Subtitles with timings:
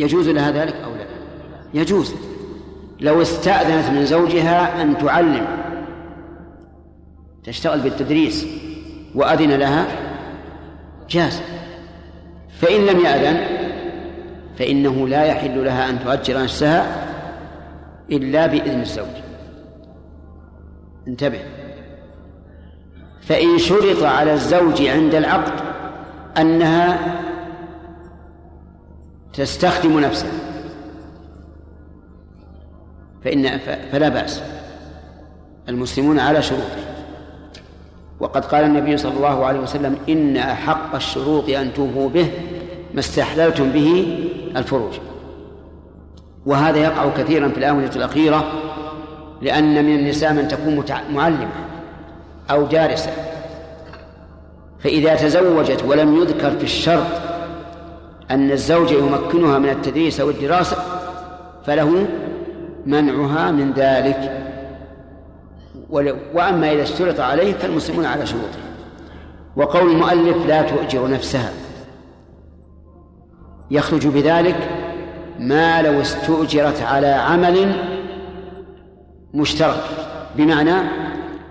[0.00, 1.06] يجوز لها ذلك أو لا؟
[1.80, 2.14] يجوز.
[3.00, 5.46] لو استأذنت من زوجها أن تعلم.
[7.44, 8.46] تشتغل بالتدريس.
[9.14, 9.86] وأذن لها؟
[11.10, 11.42] جاز.
[12.60, 13.40] فإن لم يأذن
[14.58, 17.06] فإنه لا يحل لها أن تؤجر نفسها
[18.12, 19.16] إلا بإذن الزوج.
[21.08, 21.40] انتبه.
[23.22, 25.52] فإن شرط على الزوج عند العقد
[26.38, 27.20] أنها
[29.32, 30.30] تستخدم نفسها
[33.24, 33.58] فإن
[33.92, 34.42] فلا بأس.
[35.68, 36.84] المسلمون على شروطه.
[38.20, 42.30] وقد قال النبي صلى الله عليه وسلم إن أحق الشروط أن توفوا به
[42.94, 44.18] ما استحللتم به
[44.56, 44.92] الفروج.
[46.46, 48.44] وهذا يقع كثيرا في الآونة الأخيرة
[49.42, 51.48] لأن من النساء من تكون معلمة
[52.50, 53.10] أو دارسة
[54.80, 57.29] فإذا تزوجت ولم يذكر في الشرط
[58.30, 60.76] أن الزوج يمكنها من التدريس أو الدراسة
[61.66, 62.06] فله
[62.86, 64.46] منعها من ذلك.
[66.34, 68.58] وأما إذا اشترط عليه فالمسلمون على شروطه.
[69.56, 71.52] وقول المؤلف لا تؤجر نفسها.
[73.70, 74.56] يخرج بذلك
[75.38, 77.72] ما لو استؤجرت على عمل
[79.34, 79.84] مشترك.
[80.36, 80.74] بمعنى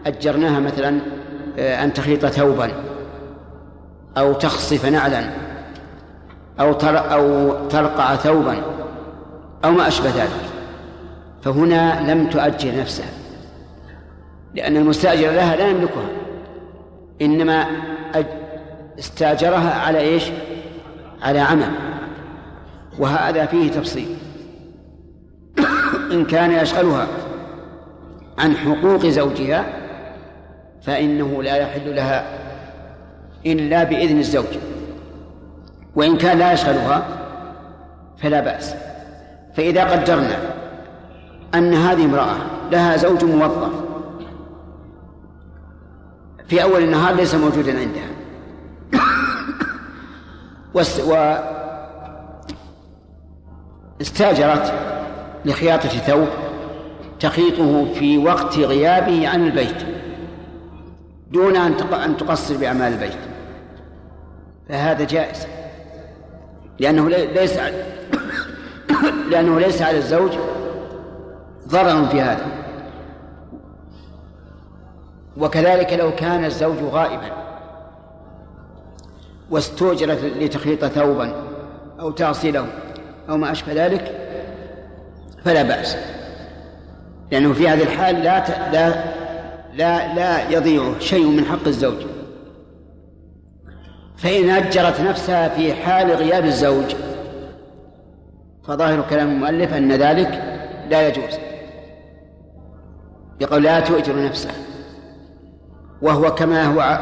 [0.06, 1.00] أجرناها مثلا
[1.60, 2.72] آه، أن تخيط ثوبا
[4.18, 5.49] أو تخصف نعلا.
[6.60, 8.62] أو أو ترقع ثوبا
[9.66, 10.50] أو ما أشبه ذلك.
[11.42, 13.10] فهنا لم تؤجر نفسها
[14.56, 16.10] لأن المستأجر لها لا يملكها
[17.22, 17.66] إنما
[19.00, 20.24] استأجرها على إيش؟
[21.22, 21.72] على عمل.
[23.00, 24.16] وهذا فيه تفصيل.
[26.12, 27.08] إن كان يشغلها
[28.38, 29.66] عن حقوق زوجها
[30.82, 32.26] فإنه لا يحل لها
[33.46, 34.46] إلا بإذن الزوج.
[35.96, 37.04] وإن كان لا يشغلها
[38.18, 38.76] فلا بأس.
[39.54, 40.38] فإذا قدرنا
[41.56, 42.36] أن هذه امرأة
[42.72, 43.72] لها زوج موظف
[46.48, 48.10] في أول النهار ليس موجودا عندها.
[54.00, 54.74] واستاجرت
[55.46, 56.28] لخياطة ثوب
[57.20, 59.86] تخيطه في وقت غيابه عن البيت
[61.32, 63.20] دون أن تقصر بأعمال البيت.
[64.70, 65.48] فهذا جائز.
[66.80, 67.58] لأنه ليس
[69.32, 70.32] لأنه ليس على الزوج
[71.68, 72.46] ضرر في هذا
[75.38, 77.32] وكذلك لو كان الزوج غائبا
[79.50, 81.34] واستؤجرت لتخيط ثوبا
[82.00, 82.68] أو تعصيله
[83.30, 84.16] أو ما أشبه ذلك
[85.46, 85.98] فلا بأس
[87.32, 88.72] لأنه في هذه الحال لا.
[88.72, 89.20] لا
[89.74, 92.19] لا لا يضيع شيء من حق الزوج
[94.20, 96.96] فإن أجرت نفسها في حال غياب الزوج
[98.68, 100.44] فظاهر كلام المؤلف أن ذلك
[100.90, 101.40] لا يجوز.
[103.42, 104.52] يقول لا تؤجر نفسها
[106.02, 107.00] وهو كما هو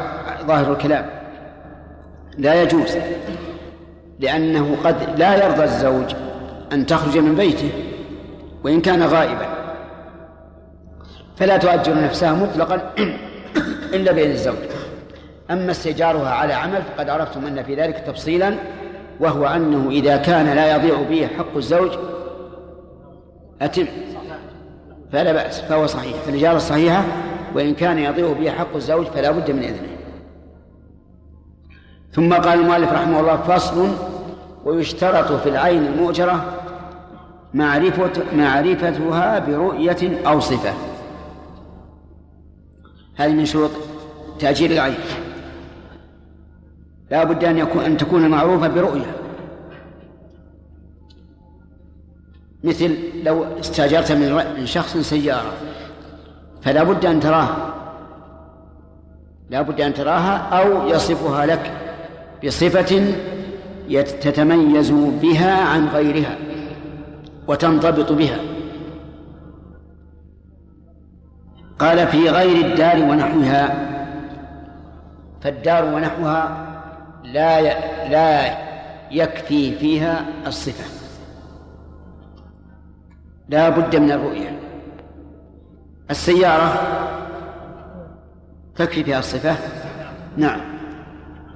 [0.47, 1.09] ظاهر الكلام.
[2.37, 2.97] لا يجوز
[4.19, 6.15] لأنه قد لا يرضى الزوج
[6.73, 7.71] أن تخرج من بيته
[8.63, 9.47] وإن كان غائبا.
[11.37, 12.93] فلا تؤجر نفسها مطلقا
[13.95, 14.76] إلا بإذن الزوج.
[15.51, 18.55] أما استئجارها على عمل فقد عرفتم أن في ذلك تفصيلا
[19.19, 21.91] وهو أنه إذا كان لا يضيع به حق الزوج
[23.61, 23.85] أتم.
[25.11, 26.13] فلا بأس فهو صحيح.
[26.13, 27.03] فالإجارة الصحيحة
[27.55, 29.97] وإن كان يضيع به حق الزوج فلا بد من إذنه.
[32.11, 33.89] ثم قال المؤلف رحمه الله فصل
[34.65, 36.53] ويشترط في العين المؤجرة
[37.53, 40.73] معرفة معرفتها برؤية أو صفة.
[43.15, 43.71] هذه من شروط
[44.39, 44.97] تأجير العين.
[47.11, 49.15] لا بد أن يكون أن تكون معروفة برؤية.
[52.63, 54.11] مثل لو استاجرت
[54.57, 55.53] من شخص سيارة
[56.61, 57.73] فلا بد أن تراها.
[59.49, 61.71] لا بد أن تراها أو يصفها لك
[62.45, 63.13] بصفة
[64.21, 66.37] تتميز بها عن غيرها
[67.47, 68.39] وتنضبط بها.
[71.79, 73.87] قال في غير الدار ونحوها
[75.41, 76.66] فالدار ونحوها
[77.33, 77.61] لا
[78.09, 78.57] لا
[79.11, 80.83] يكفي فيها الصفة.
[83.49, 84.59] لا بد من الرؤية.
[86.11, 86.73] السيارة
[88.75, 89.55] تكفي فيها الصفة؟
[90.37, 90.61] نعم.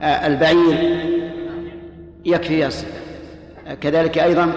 [0.01, 1.01] آه، البعير
[2.25, 3.01] يكفي فيها الصفة.
[3.81, 4.51] كذلك أيضا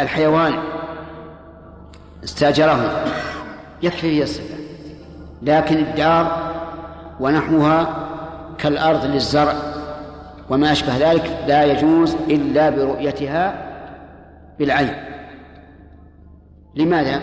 [0.00, 0.54] الحيوان
[2.24, 3.04] استأجره
[3.82, 4.54] يكفي فيها الصفة.
[5.42, 6.52] لكن الدار
[7.20, 8.06] ونحوها
[8.58, 9.69] كالأرض للزرع.
[10.50, 13.70] وما أشبه ذلك لا يجوز إلا برؤيتها
[14.58, 14.94] بالعين.
[16.74, 17.22] لماذا؟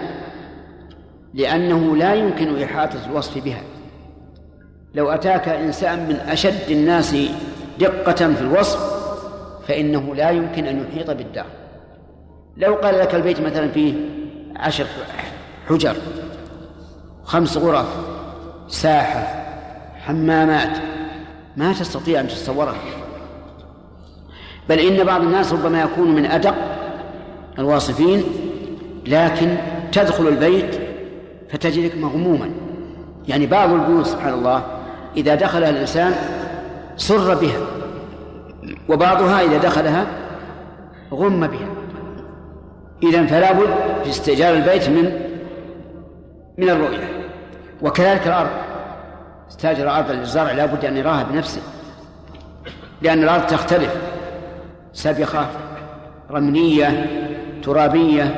[1.33, 3.61] لأنه لا يمكن إحاطة الوصف بها.
[4.95, 7.15] لو أتاك إنسان من أشد الناس
[7.79, 8.97] دقة في الوصف
[9.67, 11.45] فإنه لا يمكن أن يحيط بالدار.
[12.57, 13.93] لو قال لك البيت مثلا فيه
[14.55, 14.85] عشر
[15.69, 15.95] حجر
[17.23, 17.87] خمس غرف
[18.67, 19.45] ساحة
[20.05, 20.77] حمامات
[21.57, 22.96] ما تستطيع أن تتصورها.
[24.69, 26.55] بل إن بعض الناس ربما يكون من أدق
[27.59, 28.23] الواصفين
[29.07, 29.55] لكن
[29.91, 30.79] تدخل البيت
[31.49, 32.49] فتجدك مغموما.
[33.27, 34.63] يعني بعض البيوت سبحان الله
[35.17, 36.13] إذا دخلها الإنسان
[36.97, 37.59] سر بها
[38.89, 40.07] وبعضها إذا دخلها
[41.11, 41.67] غم بها.
[43.03, 43.69] إذا فلا بد
[44.03, 45.11] في استئجار البيت من
[46.57, 47.09] من الرؤية.
[47.81, 48.49] وكذلك الأرض.
[49.49, 51.61] استأجر أرضا للزرع لا بد أن يراها بنفسه
[53.01, 54.06] لأن الأرض تختلف.
[54.97, 55.45] سبخة
[56.31, 57.05] رملية
[57.63, 58.35] ترابية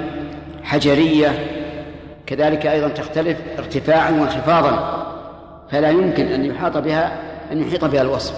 [0.63, 1.45] حجرية.
[2.25, 5.05] كذلك أيضا تختلف ارتفاعا وانخفاضا
[5.71, 7.11] فلا يمكن أن يحاط بها
[7.51, 8.33] أن يحيط بها الوصف.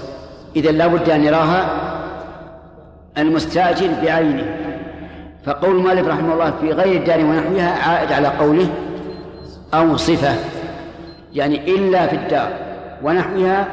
[0.55, 1.69] إذا لا بد أن يراها
[3.17, 4.55] المستأجر بعينه.
[5.45, 8.69] فقول المؤلف رحمه الله في غير الدار ونحوها عائد على قوله
[9.73, 10.35] أو صفة
[11.33, 12.53] يعني إلا في الدار
[13.03, 13.67] ونحوها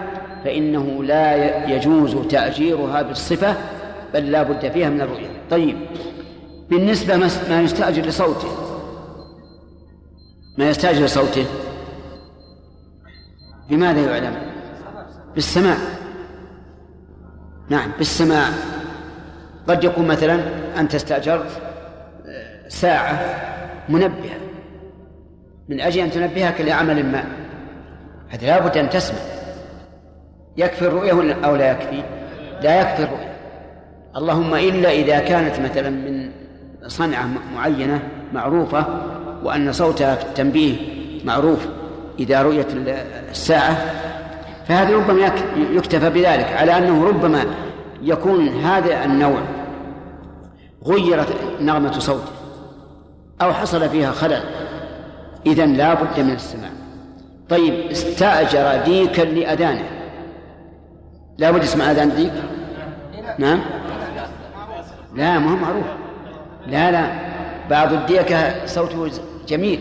[0.45, 1.35] فإنه لا
[1.75, 3.55] يجوز تأجيرها بالصفة
[4.15, 5.29] بل لا بد فيها من الرؤية.
[5.51, 5.77] طيب
[6.71, 7.17] بالنسبة
[7.51, 8.49] ما يستأجر لصوته.
[10.59, 11.47] ما يستأجر لصوته؟
[13.71, 14.37] بماذا يعلم؟
[15.35, 15.77] بالسماع.
[17.69, 18.49] نعم بالسماع.
[19.69, 20.41] قد يكون مثلا
[20.81, 21.51] أنت استأجرت
[22.27, 23.21] آه، ساعة
[23.89, 24.39] منبهة.
[25.69, 27.25] من أجل أن تنبهك لعمل ما.
[28.29, 29.19] هذا لابد أن تسمع.
[30.57, 32.03] يكفي الرؤية أو لا يكفي؟
[32.63, 33.28] لا يكفي الرؤية.
[34.17, 36.31] اللهم إلا إذا كانت مثلا من
[36.87, 38.03] صنعة معينة
[38.33, 38.87] معروفة
[39.45, 40.77] وأن صوتها في التنبيه
[41.25, 41.67] معروف
[42.19, 42.67] إذا رؤيت
[43.31, 43.77] الساعة
[44.69, 47.45] فهذا ربما يكتفى بذلك على أنه ربما
[48.03, 49.41] يكون هذا النوع
[50.87, 51.29] غيرت
[51.61, 52.33] نغمة صوته
[53.43, 54.43] أو حصل فيها خلل.
[55.47, 56.71] إذا لا بد من السماع.
[57.49, 59.85] طيب استأجر ديكا لأذانه.
[61.39, 62.33] لا بد يسمع أذان ديك؟
[63.39, 63.61] نعم.
[65.19, 65.87] لا ما هو معروف.
[66.67, 67.11] لا لا.
[67.71, 69.11] بعض الديكة صوته
[69.49, 69.81] جميل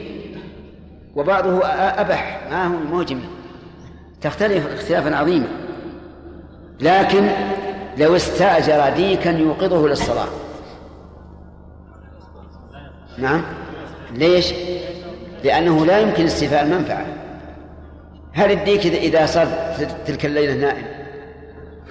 [1.15, 2.39] وبعضه أبح.
[2.51, 3.29] ما هو هو جميل
[4.21, 5.47] تختلف اختلافا عظيما.
[6.81, 7.29] لكن
[7.97, 10.27] لو استأجر ديكا يوقظه للصلاة.
[13.17, 13.41] نعم.
[14.13, 14.53] ليش؟
[15.43, 17.05] لأنه لا يمكن استيفاء المنفعة.
[18.33, 19.47] هل الديك إذا صار
[20.05, 20.85] تلك الليلة نائم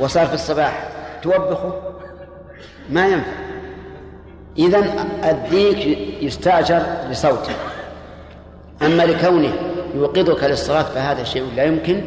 [0.01, 0.89] وصار في الصباح
[1.23, 1.86] توبخه؟
[2.91, 3.33] ما ينفع.
[4.59, 7.53] إذا الديك يستأجر لصوته.
[8.83, 9.53] أما لكونه
[9.95, 12.01] يوقظك للصلاة فهذا شيء لا يمكن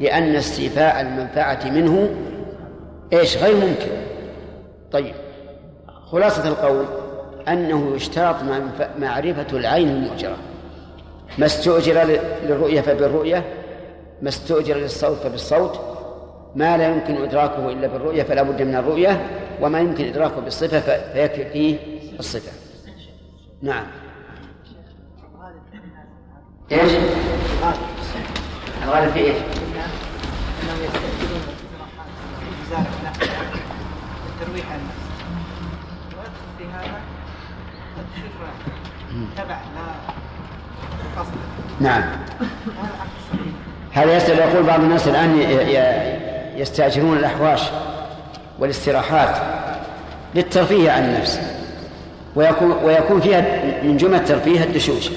[0.00, 2.10] لأن استيفاء المنفعة منه
[3.12, 3.90] إيش غير ممكن.
[4.92, 5.14] طيب
[6.10, 6.84] خلاصة القول
[7.48, 8.36] أنه يشترط
[8.98, 10.36] معرفة العين المؤجرة.
[11.38, 13.44] ما استؤجر للرؤية فبالرؤية
[14.22, 15.95] ما استؤجر للصوت فبالصوت.
[16.56, 19.26] ما لا يمكن إدراكه إلا بالرؤية فلا بد من الرؤية
[19.60, 21.78] وما يمكن إدراكه بالصفة فيكفي فيه
[22.18, 22.52] الصفة
[23.62, 23.86] نعم
[26.72, 26.92] إيش؟
[28.84, 29.36] الغالب في إيش؟
[34.70, 34.80] عن
[39.36, 39.94] تبع لا
[41.80, 42.02] نعم
[43.92, 45.40] هذا يسأل يقول بعض الناس الآن
[46.56, 47.62] يستأجرون الأحواش
[48.58, 49.36] والاستراحات
[50.34, 51.40] للترفيه عن النفس.
[52.36, 53.40] ويكون ويكون فيها
[53.82, 55.10] من جمل الترفيه الدشوش.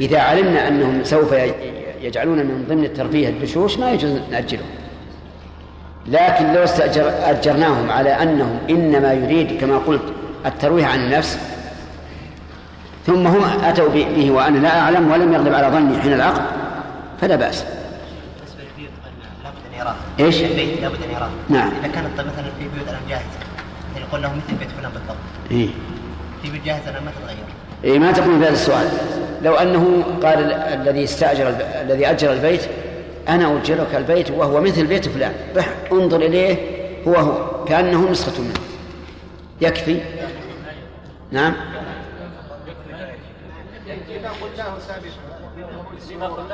[0.00, 1.34] إذا علمنا أنهم سوف
[2.02, 4.66] يجعلون من ضمن الترفيه الدشوش ما يجوز نأجلهم.
[6.06, 10.02] لكن لو استأجر أجرناهم على أنهم إنما يريد كما قلت
[10.46, 11.38] الترويح عن النفس
[13.06, 16.42] ثم هم أتوا به وأنا لا أعلم ولم يغلب على ظني حين العقد
[17.20, 17.64] فلا بأس.
[20.20, 21.30] إيش؟ البيت لابد أن يراه.
[21.48, 21.70] نعم.
[21.80, 23.24] إذا كانت مثلا في بيوت الان جاهزه
[23.94, 25.16] يعني يقول له مثل بيت فلان بالضبط.
[25.50, 25.70] اي
[26.42, 27.44] في بيت جاهزه الان ما تتغير.
[27.84, 28.88] اي ما تكون في هذا السؤال.
[29.42, 31.48] لو أنه قال الذي استأجر
[31.80, 32.60] الذي أجر البيت
[33.28, 35.32] أنا أجرك البيت وهو مثل بيت فلان.
[35.92, 36.56] انظر إليه
[37.08, 37.64] هو هو.
[37.64, 38.54] كأنه نسخة منه.
[39.60, 40.00] يكفي؟
[41.30, 41.54] نعم.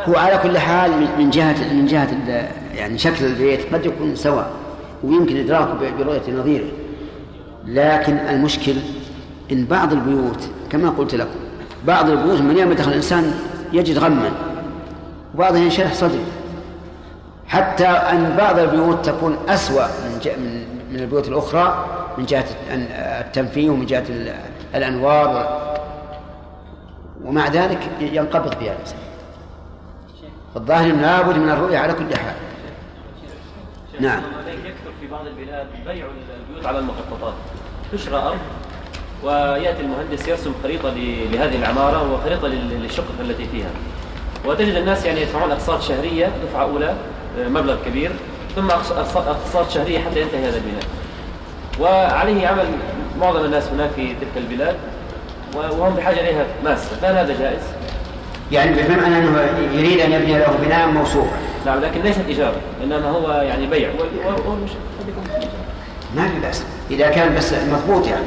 [0.09, 2.09] هو على كل حال من جهة من جهة
[2.75, 4.50] يعني شكل البيت قد يكون سواء
[5.04, 6.68] ويمكن إدراكه برؤية نظيره
[7.66, 8.75] لكن المشكل
[9.52, 11.38] إن بعض البيوت كما قلت لكم
[11.87, 13.35] بعض البيوت من يوم دخل الإنسان
[13.73, 14.30] يجد غما
[15.35, 16.25] وبعضها ينشرح صدره
[17.47, 21.87] حتى أن بعض البيوت تكون أسوأ من, من البيوت الأخرى
[22.18, 24.04] من جهة التنفيذ ومن جهة
[24.75, 25.59] الأنوار.
[27.25, 28.99] ومع ذلك ينقبض فيها الإنسان.
[30.57, 32.35] الظاهر لابد من الرؤية على كل حال.
[34.00, 34.23] نعم.
[34.49, 36.07] يكثر في بعض البلاد بيع
[36.49, 37.35] البيوت على المخططات.
[37.93, 38.38] تشرى أرض
[39.25, 40.90] ويأتي المهندس يرسم خريطة
[41.33, 43.71] لهذه العمارة وخريطة للشقق التي فيها.
[44.45, 46.95] وتجد الناس يعني يدفعون أقساط شهرية دفعة أولى
[47.38, 48.11] مبلغ كبير
[48.57, 50.85] ثم أقساط شهرية حتى ينتهي هذا البناء
[51.81, 52.64] وعليه عمل
[53.21, 54.76] معظم الناس هناك في تلك البلاد
[55.55, 56.97] وهم بحاجة إليها ماسة.
[56.97, 57.62] فهل هذا جائز؟
[58.52, 59.40] يعني بفهم أنه
[59.73, 61.37] يريد أن يبني له بناء موصوفا
[61.67, 63.88] نعم لكن ليست إجارة إنما هو يعني بيع.
[66.17, 66.64] ما في بأس.
[66.90, 68.26] إذا كان بس مضبوط يعني.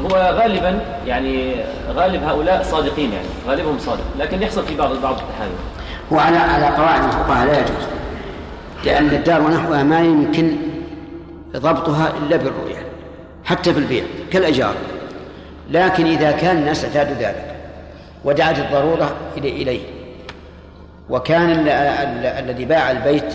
[0.00, 1.54] هو غالبا يعني
[1.94, 5.52] غالب هؤلاء صادقين يعني غالبهم صادق لكن يحصل في بعض بعض التحايل
[6.12, 7.86] هو على على قواعد الفقهاء لا يجوز
[8.84, 10.56] لأن الدار ونحوها ما يمكن
[11.56, 12.86] ضبطها إلا بالرؤية
[13.44, 14.74] حتى في البيع كالأجار.
[15.70, 17.56] لكن إذا كان الناس اعتادوا ذلك
[18.24, 19.80] ودعت الضرورة إليه.
[21.10, 21.68] وكان
[22.38, 23.34] الذي باع البيت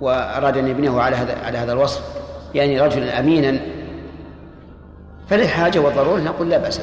[0.00, 2.02] وأراد أن يبنيه على هذا على هذا الوصف
[2.54, 3.60] يعني رجلا أمينا.
[5.28, 6.80] فللحاجة والضرورة نقول لا بأس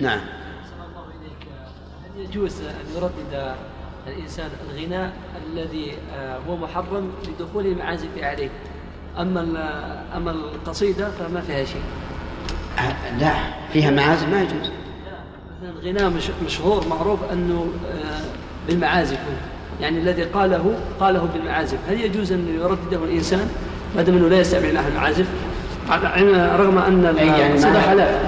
[0.00, 0.20] نعم.
[2.04, 3.54] هل يجوز أن يردد
[4.06, 5.12] الإنسان الغناء
[5.46, 5.92] الذي
[6.48, 8.48] هو محرم لدخول المعازف عليه؟
[9.18, 9.40] أما
[10.16, 11.82] أما القصيدة فما فيها شيء.
[13.20, 13.32] لا
[13.72, 14.70] فيها معازف ما يجوز.
[15.84, 16.12] الغناء
[16.46, 18.20] مشهور معروف أنه آه،
[18.68, 19.18] بالمعازف
[19.80, 21.78] يعني الذي قاله قاله بالمعازف.
[21.88, 23.48] هل يجوز أن يردده الإنسان
[23.96, 25.26] ما دام أنه لا يستمع له المعازف؟
[26.56, 28.18] رغم أن يعني القصيدة حلال.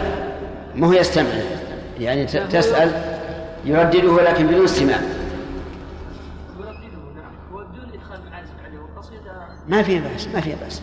[0.75, 1.29] ما هو يستمع؟
[2.01, 2.93] يعني تسأل
[3.65, 4.99] يردده ولكن بدون استماع.
[9.69, 10.83] ما فيه بأس ما فيه بأس.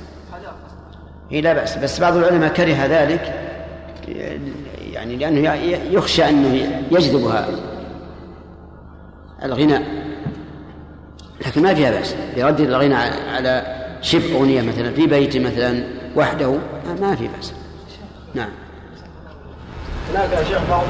[1.32, 1.78] هي لا بأس.
[1.78, 3.34] بس بعض العلماء كره ذلك.
[4.94, 5.54] يعني لأنه
[5.92, 7.48] يخشى أنه يجذبها
[9.44, 9.84] الغناء.
[11.46, 12.16] لكن ما فيها بأس.
[12.38, 15.84] يردد الغناء على شبه أغنية مثلا في بيت مثلا
[16.16, 16.58] وحده
[17.02, 17.54] ما في بأس.
[18.34, 18.50] نعم.
[20.12, 20.84] هناك يا شيخ بعض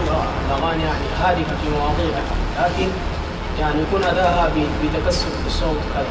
[0.48, 2.22] الأغاني يعني هادفة في مواضيعها
[2.60, 2.88] لكن
[3.60, 4.50] يعني يكون أداها
[4.84, 6.06] بتكسر بالصوت كذا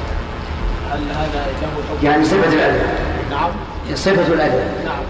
[0.90, 2.80] هل هذا له حكم؟ يعني صفة الاذى
[3.30, 3.50] نعم.
[3.94, 5.02] صفة الاذى نعم.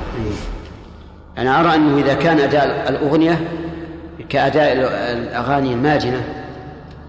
[1.39, 3.41] أنا أرى أنه إذا كان أداء الأغنية
[4.29, 4.73] كأداء
[5.13, 6.23] الأغاني الماجنة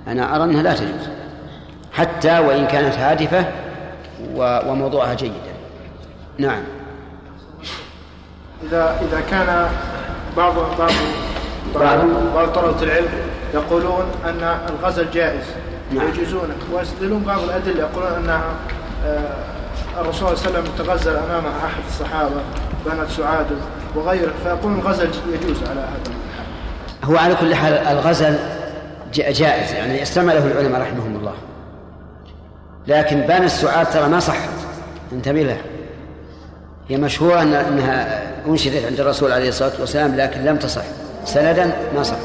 [0.08, 1.10] أنا أرى أنها لا تجوز.
[1.94, 3.46] حتى وإن كانت هادفة
[4.36, 5.34] وموضوعها جيدا.
[6.38, 6.64] نعم.
[8.64, 9.70] إذا إذا كان
[10.38, 10.92] بعض بعض
[11.76, 12.00] بعض,
[12.36, 12.48] بعض.
[12.48, 13.10] طلبة العلم
[13.54, 15.44] يقولون أن الغزل جائز.
[15.92, 16.08] نعم.
[16.08, 18.42] يجوزونه ويستدلون بعض الأدلة يقولون أن
[19.06, 22.42] آه، الرسول صلى الله عليه وسلم تغزل أمام أحد الصحابة
[22.86, 23.48] بنت سعاد
[23.96, 26.14] وغيره فيقولون الغزل يجوز على هذا.
[27.04, 28.36] هو على كل حال الغزل
[29.14, 31.34] جائز يعني استعمله العلماء رحمهم الله.
[32.88, 34.50] لكن بان السعاد ترى ما صحت
[35.12, 35.62] انتبه لها
[36.90, 40.84] هي مشهورة أنها أنشدت عند الرسول عليه الصلاة والسلام لكن لم تصح.
[41.26, 42.18] سندا ما صح.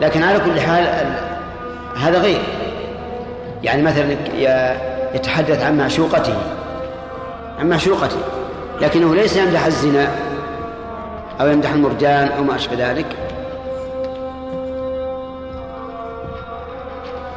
[0.00, 0.86] لكن على كل حال
[1.96, 2.40] هذا غير.
[3.62, 4.16] يعني مثلا
[5.14, 6.34] يتحدث عن معشوقته.
[7.58, 8.16] عن معشوقته.
[8.80, 10.06] لكنه ليس يمدح الزنا
[11.40, 13.16] أو يمدح المرجان أو ما أشبه ذلك.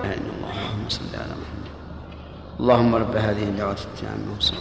[0.03, 1.67] اللهم صل على محمد.
[2.59, 4.57] اللهم رب هذه الدعوة التامة وصلى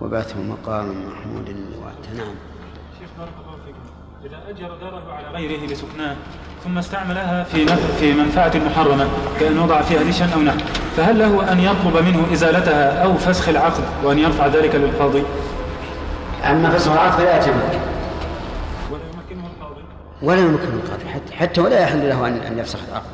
[0.00, 2.34] وبعثه مقاما محمود وعدته نعم
[2.98, 3.84] شيخ بارك الله فيكم.
[4.24, 6.16] إذا أجر داره على غيره لسكناه
[6.64, 7.66] ثم استعملها في
[8.00, 9.06] في منفعة محرمة
[9.40, 10.58] كأن وضع فيها نشا أو نحو
[10.96, 15.22] فهل له أن يطلب منه إزالتها أو فسخ العقد وأن يرفع ذلك للقاضي؟
[16.50, 17.78] أما فسخ العقد فلا يتمكن
[18.90, 19.82] ولا يمكنه القاضي.
[20.22, 23.06] ولا يمكنه القاضي حتى, حتى ولا يحل له أن يفسخ العقد.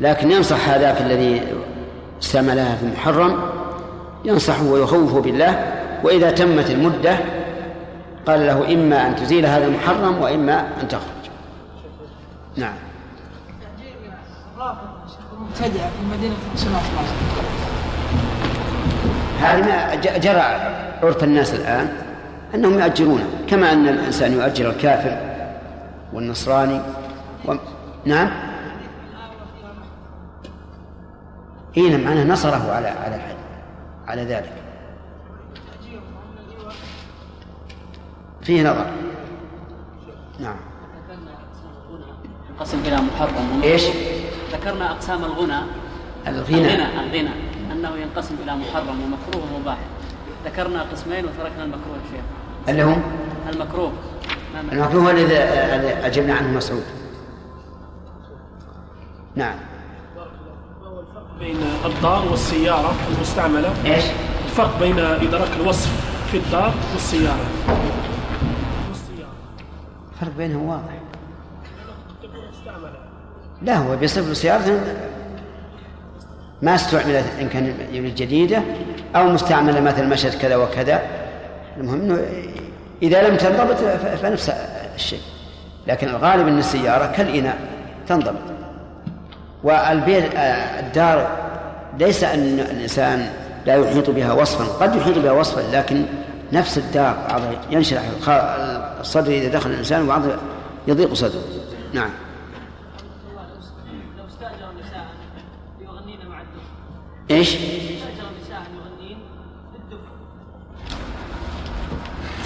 [0.00, 1.42] لكن ينصح هذاك الذي
[2.22, 3.40] استعملها في المحرم
[4.24, 5.72] ينصحه ويخوفه بالله
[6.04, 7.16] وإذا تمت المدة
[8.26, 11.19] قال له إما أن تزيل هذا المحرم وإما أن تخرج.
[12.56, 12.74] نعم.
[15.40, 16.34] مبتدع في مدينة
[19.40, 20.40] هذه ما جرى
[21.02, 21.92] عرف الناس الآن
[22.54, 25.18] أنهم يؤجرونه كما أن الإنسان يؤجر الكافر
[26.12, 26.80] والنصراني
[27.48, 27.54] و...
[28.04, 28.30] نعم.
[31.76, 33.20] إيه نعم أنا نصره على على
[34.08, 34.52] على ذلك.
[38.42, 38.86] فيه نظر.
[40.40, 40.69] نعم.
[42.60, 43.62] ينقسم إلى محرم.
[43.62, 43.82] إيش؟
[44.52, 45.60] ذكرنا أقسام الغنى.
[46.26, 46.74] الغنى.
[46.74, 47.30] الغنى الغنى.
[47.72, 49.78] أنه ينقسم إلى محرم ومكروه ومباح.
[50.44, 52.20] ذكرنا قسمين وتركنا المكروه شيخ.
[52.68, 53.02] اللي هم؟
[53.52, 53.92] المكروه.
[54.72, 55.36] المكروه هو الذي
[56.06, 56.82] أجبنا عنه مسعود.
[59.36, 59.56] نعم.
[61.38, 63.74] بين الدار والسيارة المستعملة.
[63.86, 64.04] إيش؟
[64.44, 65.90] الفرق بين إدراك الوصف
[66.30, 67.46] في الدار والسيارة.
[70.12, 70.99] الفرق بينهم واضح.
[73.62, 74.80] لا هو بيصف له سيارة
[76.62, 77.74] ما استعملت إن كان
[78.14, 78.62] جديدة
[79.16, 81.02] أو مستعملة مثل مشت كذا وكذا.
[81.76, 82.18] المهم أنه
[83.02, 83.76] إذا لم تنضبط
[84.22, 84.52] فنفس
[84.94, 85.20] الشيء.
[85.86, 87.58] لكن الغالب أن السيارة كالإناء
[88.08, 88.34] تنضبط.
[89.64, 90.24] والبيت
[90.78, 91.28] الدار
[91.98, 93.30] ليس أن الإنسان
[93.66, 96.04] لا يحيط بها وصفا قد يحيط بها وصفا لكن
[96.52, 97.16] نفس الدار
[97.70, 98.02] ينشرح
[99.00, 100.22] الصدر إذا دخل الإنسان وبعض
[100.88, 101.42] يضيق صدره.
[101.92, 102.10] نعم.
[107.30, 107.56] إيش؟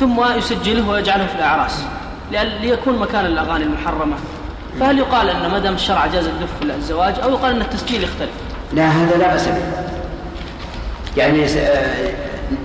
[0.01, 1.83] ثم يسجله ويجعله في الأعراس
[2.33, 4.17] ليكون مكان الأغاني المحرمة.
[4.81, 8.31] فهل يقال أن ما دام الشرع جاز الدف في الزواج أو يقال أن التسجيل يختلف؟
[8.73, 9.63] لا هذا لا بأس به.
[11.17, 12.15] يعني آه،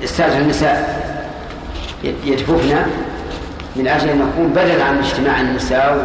[0.04, 1.00] أستاذ النساء
[2.04, 2.86] ي- يدففن
[3.76, 5.96] من أجل أن نكون بدل عن اجتماع النساء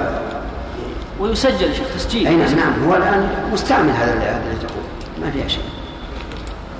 [1.21, 1.25] و...
[1.25, 2.26] ويسجل شيخ تسجيل.
[2.26, 2.85] أي نعم نعم.
[2.88, 4.83] هو الآن مستعمل هذا هذا اللي تقول.
[5.25, 5.64] ما فيها شيء.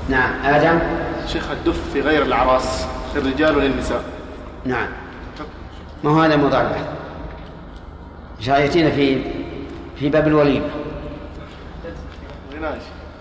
[0.08, 0.44] نعم.
[0.44, 0.78] آدم؟
[1.26, 4.04] شيخ الدف في غير الأعراس للرجال وللنساء
[4.64, 4.88] نعم.
[6.04, 6.87] ما هو هذا موضوع البحث
[8.38, 9.23] إن شاء الله يأتينا في
[9.96, 10.66] في باب الوليمة.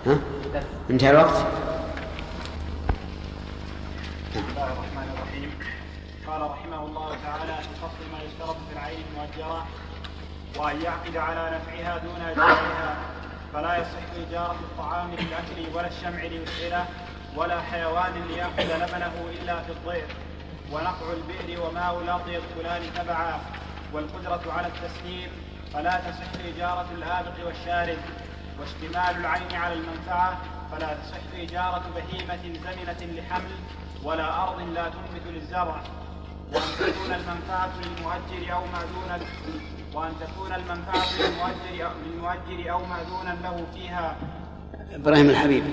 [0.05, 0.17] ها؟
[0.89, 1.45] انتهى الوقت؟
[4.31, 5.51] بسم الله الرحمن الرحيم.
[6.27, 9.67] قال رحمه الله تعالى في فصل ما يشترط في العين المؤجرة
[10.57, 12.95] وأن يعقد على نفعها دون إجارتها
[13.53, 16.85] فلا يصح إجارة الطعام للأكل ولا الشمع ليسعله
[17.35, 20.07] ولا حيوان ليأكل لبنه إلا في الضيف
[20.71, 23.39] ونقع البئر وماء الأرض يدخلان تبعا.
[23.93, 25.29] والقدرة على التسليم
[25.73, 27.97] فلا تصح إجارة الآبق والشارد
[28.59, 30.37] واشتمال العين على المنفعة
[30.71, 33.55] فلا تصح إجارة بهيمة زمنة لحمل
[34.03, 35.83] ولا أرض لا تنبت للزرع.
[36.53, 39.15] وأن تكون المنفعة للمؤجر أو مأذونا
[39.95, 44.15] وأن تكون المنفعة للمؤجر أو, مأذونا له فيها.
[44.95, 45.63] إبراهيم الحبيب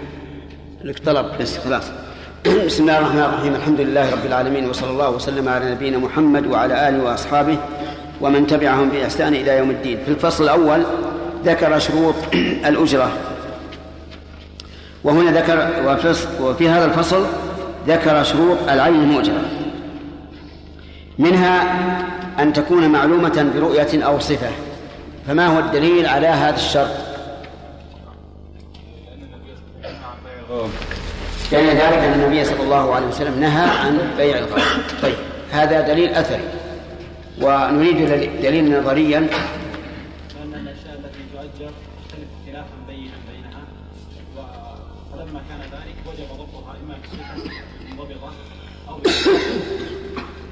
[0.84, 1.84] لك طلب بس خلاص
[2.66, 3.54] بسم الله الرحمن الرحيم.
[3.54, 7.58] الحمد لله رب العالمين وصلى الله وسلم على نبينا محمد وعلى آله وأصحابه
[8.20, 9.98] ومن تبعهم بإحسان إلى يوم الدين.
[10.04, 10.82] في الفصل الأول
[11.44, 12.14] ذكر شروط
[12.70, 13.12] الأجرة.
[15.04, 15.70] وهنا ذكر
[16.40, 17.26] وفي هذا الفصل
[17.86, 19.42] ذكر شروط العين المؤجرة.
[21.18, 21.76] منها
[22.38, 24.50] أن تكون معلومة برؤية أو صفة.
[25.26, 26.90] فما هو الدليل على هذا الشرط؟
[31.52, 34.62] لأن ذلك أن النبي صلى الله عليه وسلم نهى عن بيع الغرض
[35.02, 35.14] طيب
[35.52, 36.42] هذا دليل أثري.
[37.42, 37.96] ونريد
[38.42, 39.26] دليل نظريا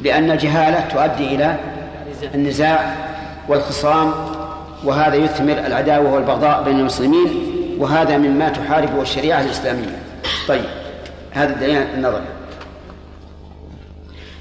[0.00, 1.56] لأن الجهالة تؤدي إلى
[2.34, 2.96] النزاع
[3.48, 4.12] والخصام
[4.84, 7.28] وهذا يثمر العداوة والبغضاء بين المسلمين
[7.78, 9.98] وهذا مما تحاربه الشريعة الإسلامية.
[10.48, 10.64] طيب
[11.32, 12.24] هذا الدليل النظري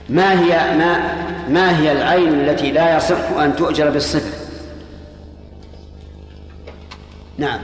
[0.09, 1.13] ما هي ما
[1.49, 4.37] ما هي العين التي لا يصح أن تؤجر بالصفة
[7.37, 7.59] نعم.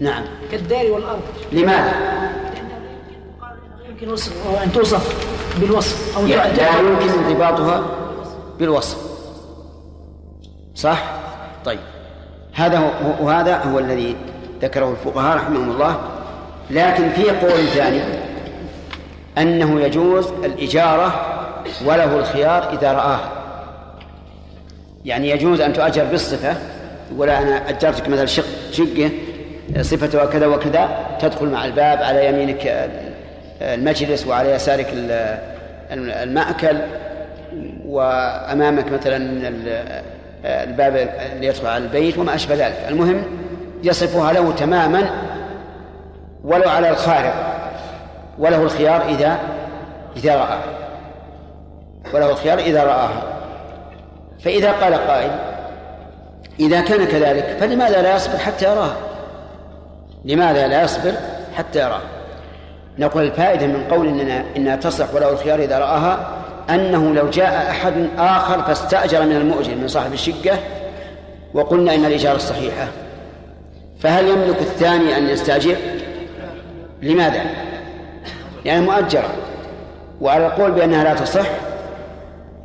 [0.00, 0.24] نعم.
[0.50, 1.20] كالدار والأرض.
[1.52, 1.92] لماذا؟
[3.88, 4.32] يمكن وصف
[4.62, 5.26] أن توصف
[5.60, 7.82] بالوصف أو يعني لا يمكن انضباطها
[8.58, 8.98] بالوصف.
[10.74, 11.04] صح؟
[11.64, 11.78] طيب.
[12.54, 14.16] هذا هو وهذا هو الذي
[14.62, 16.00] ذكره الفقهاء رحمهم الله.
[16.70, 18.02] لكن في قول ثاني
[19.38, 21.36] أنه يجوز الإجارة
[21.84, 23.32] وله الخيار إذا رآها
[25.04, 26.56] يعني يجوز أن تؤجر بالصفة
[27.12, 29.10] يقول أنا أجرتك مثلا شق شقة
[29.80, 30.88] صفته كذا وكذا
[31.20, 32.90] تدخل مع الباب على يمينك
[33.62, 34.86] المجلس وعلى يسارك
[35.90, 36.76] المأكل.
[37.86, 39.16] وأمامك مثلا
[40.44, 42.76] الباب اللي يدخل على البيت وما أشبه ذلك.
[42.88, 43.22] المهم
[43.82, 45.10] يصفها له تماما
[46.44, 47.56] ولو على الخارق.
[48.38, 49.38] وله الخيار إذا
[50.16, 50.62] إذا رآها
[52.14, 53.22] وله الخيار إذا رآها
[54.44, 55.30] فإذا قال قائل
[56.60, 58.96] إذا كان كذلك فلماذا لا يصبر حتى يراها
[60.26, 61.12] لماذا لا يصبر
[61.56, 62.00] حتى يراها
[62.98, 66.28] نقول الفائدة من قول إننا إنها تصح وله الخيار إذا رآها
[66.70, 70.58] أنه لو جاء أحد آخر فاستأجر من المؤجر من صاحب الشقة
[71.54, 72.88] وقلنا إن الإجارة الصحيحة
[74.00, 75.76] فهل يملك الثاني أن يستأجر؟
[77.02, 77.40] لماذا؟
[78.64, 79.28] لأنها مؤجرة.
[80.20, 81.46] وعلى القول بأنها لا تصح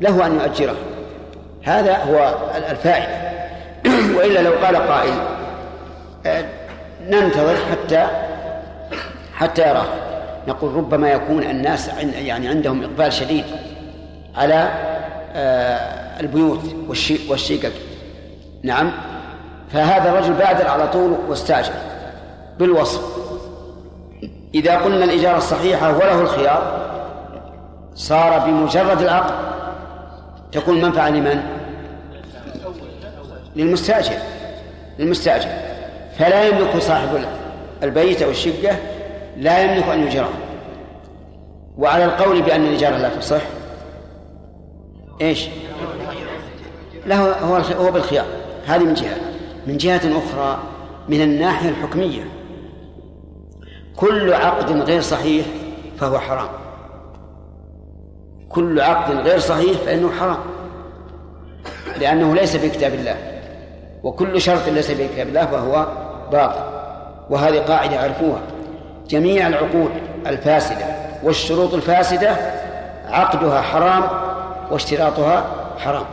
[0.01, 0.75] له أن يؤجره.
[1.63, 2.35] هذا هو
[2.71, 3.21] الفائدة.
[4.17, 5.13] وإلا لو قال قائل
[6.25, 6.45] آه،
[7.09, 8.07] ننتظر حتى
[9.33, 9.85] حتى يراه.
[10.47, 13.43] نقول ربما يكون الناس يعني عندهم إقبال شديد
[14.35, 14.69] على
[15.35, 16.59] آه، البيوت
[17.29, 17.71] والشقق
[18.63, 18.91] نعم.
[19.73, 21.73] فهذا الرجل بادر على طول واستاجر
[22.59, 23.01] بالوصف.
[24.53, 26.87] إذا قلنا الإجارة الصحيحة وله الخيار
[27.95, 29.33] صار بمجرد العقد
[30.51, 31.41] تكون منفعة لمن؟
[33.55, 34.17] للمستأجر.
[34.99, 35.70] للمستأجر.
[36.21, 37.25] فلا يملك صاحب
[37.83, 38.77] البيت أو الشقة
[39.37, 40.29] لا يملك أن يجرى
[41.77, 43.41] وعلى القول بأن الإجارة لا تصح
[45.21, 45.47] إيش؟
[47.05, 48.25] له هو هو بالخيار.
[48.65, 49.17] هذه من جهة.
[49.67, 50.59] من جهة أخرى
[51.09, 52.23] من الناحية الحكمية.
[53.95, 55.45] كل عقد غير صحيح
[55.99, 56.49] فهو حرام.
[58.49, 60.39] كل عقد غير صحيح فإنه حرام.
[61.99, 63.15] لأنه ليس في كتاب الله.
[64.03, 66.00] وكل شرط ليس في كتاب الله فهو
[66.31, 66.61] باطل
[67.29, 68.39] وهذه قاعدة عرفوها
[69.09, 69.91] جميع العقود
[70.27, 70.85] الفاسدة
[71.23, 72.35] والشروط الفاسدة
[73.09, 74.03] عقدها حرام
[74.71, 75.45] واشتراطها
[75.77, 76.05] حرام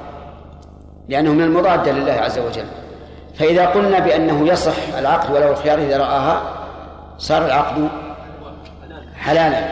[1.08, 2.64] لأنه من المضادة لله عز وجل.
[3.38, 6.42] فإذا قلنا بأنه يصح العقد ولو الخيار إذا رآها
[7.18, 7.88] صار العقد
[9.16, 9.68] حلالا.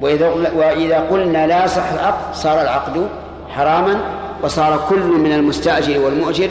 [0.00, 3.08] وإذا وإذا قلنا لا يصح العقد صار العقد
[3.48, 4.00] حراما
[4.42, 6.50] وصار كل من المستأجر والمؤجر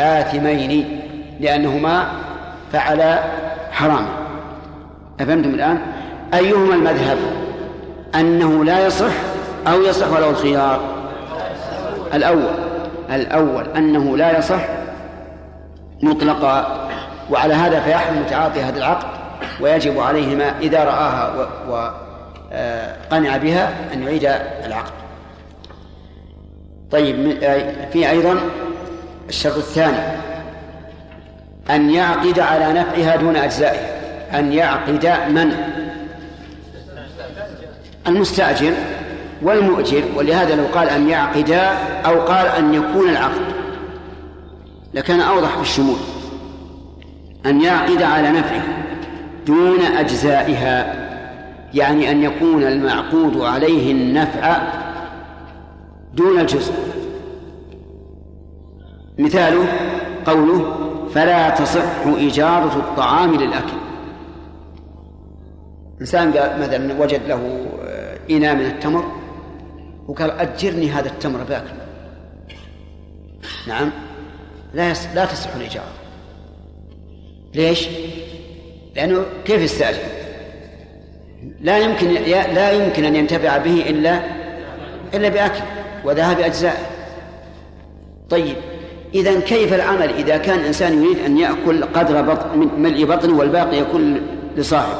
[0.00, 1.00] آثمين
[1.40, 2.06] لأنهما
[2.72, 3.18] فعلا
[3.72, 4.08] حراما
[5.20, 5.78] أفهمتم الآن؟
[6.34, 7.18] أيهما المذهب؟
[8.14, 9.12] أنه لا يصح
[9.66, 10.80] أو يصح ولو الخيار
[12.14, 12.54] الأول
[13.10, 14.60] الأول أنه لا يصح
[16.02, 16.88] مطلقا
[17.30, 19.06] وعلى هذا فيحرم تعاطي هذا العقد
[19.60, 24.24] ويجب عليه ما إذا رآها وقنع بها أن يعيد
[24.66, 24.92] العقد
[26.90, 27.38] طيب
[27.92, 28.40] في أيضا
[29.28, 30.29] الشرط الثاني
[31.70, 34.00] أن يعقد على نفعها دون أجزائها
[34.38, 35.52] أن يعقد من؟
[38.06, 38.72] المستأجر
[39.42, 41.68] والمؤجر ولهذا لو قال أن يعقدا
[42.06, 43.40] أو قال أن يكون العقد.
[44.94, 45.98] لكان أوضح في الشمول.
[47.46, 48.62] أن يعقد على نفعه
[49.46, 50.94] دون أجزائها
[51.74, 54.62] يعني أن يكون المعقود عليه النفع
[56.14, 56.72] دون الجزء.
[59.18, 59.66] مثاله
[60.26, 63.76] قوله فلا تصح إجارة الطعام للأكل.
[66.00, 67.66] إنسان قال مثلا وجد له
[68.30, 69.04] إناء من التمر
[70.08, 71.74] وقال أجرني هذا التمر باكل
[73.68, 73.90] نعم.
[74.74, 75.06] لا يص...
[75.14, 75.92] لا تصح الإجارة.
[77.54, 77.88] ليش؟
[78.96, 79.98] لأنه كيف يستأجر؟
[81.60, 82.08] لا يمكن
[82.54, 84.20] لا يمكن أن ينتفع به إلا
[85.14, 85.64] إلا بأكل
[86.04, 86.86] وذهاب أجزائه
[88.30, 88.56] طيب.
[89.14, 94.20] إذا كيف العمل إذا كان إنسان يريد أن يأكل قدر بطن ملء بطنه والباقي يكون
[94.56, 94.96] لصاحب؟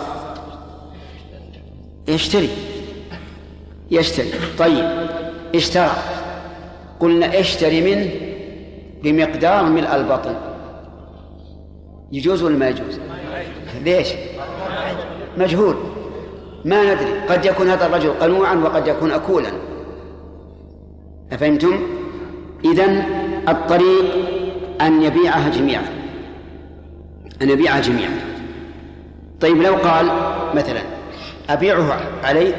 [2.08, 2.48] يشتري.
[3.90, 4.30] يشتري.
[4.58, 5.08] طيب.
[5.54, 5.90] اشترى.
[7.00, 8.10] قلنا اشتري منه
[9.02, 10.34] بمقدار ملء البطن.
[12.12, 12.98] يجوز ولا ما يجوز؟
[13.84, 14.08] ليش؟
[15.36, 15.76] مجهول.
[16.64, 17.12] ما ندري.
[17.28, 19.50] قد يكون هذا الرجل قنوعا وقد يكون أكولا.
[21.32, 21.80] أفهمتم؟
[22.64, 23.04] إذن
[23.48, 24.04] الطريق
[24.80, 25.86] أن يبيعها جميعا.
[27.42, 28.20] أن يبيعها جميعا.
[29.40, 30.06] طيب لو قال
[30.54, 30.80] مثلا
[31.50, 32.56] أبيعه عليك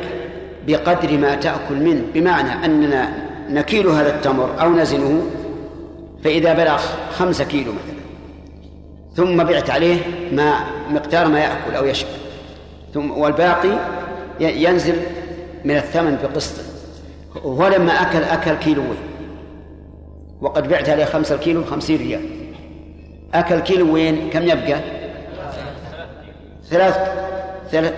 [0.68, 3.10] بقدر ما تأكل منه بمعنى أننا
[3.50, 5.24] نكيل هذا التمر أو نزنه
[6.24, 6.82] فإذا بلغ
[7.18, 8.02] خمسة كيلو مثلا
[9.16, 9.98] ثم بعت عليه
[10.32, 10.54] ما
[10.90, 12.10] مقدار ما يأكل أو يشرب
[12.94, 13.80] ثم والباقي
[14.40, 14.96] ينزل
[15.66, 16.62] من الثمن بقسط.
[17.44, 18.98] ولما أكل أكل كيلوين.
[20.42, 22.22] وقد بعت عليه خمسة كيلو خمسين ريال.
[23.34, 24.80] أكل كيلوين كم يبقى؟
[26.70, 26.98] ثلاث
[27.72, 27.94] ثلاث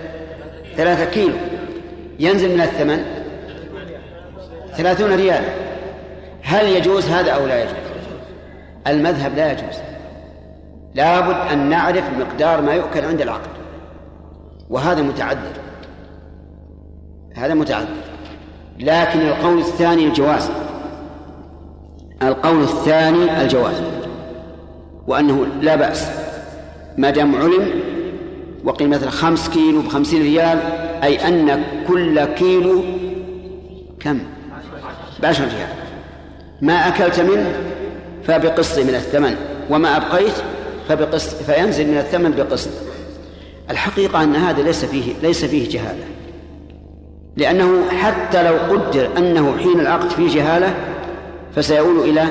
[0.76, 1.34] ثلاثة كيلو.
[2.18, 3.04] ينزل من الثمن؟
[4.76, 5.48] ثلاثون ريالا
[6.42, 7.74] هل يجوز هذا أو لا يجوز؟
[8.86, 9.78] المذهب لا يجوز.
[10.94, 13.50] لابد أن نعرف مقدار ما يؤكل عند العقد.
[14.70, 15.52] وهذا متعذر
[17.34, 17.88] هذا متعذر
[18.78, 20.50] لكن القول الثاني الجواز.
[22.28, 23.74] القول الثاني الجواز
[25.06, 26.06] وأنه لا بأس.
[26.98, 27.70] ما دام علم
[28.64, 30.58] وقيل مثلا خمس كيلو بخمسين ريال
[31.02, 32.82] أي أن كل كيلو
[34.00, 34.18] كم؟
[35.22, 35.68] بعشر ريال.
[36.62, 37.52] ما أكلت منه
[38.24, 39.36] فبقسط من الثمن
[39.70, 40.34] وما أبقيت
[40.88, 42.70] فبقسط فينزل من الثمن بقسط.
[43.70, 46.04] الحقيقة أن هذا ليس فيه ليس فيه جهالة
[47.36, 50.74] لأنه حتى لو قدر أنه حين العقد فيه جهالة
[51.56, 52.24] فسيؤول إلى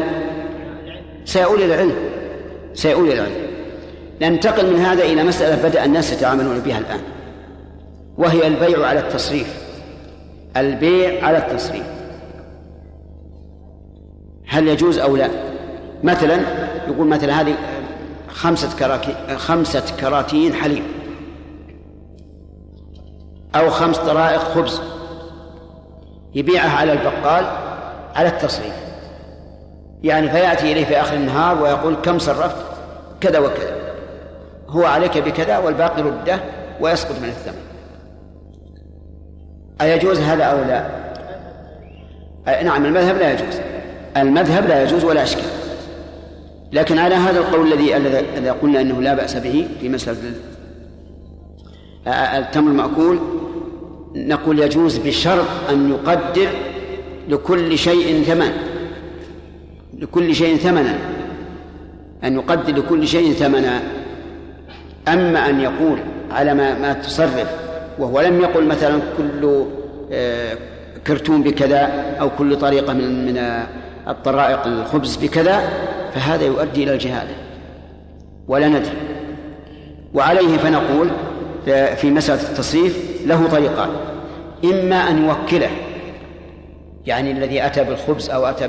[1.26, 1.96] سيؤول إلى العلم
[2.74, 3.44] سيؤول إلى العلم.
[4.22, 7.00] ننتقل من هذا إلى مسألة بدأ الناس يتعاملون بها الآن
[8.18, 9.64] وهي البيع على التصريف.
[10.58, 11.86] البيع على التصريف.
[14.48, 15.30] هل يجوز أو لا؟
[16.04, 16.40] مثلا
[16.88, 17.56] يقول مثلا هذه
[18.28, 20.84] خمسة كراكي خمسة كراتين حليب
[23.56, 24.82] أو خمس طرائق خبز
[26.36, 27.46] يبيعها على البقال
[28.16, 28.83] على التصريف.
[30.04, 32.56] يعني فيأتي إليه في آخر النهار ويقول كم صرفت؟
[33.22, 33.76] كذا وكذا.
[34.70, 36.40] هو عليك بكذا والباقي ردة
[36.82, 37.62] ويسقط من الثمن.
[39.82, 41.04] أيجوز هذا أو لا؟
[42.64, 43.60] نعم المذهب لا يجوز.
[44.18, 45.44] المذهب لا يجوز ولا أشكال.
[46.72, 50.18] لكن على هذا القول الذي الذي قلنا إنه لا بأس به في مسألة
[52.08, 53.20] التمر المأكول
[54.16, 56.48] نقول يجوز بشرط أن يقدر
[57.28, 58.73] لكل شيء ثمن.
[60.04, 60.96] لكل شيء ثمنا
[62.24, 63.82] أن يقدر لكل شيء ثمنا.
[65.08, 66.00] أما أن يقول
[66.32, 67.48] على ما ما تصرف
[68.00, 69.66] وهو لم يقل مثلا كل
[70.12, 70.58] آه،
[71.08, 71.82] كرتون بكذا
[72.20, 73.38] أو كل طريقة من من
[74.08, 75.70] الطرائق الخبز بكذا
[76.16, 77.36] فهذا يؤدي إلى الجهالة.
[78.48, 78.98] ولا ندري.
[80.14, 81.10] وعليه فنقول
[81.96, 83.90] في مسألة التصريف له طريقان.
[84.64, 85.70] إما أن يوكله
[87.06, 88.68] يعني الذي أتى بالخبز أو أتى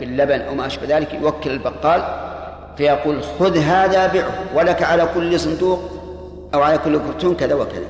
[0.00, 2.04] باللبن أو ما أشبه ذلك يوكل البقال
[2.76, 5.80] فيقول خذ هذا بعه ولك على كل صندوق
[6.54, 7.86] أو على كل كرتون كذا وكذا.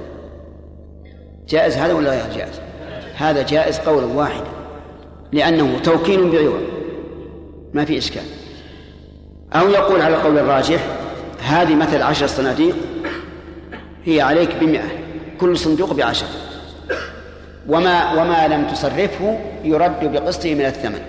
[1.48, 2.60] جائز هذا ولا غير جائز؟
[3.16, 4.50] هذا جائز قولا واحدا
[5.32, 6.62] لأنه توكيل بعوض
[7.74, 8.22] ما في إشكال.
[9.52, 10.86] أو يقول على القول الراجح
[11.42, 12.76] هذه مثل عشر صناديق
[14.04, 14.88] هي عليك بمئة
[15.40, 16.26] كل صندوق بعشر.
[17.68, 21.00] وما وما لم تصرفه يرد بقسطه من الثمن.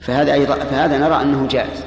[0.00, 1.84] فهذا أيضا فهذا نرى أنه جائز.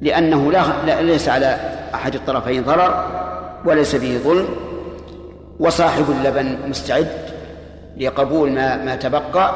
[0.00, 1.58] لأنه لا ليس على
[1.94, 3.06] أحد الطرفين ضرر
[3.64, 4.48] وليس فيه ظلم.
[5.60, 7.08] وصاحب اللبن مستعد
[7.96, 9.54] لقبول ما ما تبقى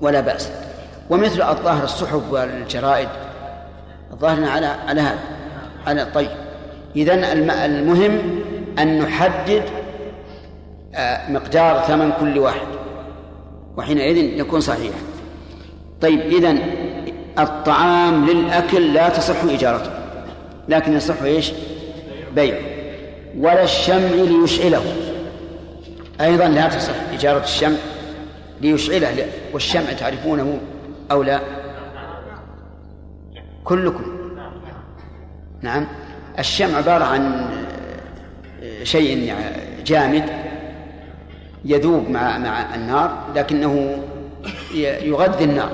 [0.00, 0.50] ولا بأس.
[1.10, 3.08] ومثل الظاهر الصحف والجرائد
[4.12, 5.18] الظاهر على على هذا.
[5.86, 6.30] على طيب.
[6.96, 7.14] إذا
[7.64, 8.18] المهم
[8.78, 9.62] أن نحدد
[11.28, 12.66] مقدار ثمن كل واحد
[13.76, 14.98] وحينئذ يكون صحيحا
[16.00, 16.56] طيب إذا
[17.38, 19.90] الطعام للأكل لا تصح إجارته
[20.68, 21.52] لكن يصح إيش؟
[22.34, 22.58] بيعه.
[23.38, 24.82] ولا الشمع ليشعله
[26.20, 27.76] أيضا لا تصح إجارة الشمع
[28.60, 30.60] ليشعله والشمع تعرفونه
[31.10, 31.40] أو لا؟
[33.64, 34.04] كلكم.
[35.62, 35.86] نعم.
[36.38, 37.50] الشمع عبارة عن
[38.82, 39.34] شيء
[39.86, 40.41] جامد
[41.64, 43.98] يذوب مع مع النار لكنه
[44.74, 45.70] يغذي النار.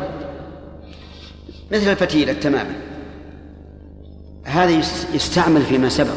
[1.73, 2.75] مثل الفتيلة تماما.
[4.45, 4.71] هذا
[5.15, 6.15] يستعمل فيما سبق.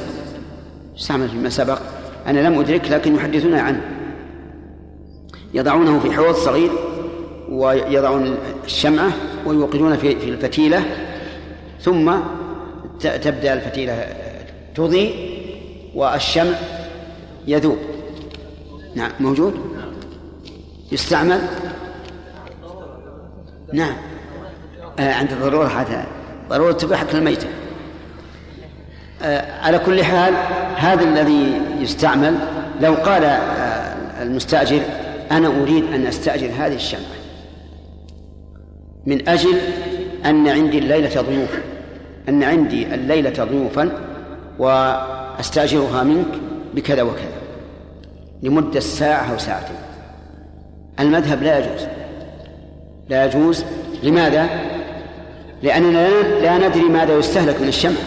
[0.96, 1.80] يستعمل فيما سبق.
[2.28, 3.82] أنا لم أدرك لكن يحدثون عنه.
[5.54, 6.72] يضعونه في حوض صغير
[7.50, 9.12] ويضعون الشمعة
[9.46, 10.86] ويوقدون في في الفتيلة.
[11.82, 12.14] ثم
[13.00, 14.08] تبدأ الفتيلة
[14.76, 15.16] تضيء
[15.96, 16.56] والشمع
[17.48, 17.78] يذوب.
[18.96, 19.54] نعم موجود؟
[20.92, 21.42] يستعمل؟
[23.74, 23.94] نعم.
[25.00, 26.04] آه عند الضرورة حتى
[26.50, 27.48] ضرورة تباح الميتة.
[29.22, 30.34] آه على كل حال
[30.76, 32.38] هذا الذي يستعمل
[32.82, 34.82] لو قال آه المستأجر
[35.32, 37.22] أنا أريد أن أستأجر هذه الشمعة.
[39.06, 39.58] من أجل
[40.26, 41.60] أن عندي الليلة ضيوف
[42.30, 43.92] أن عندي الليلة ضيوفا
[44.60, 46.40] وأستأجرها منك
[46.74, 47.41] بكذا وكذا.
[48.44, 49.76] لمدة ساعة أو ساعتين.
[51.00, 51.88] المذهب لا يجوز.
[53.10, 53.66] لا يجوز.
[54.04, 54.50] لماذا؟
[55.64, 56.08] لأننا
[56.42, 58.00] لا ندري ماذا يستهلك من الشمع.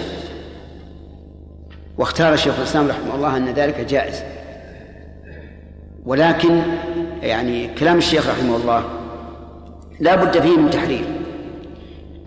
[1.99, 4.23] واختار الشيخ الإسلام رحمه الله أن ذلك جائز.
[6.07, 6.62] ولكن
[7.23, 8.85] يعني كلام الشيخ رحمه الله
[10.01, 11.05] لا بد فيه من تحرير.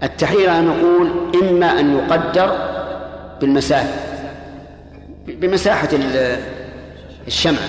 [0.04, 1.12] التحرير أن نقول
[1.44, 2.58] إما أن يقدر
[3.42, 3.94] بالمسافة
[5.28, 5.90] بمساحة
[7.28, 7.68] الشمعة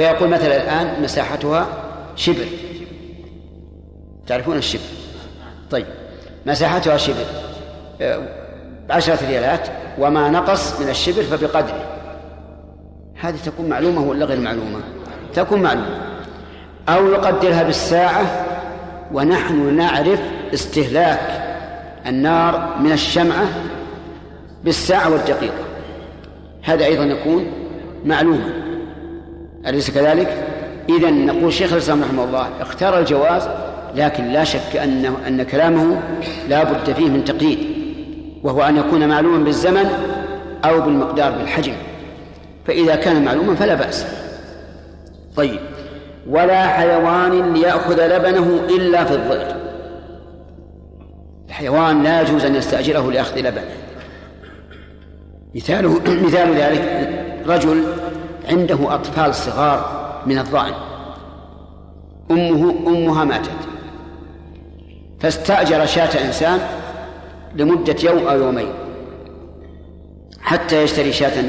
[0.00, 1.66] فيقول مثلا الآن مساحتها
[2.16, 2.46] شبر.
[4.26, 4.82] تعرفون الشبر؟
[5.70, 5.86] طيب.
[6.46, 7.24] مساحتها شبر.
[8.90, 11.84] عشرة ريالات وما نقص من الشبر فبقدره.
[13.20, 14.80] هذه تكون معلومة ولا غير معلومة؟
[15.34, 16.00] تكون معلومة.
[16.88, 18.46] أو يقدرها بالساعة
[19.12, 20.20] ونحن نعرف
[20.54, 21.42] استهلاك
[22.06, 23.46] النار من الشمعة
[24.64, 25.64] بالساعة والدقيقة.
[26.62, 27.46] هذا أيضا يكون
[28.04, 28.69] معلوما
[29.66, 30.44] أليس كذلك؟
[30.88, 33.48] إذا نقول شيخ الإسلام رحمه الله اختار الجواز
[33.94, 36.00] لكن لا شك أنه أن كلامه
[36.48, 37.58] لا بد فيه من تقييد
[38.42, 39.90] وهو أن يكون معلوما بالزمن
[40.64, 41.72] أو بالمقدار بالحجم
[42.66, 44.06] فإذا كان معلوما فلا بأس.
[45.36, 45.60] طيب
[46.28, 49.56] ولا حيوان ليأخذ لبنه إلا في الظئر
[51.48, 53.70] الحيوان لا يجوز أن يستأجره لأخذ لبنه.
[55.54, 57.10] مثاله مثال ذلك
[57.46, 57.84] رجل
[58.48, 60.72] عنده أطفال صغار من الضأن.
[62.30, 63.50] أمه أمها ماتت.
[65.20, 66.58] فاستأجر شاة إنسان
[67.54, 68.72] لمدة يوم أو يومين
[70.40, 71.44] حتى يشتري شاة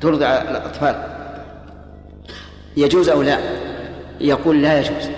[0.00, 1.02] ترضع الأطفال.
[2.76, 3.38] يجوز أو لا؟
[4.20, 5.10] يقول لا يجوز.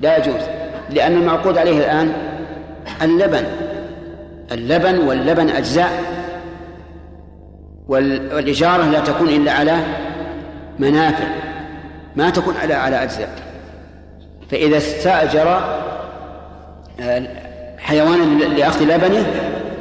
[0.00, 0.42] لا يجوز.
[0.90, 2.12] لأن المعقود عليه الآن
[3.02, 3.44] اللبن.
[4.52, 6.03] اللبن واللبن أجزاء
[7.88, 9.78] والإجارة لا تكون إلا على
[10.78, 11.24] منافع
[12.16, 13.28] ما تكون على على أجزاء.
[14.50, 15.60] فإذا استأجر
[17.00, 17.22] آه،
[17.78, 19.26] حيوانا لأخذ لبنه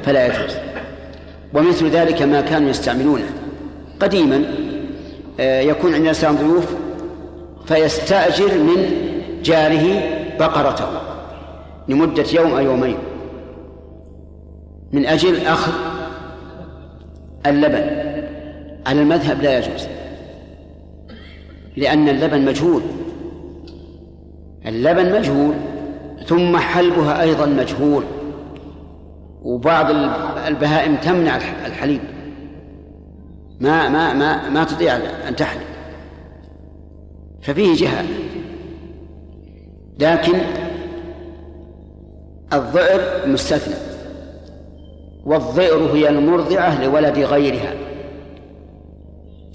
[0.05, 0.55] فلا يجوز.
[1.53, 3.29] ومثل ذلك ما كانوا يستعملونه.
[3.99, 4.43] قديما
[5.39, 6.65] آه، يكون عند الإنسان ضيوف
[7.65, 8.91] فيستأجر من
[9.43, 10.01] جاره
[10.39, 10.87] بقرته
[11.87, 12.97] لمدة يوم أو يومين.
[14.93, 15.92] من أجل أخذ
[17.45, 18.13] اللبن.
[18.85, 19.87] على المذهب لا يجوز.
[21.77, 22.81] لأن اللبن مجهول.
[24.65, 25.53] اللبن مجهول
[26.25, 28.03] ثم حلبها أيضا مجهول.
[29.43, 29.91] وبعض
[30.47, 32.01] البهائم تمنع الحليب.
[33.59, 34.95] ما ما ما ما تطيع
[35.27, 35.67] أن تحلب.
[37.41, 38.05] ففيه جهة.
[39.99, 40.39] لكن
[42.53, 43.92] الضئر مستثنى.
[45.25, 47.73] والضئر هي المرضعة لولد غيرها.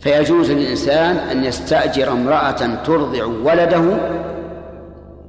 [0.00, 3.98] فيجوز للإنسان أن يستأجر امرأة ترضع ولده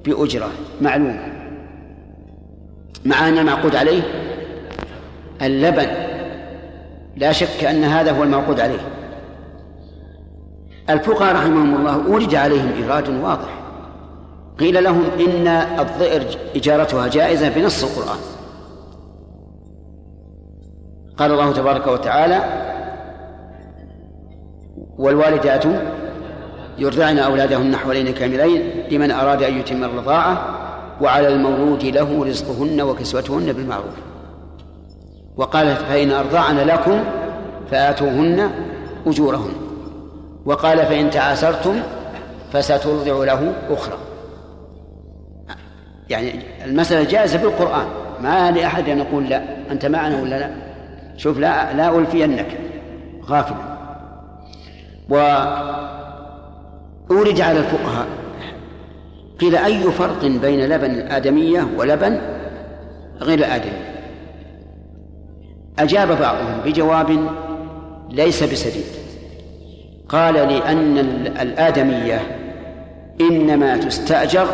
[0.06, 0.50] بأجرة
[0.82, 1.34] معلومة.
[3.06, 4.02] مع أن المعقود عليه
[5.42, 5.88] اللبن
[7.18, 8.80] لا شك أن هذا هو المعقود عليه.
[10.90, 13.60] الفقهاء رحمهم الله أورد عليهم إيراد واضح.
[14.60, 15.48] قيل لهم إن
[15.80, 16.24] الضئر
[16.56, 18.20] إجارتها جائزة بنص القرآن.
[21.20, 22.44] قال الله تبارك وتعالى
[24.98, 25.64] والوالدات
[26.78, 30.56] يرضعن أولادهن حولين كاملين لمن أراد أن يتم الرضاعة
[31.02, 33.94] وعلى المولود له رزقهن وكسوتهن بالمعروف.
[35.38, 37.04] وقال فإن أرضعن لكم
[37.72, 38.50] فآتوهن
[39.08, 39.54] أجورهن.
[40.46, 41.80] وقال فإن تعاسرتم
[42.54, 43.98] فسترضع له أخرى.
[46.10, 47.86] يعني المسألة جائزة بالقرآن
[48.22, 49.44] ما لأحد أن يقول لا.
[49.72, 50.69] أنت معنا ولا لا؟
[51.20, 52.58] شوف لا لا ألفينك.
[53.26, 53.78] غافلا.
[55.10, 55.82] وأورد
[57.42, 58.08] على الفقهاء.
[59.40, 62.22] قيل أي فرق بين لبن الآدمية ولبن
[63.22, 63.80] غير الآدمي؟
[65.80, 67.30] أجاب بعضهم بجواب
[68.10, 68.86] ليس بسديد.
[70.10, 70.98] قال لأن
[71.42, 72.22] الآدمية
[73.22, 74.48] إنما تستأجر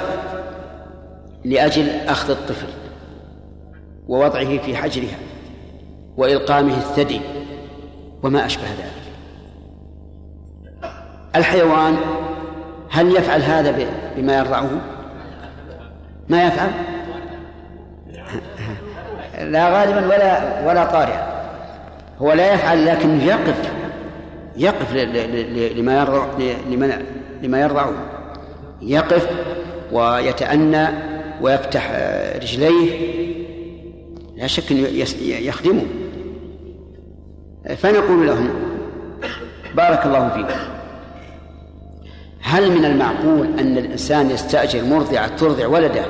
[1.46, 2.68] لأجل أخذ الطفل
[4.08, 5.18] ووضعه في حجرها.
[6.18, 7.22] وإلقامه الثدي
[8.24, 8.92] وما أشبه ذلك.
[11.36, 11.98] الحيوان
[12.90, 14.70] هل يفعل هذا بما يرضعه؟
[16.30, 16.72] ما يفعل؟
[19.52, 21.46] لا غالبا ولا ولا طارئا.
[22.22, 23.72] هو لا يفعل لكن يقف
[24.58, 24.94] يقف
[25.78, 26.26] لما يرضع
[27.42, 27.94] لما يرضعه.
[28.82, 29.30] يقف
[29.92, 30.88] ويتأنى
[31.42, 31.92] ويفتح
[32.36, 33.16] رجليه.
[34.36, 34.72] لا شك
[35.22, 35.86] يخدمه.
[37.74, 38.50] فنقول لهم
[39.76, 40.60] بارك الله فيكم
[42.42, 46.06] هل من المعقول أن الإنسان يستأجر مرضعة ترضع ولده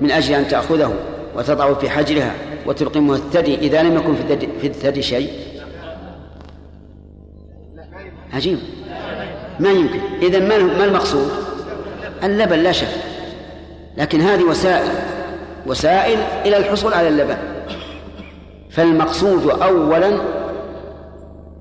[0.00, 0.94] من أجل أن تأخذه
[1.36, 2.34] وتضعه في حجرها
[2.66, 4.14] وتلقمه الثدي إذا لم يكن
[4.60, 5.30] في الثدي شيء؟
[8.32, 8.58] عجيب.
[9.60, 10.00] ما يمكن.
[10.22, 11.30] إذا ما المقصود؟
[12.24, 12.88] اللبن لا شك.
[13.96, 14.90] لكن هذه وسائل.
[15.66, 17.36] وسائل إلى الحصول على اللبن.
[18.70, 20.18] فالمقصود أولا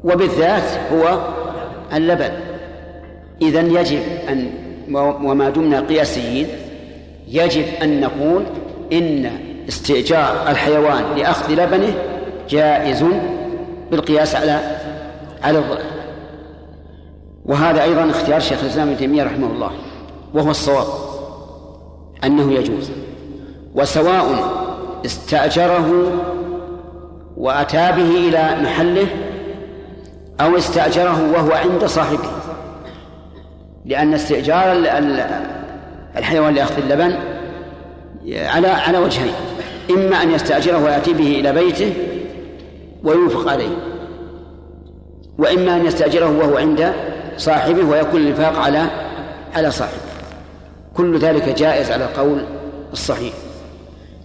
[0.03, 1.19] وبالذات هو
[1.93, 2.31] اللبن.
[3.41, 4.49] إذا يجب أن
[4.95, 6.47] وما دمنا قياسيين
[7.27, 8.43] يجب أن نقول
[8.93, 9.31] إن
[9.69, 11.93] استئجار الحيوان لأخذ لبنه
[12.49, 13.05] جائز
[13.91, 14.77] بالقياس على
[15.43, 15.81] على الظهر.
[17.45, 19.71] وهذا أيضا اختيار شيخ الإسلام ابن تيمية رحمه الله
[20.33, 20.87] وهو الصواب
[22.23, 22.91] أنه يجوز.
[23.75, 24.25] وسواء
[25.05, 26.11] استأجره
[27.37, 29.07] وأتى به إلى محله
[30.41, 32.29] أو استأجره وهو عند صاحبه.
[33.85, 34.71] لأن استئجار
[36.17, 37.15] الحيوان لأخذ اللبن
[38.35, 39.33] على على وجهين.
[39.89, 41.93] إما أن يستأجره ويأتي به إلى بيته
[43.03, 43.77] وينفق عليه.
[45.37, 46.93] وإما أن يستأجره وهو عند
[47.37, 48.83] صاحبه ويكون الإنفاق على
[49.55, 50.01] على صاحبه.
[50.97, 52.45] كل ذلك جائز على القول
[52.93, 53.33] الصحيح.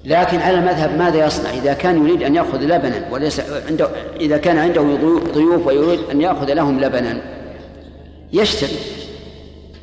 [0.05, 3.89] لكن على المذهب ماذا يصنع؟ إذا كان يريد أن يأخذ لبنا وليس عنده
[4.21, 4.83] إذا كان عنده
[5.35, 7.23] ضيوف ويريد أن يأخذ لهم لبنا
[8.33, 8.79] يشتري.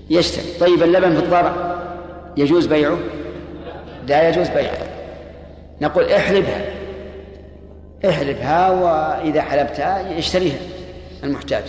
[0.09, 0.45] يشتري.
[0.59, 1.75] طيب اللبن في الضرع
[2.37, 2.97] يجوز بيعه؟
[4.07, 4.77] لا يجوز بيعه.
[5.81, 6.61] نقول احلبها.
[8.09, 10.59] احلبها وإذا حلبتها يشتريها
[11.23, 11.63] المحتاج.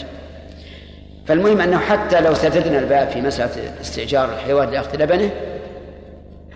[1.27, 5.31] فالمهم أنه حتى لو سددنا الباب في مسألة استئجار الحيوان لأخذ لبنه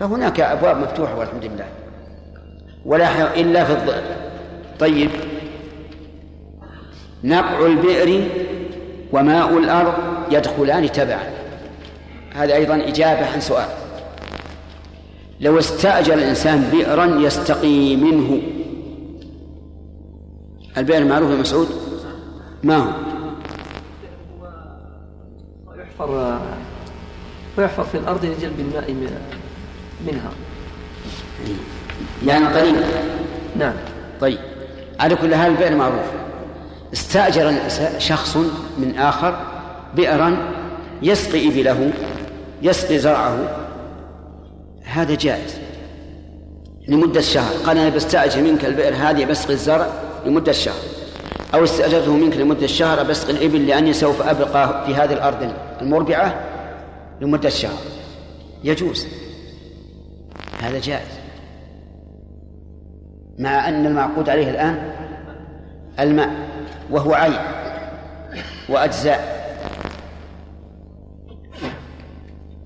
[0.00, 1.83] فهناك أبواب مفتوحة والحمد لله.
[2.84, 4.02] ولا إلا في الضئر
[4.80, 5.10] طيب.
[7.24, 8.28] نقع البئر
[9.12, 9.94] وماء الأرض
[10.30, 11.30] يدخلان تبعا.
[12.34, 13.68] هذا أيضا إجابة عن سؤال.
[15.40, 18.42] لو استأجر الإنسان بئرا يستقي منه.
[20.76, 21.68] البئر معروف يا مسعود؟
[22.62, 22.90] ما هو؟
[25.66, 26.40] ويحفر
[27.58, 28.92] ويحفر في الأرض لجلب الماء
[30.06, 30.30] منها.
[32.26, 32.76] يعني قريب.
[33.56, 33.74] نعم.
[34.20, 34.38] طيب.
[35.00, 36.04] على كل حال البئر معروف.
[36.92, 37.54] استأجر
[37.98, 38.36] شخص
[38.78, 39.38] من آخر
[39.96, 40.36] بئرا
[41.02, 41.92] يسقي إبله
[42.62, 43.38] يسقي زرعه.
[44.84, 45.54] هذا جائز.
[46.88, 47.54] لمدة شهر.
[47.66, 49.86] قال أنا بستأجر منك البئر هذه بسقي الزرع
[50.26, 50.80] لمدة شهر.
[51.54, 56.44] أو استأجرته منك لمدة شهر بسقي الإبل لأني سوف أبقى في هذه الأرض المربعة
[57.20, 57.78] لمدة شهر.
[58.64, 59.06] يجوز.
[60.60, 61.23] هذا جائز.
[63.38, 64.92] مع أن المعقود عليه الآن
[66.00, 66.30] الماء
[66.90, 67.38] وهو عين
[68.68, 69.34] وأجزاء.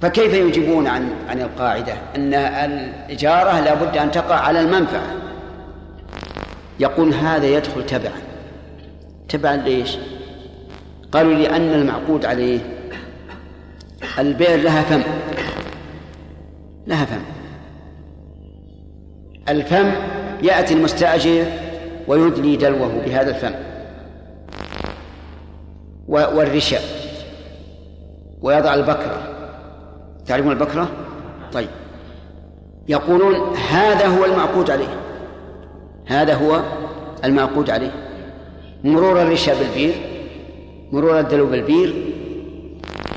[0.00, 5.06] فكيف يجيبون عن عن القاعدة؟ أن الإجارة لا بد أن تقع على المنفعة.
[6.80, 8.12] يقول هذا يدخل تبعا.
[9.28, 9.98] تبعا ليش؟
[11.12, 12.60] قالوا لأن المعقود عليه
[14.18, 15.02] البئر لها فم.
[16.86, 17.22] لها فم.
[19.48, 19.92] الفم
[20.42, 21.44] يأتي المستأجر
[22.08, 23.54] ويدلي دلوه بهذا الفم
[26.08, 26.78] والرشا.
[28.42, 29.22] ويضع البكرة.
[30.26, 30.88] تعرفون البكرة؟
[31.52, 31.68] طيب.
[32.88, 35.00] يقولون هذا هو المعقود عليه.
[36.06, 36.62] هذا هو
[37.24, 37.92] المعقود عليه.
[38.84, 39.94] مرور الرشا بالبير
[40.92, 42.14] مرور الدلو بالبير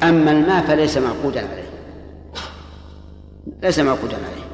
[0.03, 1.69] أما الماء فليس معقودا عليه.
[3.63, 4.51] ليس معقودا عليه.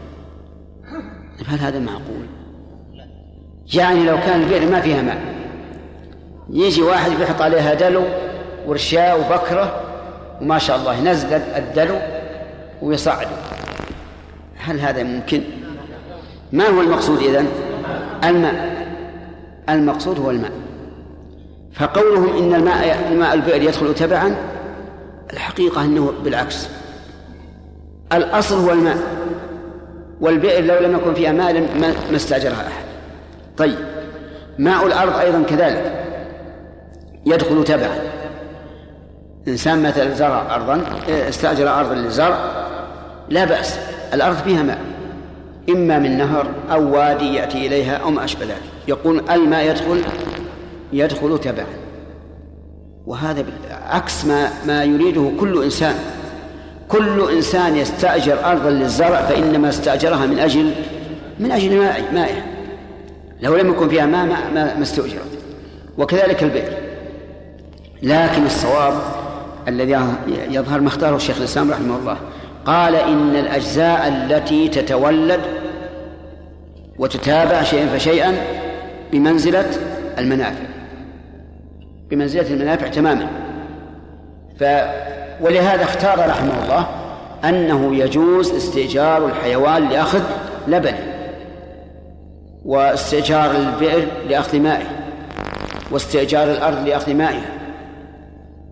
[1.48, 2.28] هل هذا معقول؟
[3.74, 5.18] يعني لو كان البئر ما فيها ماء
[6.50, 8.04] يجي واحد بيحط عليها دلو
[8.68, 9.82] ورشاء وبكرة
[10.42, 11.96] وما شاء الله ينزل الدلو
[12.82, 13.28] ويصعد.
[14.58, 15.42] هل هذا ممكن؟
[16.52, 17.48] ما هو المقصود إذن؟
[18.24, 18.88] الماء.
[19.70, 20.52] المقصود هو الماء.
[21.74, 24.36] فقولهم إن الماء الماء البئر يدخل تبعا
[25.34, 26.70] الحقيقة أنه بالعكس.
[28.14, 28.98] الأصل هو الماء
[30.22, 31.54] والبئر لو لم يكن فيها ماء
[32.12, 32.87] ما استأجرها أحد.
[33.58, 33.78] طيب.
[34.58, 36.06] ماء الأرض أيضا كذلك.
[37.26, 38.00] يدخل تبعا.
[39.48, 42.38] إنسان مثلا زرع أرضا استأجر أرضا للزرع
[43.30, 43.80] لا بأس.
[44.14, 44.80] الأرض فيها ماء.
[45.70, 48.62] إما من نهر أو وادي يأتي إليها أو ما أشبه ذلك.
[48.88, 50.04] يقول الماء يدخل
[50.94, 51.66] يدخل تبعا.
[53.06, 53.46] وهذا
[53.90, 55.96] عكس ما ما يريده كل إنسان.
[56.88, 60.72] كل إنسان يستأجر أرضا للزرع فإنما استأجرها من أجل
[61.40, 61.78] من أجل
[62.14, 62.44] مائها
[63.42, 65.40] لو لم يكن فيها ما, ما, ما استؤجرت.
[65.98, 66.74] وكذلك البئر.
[68.04, 68.94] لكن الصواب
[69.68, 72.18] الذي يظهر ما اختاره الشيخ الإسلام رحمه الله.
[72.66, 75.42] قال إن الأجزاء التي تتولد
[77.00, 78.38] وتتابع شيئا فشيئا
[79.12, 79.70] بمنزلة
[80.18, 80.66] المنافع.
[82.10, 83.28] بمنزلة المنافع تماما.
[84.60, 84.64] ف
[85.42, 86.88] ولهذا اختار رحمه الله
[87.44, 90.22] أنه يجوز استئجار الحيوان لأخذ
[90.68, 91.07] لبنه
[92.68, 94.86] واستئجار البئر لأخذ مائه
[95.92, 97.52] واستئجار الأرض لأخذ مائها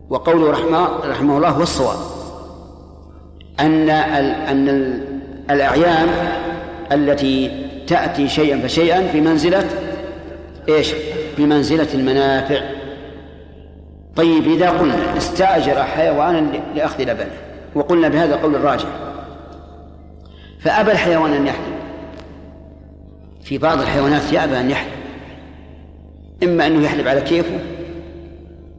[0.09, 1.97] وقوله رحمه, رحمه الله هو الصواب
[3.59, 4.69] أن أن
[5.49, 6.07] الأعيان
[6.91, 9.69] التي تأتي شيئا فشيئا بمنزلة
[10.69, 10.93] إيش؟
[11.37, 12.61] بمنزلة المنافع.
[14.15, 17.37] طيب إذا قلنا استأجر حيوانا لأخذ لبنه
[17.75, 18.87] وقلنا بهذا القول الراجح
[20.59, 21.74] فأبى الحيوان أن يحلب
[23.45, 24.91] في بعض الحيوانات يأبى أن يحلب.
[26.43, 27.59] إما أنه يحلب على كيفه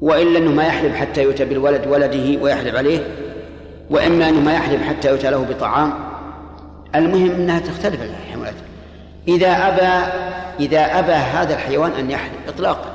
[0.01, 3.07] وإلا أنه ما يحلب حتى يؤتى بالولد ولده ويحلب عليه
[3.91, 5.93] وإما أنه ما يحلب حتى يؤتى له بطعام.
[6.95, 8.55] المهم أنها تختلف الحيوانات.
[9.29, 10.13] إذا أبى
[10.61, 12.95] إذا أبى هذا الحيوان أن يحلب إطلاقا.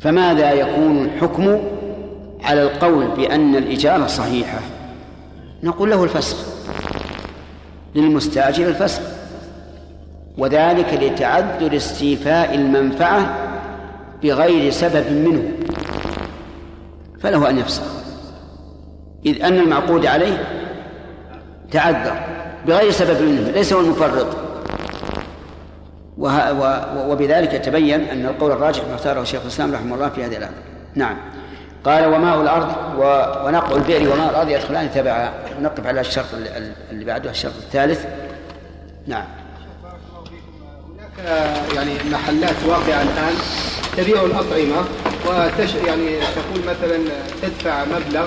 [0.00, 1.58] فماذا يكون الحكم
[2.44, 4.58] على القول بأن الإجارة صحيحة؟
[5.62, 6.36] نقول له الفسخ.
[7.94, 9.02] للمستأجر الفسخ.
[10.38, 13.34] وذلك لتعذر استيفاء المنفعة
[14.22, 15.42] بغير سبب منه
[17.20, 17.82] فله أن يفسخ.
[19.26, 20.44] إذ أن المعقود عليه
[21.72, 22.20] تعذر
[22.66, 24.26] بغير سبب منه ليس هو المفرط.
[27.08, 30.50] وبذلك يتبين أن القول الراجح ما اختاره شيخ الإسلام رحمه الله في هذه الآية.
[30.94, 31.16] نعم.
[31.84, 32.68] قال وماء الأرض؟
[33.46, 35.30] ونقع البئر وماء الأرض يدخلان تبعا.
[35.60, 36.26] نقف على الشرط
[36.90, 38.06] اللي بعده الشرط الثالث.
[39.06, 39.24] نعم.
[41.74, 43.34] يعني محلات واقعة الآن
[43.96, 44.84] تبيع الأطعمة
[45.26, 46.98] وتش يعني تقول مثلا
[47.42, 48.26] تدفع مبلغ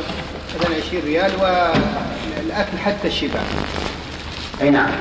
[0.60, 3.40] مثلا 20 ريال والأكل حتى الشبع
[4.62, 4.92] أي نعم.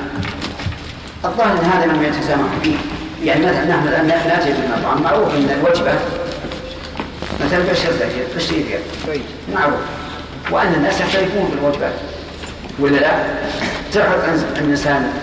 [1.25, 2.49] الظاهر أن هذا لم يتسامح.
[2.63, 2.75] فيه
[3.23, 5.93] يعني مثلا نحن الآن لا تجد المطعم معروف أن الوجبة
[7.45, 8.81] مثلا ب 10 ريال 20 ريال.
[9.07, 9.21] طيب.
[9.53, 9.79] معروف.
[10.51, 11.93] وأن الناس يختلفون في الوجبات
[12.79, 13.25] ولا لا؟
[13.93, 15.13] تحط الإنسان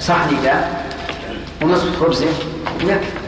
[0.00, 0.84] صحن داء
[1.62, 2.26] ونصف خبزه
[2.80, 3.24] يكفي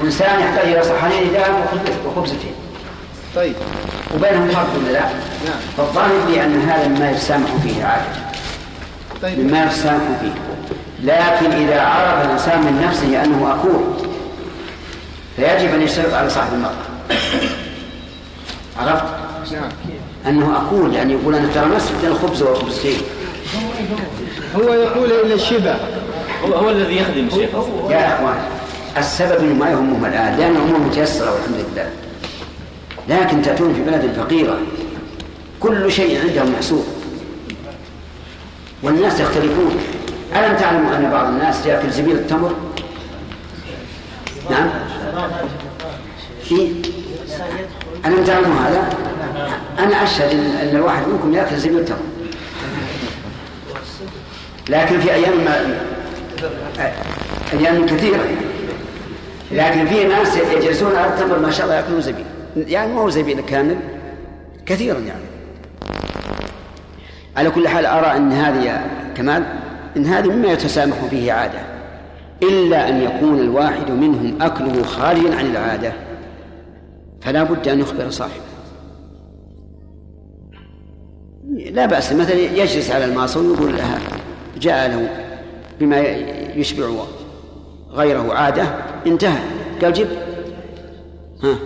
[0.00, 2.54] وإنسان يحتاج إلى صحنين داء وخبزتين
[3.36, 3.54] طيب.
[4.14, 5.60] وبينهم فرق ولا لا؟ نعم.
[5.76, 8.04] فالظاهر لي أن هذا مما يتسامح فيه عادة
[9.22, 9.38] طيب.
[9.38, 10.32] مما يتسامح فيه.
[11.02, 13.80] لكن إذا عرف الإنسان من نفسه أنه أكول
[15.36, 17.18] فيجب أن يشترط على صاحب المطعم.
[18.80, 19.04] عرفت؟
[19.52, 19.70] نعم.
[20.26, 22.98] أنه أكول يعني يقول أنا ترى مسجد الخبز والخبزتين
[24.56, 25.76] هو يقول إلى الشبع
[26.44, 27.50] هو, هو الذي يخدم الشيخ.
[27.90, 28.38] يا إخوان
[28.96, 31.90] السبب ما يهمهم الآن لأن الأمور متيسرة والحمد لله.
[33.08, 34.58] لكن تأتون في بلد فقيرة
[35.60, 36.84] كل شيء عندهم محسوب.
[38.82, 39.76] والناس يختلفون.
[40.36, 42.54] ألم تعلموا أن بعض الناس يأكل زبيب التمر؟
[44.50, 44.70] نعم.
[46.52, 46.68] إيه؟
[48.06, 48.88] ألم تعلموا هذا؟
[49.78, 50.30] أنا أشهد
[50.62, 52.09] أن الواحد منكم يأكل زبيب التمر.
[54.70, 55.80] لكن في أيام ما
[57.52, 58.24] أيام كثيرة.
[59.52, 62.26] لكن في ناس يجلسون على التمر ما شاء الله يأكلون زبيب.
[62.56, 63.76] يعني ما هو زبيب كامل
[64.66, 65.24] كثيرا يعني.
[67.36, 69.44] على كل حال أرى أن هذه يا كمال
[69.96, 71.60] إن هذه مما يتسامح فيه عادة.
[72.42, 75.92] إلا أن يكون الواحد منهم أكله خارجا عن العادة
[77.20, 78.50] فلا بد أن يخبر صاحبه.
[81.70, 83.98] لا بأس مثلا يجلس على الماصة ويقول لها
[84.60, 85.08] جاء له
[85.80, 86.00] بما
[86.56, 86.84] يشبع
[87.90, 88.62] غيره عادة
[89.06, 89.38] انتهى.
[89.82, 90.08] قال جب
[91.42, 91.58] ها.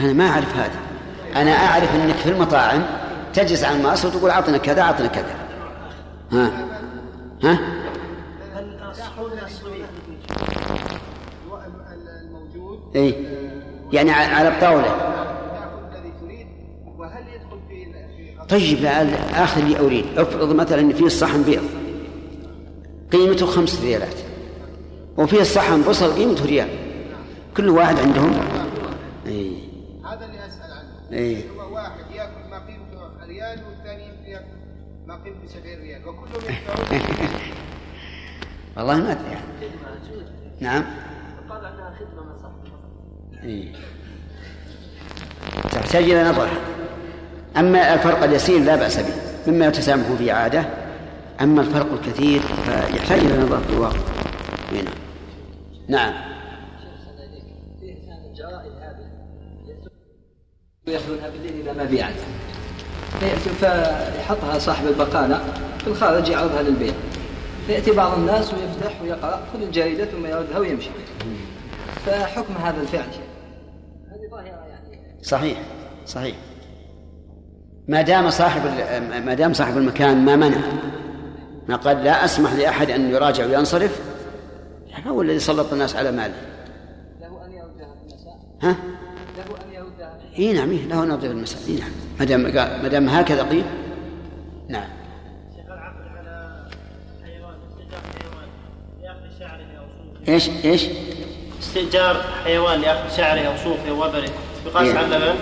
[0.00, 0.80] أنا ما أعرف هذا.
[1.36, 2.82] أنا أعرف أنك في المطاعم
[3.34, 5.34] تجلس على الماس وتقول أعطنا كذا أعطنا كذا.
[6.32, 6.66] ها.
[7.42, 7.58] ها.
[12.96, 13.39] اي
[13.92, 15.10] يعني على الطاولة
[18.48, 18.84] طيب
[19.34, 21.64] آخر اللي أريد افرض مثلا أن فيه الصحن بيض
[23.12, 24.14] قيمته خمس ريالات
[25.16, 26.68] وفيه الصحن بصل قيمته ريال
[27.56, 28.32] كل واحد عندهم؟
[29.26, 29.58] اي
[30.04, 31.18] هذا اللي أسأل عنه.
[31.18, 34.44] اي هو واحد يأكل ما قيمته ريال والثاني يأكل
[35.06, 37.00] ما قيمته 70 ريال وكلهم يدفعون.
[38.76, 39.44] والله ما أدري يعني.
[40.60, 40.84] نعم.
[43.44, 43.72] إي.
[45.72, 46.48] تحتاج إلى نظر
[47.56, 49.14] أما الفرق اليسير لا بأس به
[49.46, 50.64] مما يتسامح فيه عادة.
[51.40, 53.98] أما الفرق الكثير فيحتاج إلى نظر في الواقع.
[54.72, 54.84] نعم.
[55.88, 56.14] نعم.
[60.88, 62.14] ويأخذونها بالليل إذا ما بيعت.
[63.20, 65.44] فيأتي فيحطها صاحب البقالة
[65.78, 66.92] في الخارج يعرضها للبيع.
[67.66, 70.90] فيأتي بعض الناس ويفتح ويقرأ خذ الجريدة ثم يردها ويمشي.
[72.06, 73.08] فحكم هذا الفعل.
[75.22, 75.58] صحيح
[76.06, 76.36] صحيح.
[77.88, 78.62] ما دام صاحب
[79.26, 80.60] ما دام صاحب المكان ما منع
[81.68, 84.00] ما قال لا أسمح لأحد أن يراجع وينصرف
[84.88, 86.34] يعني هو الذي سلط الناس على ماله؟
[87.20, 88.76] له أن يردها في المساء؟ ها؟
[89.36, 91.90] له أن يردها إي نعم إيه، له أن يردها في المساء إي نعم.
[92.18, 92.40] ما دام
[92.82, 93.64] ما دام هكذا قيل
[94.68, 94.88] نعم.
[100.28, 100.86] إيش؟ إيش؟
[101.60, 104.30] استئجار حيوان لأخذ شعره أو صوفه وبره.
[104.66, 104.98] يقاس إيه.
[104.98, 105.38] على اللبن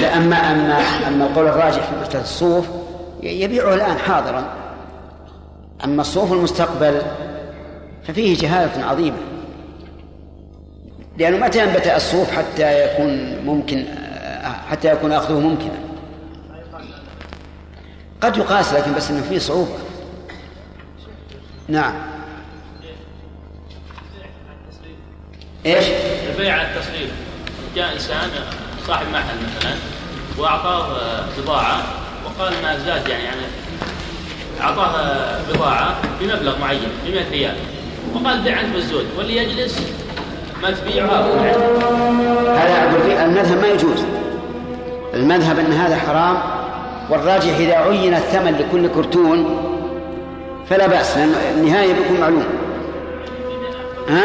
[0.00, 2.66] لا أما أما أما القول الراجح في الصوف
[3.22, 4.54] يبيعه الآن حاضرا.
[5.84, 7.02] أما الصوف المستقبل
[8.08, 9.16] ففيه جهالة عظيمة.
[11.18, 13.84] لأنه متى ينبت الصوف حتى يكون ممكن
[14.70, 15.78] حتى يكون أخذه ممكنا؟
[18.20, 19.78] قد يقاس لكن بس إنه فيه صعوبة.
[21.68, 21.94] نعم.
[25.66, 25.84] إيش؟
[26.30, 27.10] البيع على التصريف
[27.76, 28.30] جاء إنسان
[28.86, 29.74] صاحب محل مثلا
[30.38, 30.86] وأعطاه
[31.38, 31.82] بضاعة
[32.24, 33.40] وقال ما زاد يعني يعني
[34.60, 34.92] أعطاه
[35.52, 37.54] بضاعة بمبلغ معين ب 100 ريال.
[38.14, 39.80] وقال بيع انت بالزود واللي يجلس
[40.62, 44.04] ما تبيع هذا أقول فيه المذهب ما يجوز.
[45.14, 46.38] المذهب أن هذا حرام
[47.10, 49.66] والراجح إذا عين الثمن لكل كرتون
[50.70, 52.44] فلا بأس لأن النهاية بيكون معلوم.
[54.08, 54.24] ها؟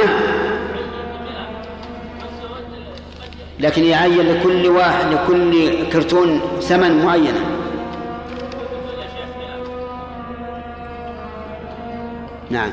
[3.60, 7.40] لكن يعين لكل واحد لكل كرتون ثمن معينة.
[12.50, 12.72] نعم.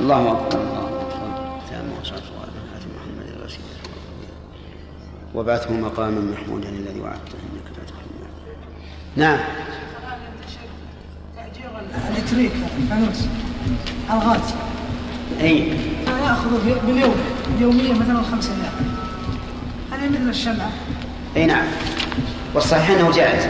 [0.00, 0.82] الله أكبر الله
[5.34, 8.02] وبعثه مقاما محمودا الذي وعدته إنك لا تخلف
[9.16, 9.38] نعم.
[12.10, 13.26] الاتريك الفانوس
[14.10, 14.54] الغاز.
[15.40, 15.68] أي.
[16.06, 16.50] يأخذ
[16.86, 17.14] باليوم
[17.60, 18.91] يوميا مثلا خمسة ريال.
[20.02, 20.70] هذه مثل الشمعة.
[21.36, 21.64] أي نعم.
[22.54, 23.46] والصحيح أنه جائز.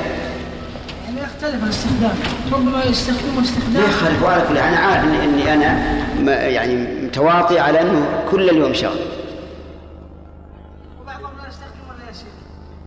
[1.04, 2.14] يعني يختلف الاستخدام.
[2.52, 3.82] ربما يستخدمه استخدام.
[3.82, 6.76] ما يخالف على كل أنا عارف اني, إني أنا يعني
[7.06, 8.98] متواطي على أنه كل اليوم شغل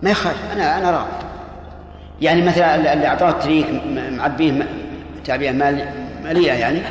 [0.02, 0.38] ما يخالف.
[0.54, 1.26] أنا أنا راضي.
[2.22, 3.66] يعني مثلا اللي أعطاه التريك
[4.12, 4.68] معبيه
[5.26, 5.90] تعبئه مال
[6.24, 6.82] مالية يعني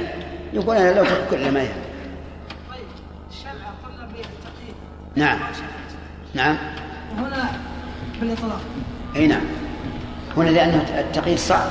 [0.53, 1.85] يقول أنا لو كل ما يهم.
[5.17, 5.39] نعم.
[6.35, 6.57] نعم.
[7.17, 7.51] وهنا
[8.21, 8.61] بالإطلاق.
[9.17, 9.43] أي نعم.
[10.37, 11.71] هنا لأن التقييد صعب.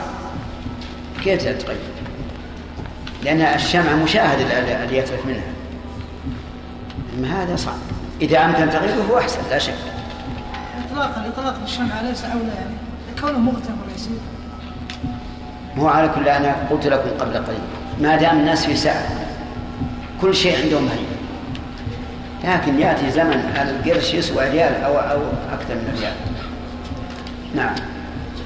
[1.24, 1.78] كيف تقيد؟
[3.24, 5.54] لأن الشمعة مشاهد اللي يتلف منها.
[7.18, 7.78] اما هذا صعب.
[8.22, 9.74] إذا أمكن تقييده هو أحسن لا شك.
[10.78, 12.76] الاطلاق الإطلاق بالشمعة ليس أولى يعني.
[13.22, 14.18] كونه مغتفر يصير
[15.76, 17.60] مو على كل أنا قلت لكم قبل قليل.
[18.02, 19.08] ما دام الناس في سعه
[20.22, 21.06] كل شيء عندهم هين
[22.44, 25.22] لكن يأتي زمن القرش يسوى ريال أو أو
[25.54, 26.14] أكثر من ريال.
[27.56, 27.76] نعم.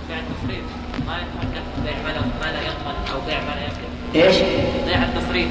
[0.09, 0.63] بيع التصريف.
[1.07, 4.35] ما يتحقق بيع ما لا يضمن أو بيع ما لا يملك إيش؟
[4.85, 5.47] بيع التصريف.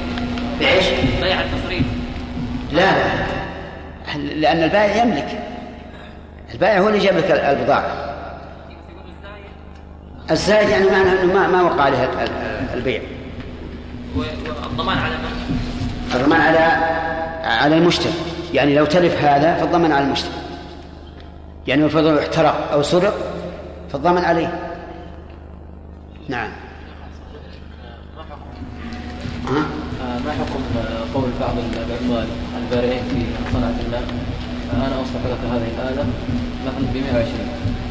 [0.59, 0.85] بايش؟
[1.21, 1.83] بيع التصريف.
[2.71, 5.43] لا لا لأن البائع يملك.
[6.53, 8.07] البائع هو اللي جاب لك البضاعة.
[10.31, 12.09] الزائد يعني معناه إنه ما ما وقع عليه
[12.73, 13.01] البيع.
[14.15, 15.59] والضمان على من؟
[16.15, 16.57] الضمان على
[17.43, 18.13] على المشتري.
[18.53, 20.33] يعني لو تلف هذا فالضمان على المشتري
[21.67, 23.13] يعني لو فرض احترق أو سرق
[23.89, 24.73] فالضمان عليه.
[26.29, 26.49] نعم.
[30.25, 30.63] ما حكم
[31.13, 32.27] قول بعض العمال
[32.57, 33.21] البارعين في
[33.53, 34.03] صنعة الماء؟
[34.73, 36.05] أنا أصلح لك هذه الآلة
[36.65, 37.27] مثلا ب 120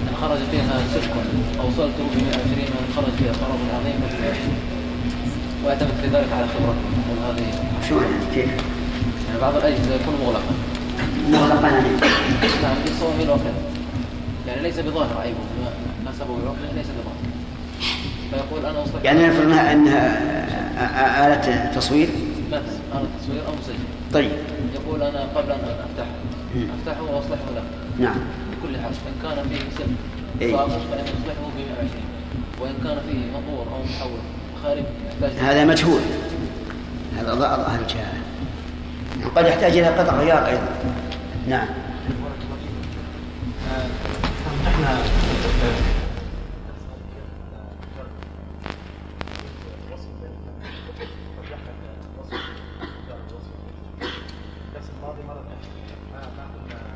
[0.09, 1.13] إن خرج فيها سلك
[1.61, 4.37] أوصلته ب 120 وإن خرج فيها خراب عظيم ب 120
[5.65, 7.47] ويعتمد في ذلك على يقول هذه
[7.89, 8.01] شو
[8.35, 8.76] كيف؟
[9.29, 10.55] يعني بعض الأجهزة يكون مغلقا
[11.31, 11.89] مغلقا يعني
[12.63, 13.55] نعم بالصواميل وكذا
[14.47, 15.39] يعني ليس بظاهر عيبه
[16.05, 17.17] ما سبب العقل ليس بظاهر.
[18.31, 22.09] فيقول أنا أصلح يعني نفرض انها أنها آلة تصوير؟
[22.49, 22.61] مثلا
[23.01, 23.75] آلة تصوير أو مسجل
[24.13, 24.31] طيب.
[24.75, 26.11] يقول أنا قبل أن أفتحه.
[26.79, 27.63] أفتحه وأصلحه له.
[27.99, 28.17] نعم.
[28.53, 29.97] بكل حال إن كان فيه سلك
[30.41, 30.57] إيه.
[30.57, 31.91] فأصلح أن يصلحه ب 120
[32.61, 34.19] وإن كان فيه مطور أو محول
[34.63, 34.83] خارج
[35.41, 36.01] هذا مجهول.
[37.19, 38.21] هذا ظاهر الجهاله
[39.37, 40.69] قد يحتاج إلى قطع غيار أيضا.
[41.49, 41.69] نعم.
[44.67, 44.99] إحنا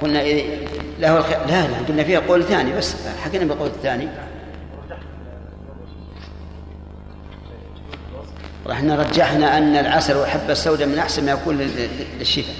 [0.02, 0.66] قلنا إيه
[0.98, 2.94] له لا لا قلنا فيها قول ثاني بس
[3.24, 4.08] حكينا بالقول الثاني.
[8.70, 11.58] إحنا رجحنا أن العسل والحبه السوداء من أحسن ما يكون
[12.18, 12.54] للشفاء.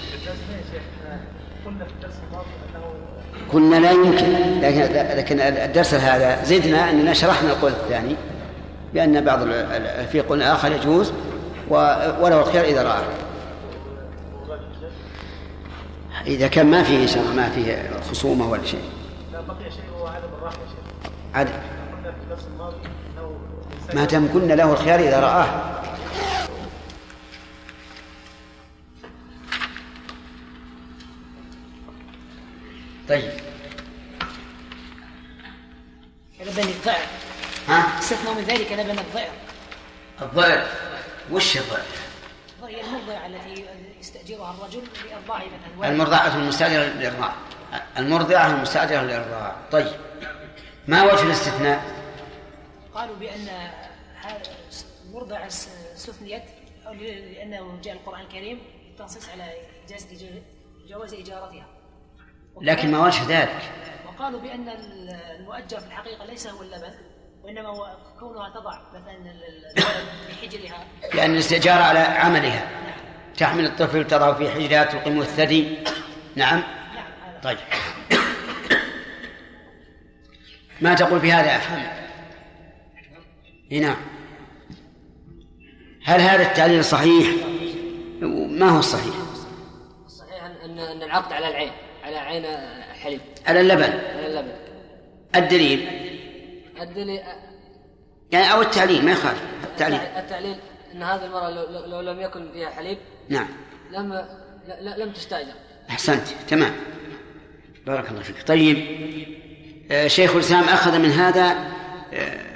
[3.53, 4.81] قلنا لا يمكن لكن
[5.17, 8.17] لكن الدرس هذا زدنا أننا شرحنا القول الثاني
[8.95, 9.41] بأن بعض
[10.13, 11.13] في قول اخر يجوز
[12.21, 13.03] وله الخير إذا راه
[16.27, 18.81] إذا كان ما فيه شر ما فيه خصومة ولا شيء.
[19.33, 20.59] لا بقي شيء هو عدم الراحه
[21.35, 21.53] عدم
[23.95, 25.47] ما دام قلنا له الخيار إذا رآه.
[33.11, 33.33] طيب.
[36.41, 37.07] لبن الضعر
[37.69, 39.31] ها؟ استثنوا من ذلك لبن الضعر
[40.23, 40.67] الضعر
[41.33, 41.83] وش الضعر؟
[42.63, 43.65] هي المرضعة التي
[44.01, 45.43] يستأجرها الرجل لإرضاع
[45.79, 47.35] مثلا المرضعة المستأجرة للإرضاع.
[47.99, 49.57] المرضعة المستأجرة للإرضاع.
[49.73, 49.93] طيب.
[50.89, 51.85] ما وجه الاستثناء؟
[52.95, 53.49] قالوا بأن
[55.07, 56.43] المرضعة استثنيت
[56.85, 59.53] لأنه جاء القرآن الكريم التنصيص على
[60.89, 61.80] جواز إجارتها.
[62.61, 63.61] لكن ما وجه ذلك؟
[64.07, 64.69] وقالوا بأن
[65.39, 66.95] المؤجر في الحقيقة ليس هو اللبن
[67.43, 69.81] وإنما هو كونها تضع مثلا الولد
[70.27, 70.85] في حجرها.
[71.15, 72.69] لأن الاستئجار على عملها.
[73.37, 75.79] تحمل الطفل تضع في حجرها تلقم الثدي.
[76.37, 76.63] نعم؟
[77.43, 77.59] طيب.
[80.81, 82.01] ما تقول في هذا يا محمد
[83.71, 83.97] نعم
[86.05, 87.27] هل هذا التعليل صحيح؟
[88.51, 89.15] ما هو الصحيح؟
[90.07, 91.73] الصحيح أن أن العقد على العين.
[92.11, 92.45] على عين
[93.03, 93.21] حليب.
[93.47, 93.83] على اللبن.
[93.83, 94.53] على اللبن.
[95.37, 95.89] الدليل.
[96.81, 97.21] الدليل
[98.33, 99.43] يعني أو التعليل ما يخالف.
[99.65, 100.01] التعليل.
[100.01, 100.57] التعليل
[100.95, 102.99] أن هذه المرأة لو, لو لم يكن فيها حليب
[103.29, 103.49] نعم.
[103.91, 104.27] لم
[104.81, 105.53] لم تستأجر.
[105.91, 106.29] أحسنت.
[106.49, 106.73] تمام.
[107.87, 108.43] بارك الله فيك.
[108.47, 108.77] طيب
[109.91, 111.71] آه شيخ الإسلام أخذ من هذا
[112.13, 112.51] آه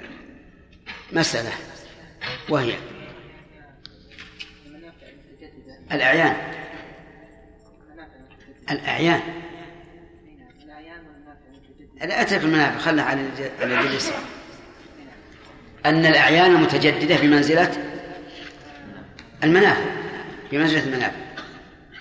[1.13, 1.53] مسألة
[2.49, 2.75] وهي
[5.93, 6.37] الأعيان.
[8.71, 9.44] الأعيان.
[12.01, 13.21] لا أترك المنافع خلها على
[13.63, 14.13] الجليس
[15.87, 17.73] أن الأعيان المتجددة بمنزلة
[19.45, 19.85] المنافع
[20.53, 21.17] بمنزلة المنافع.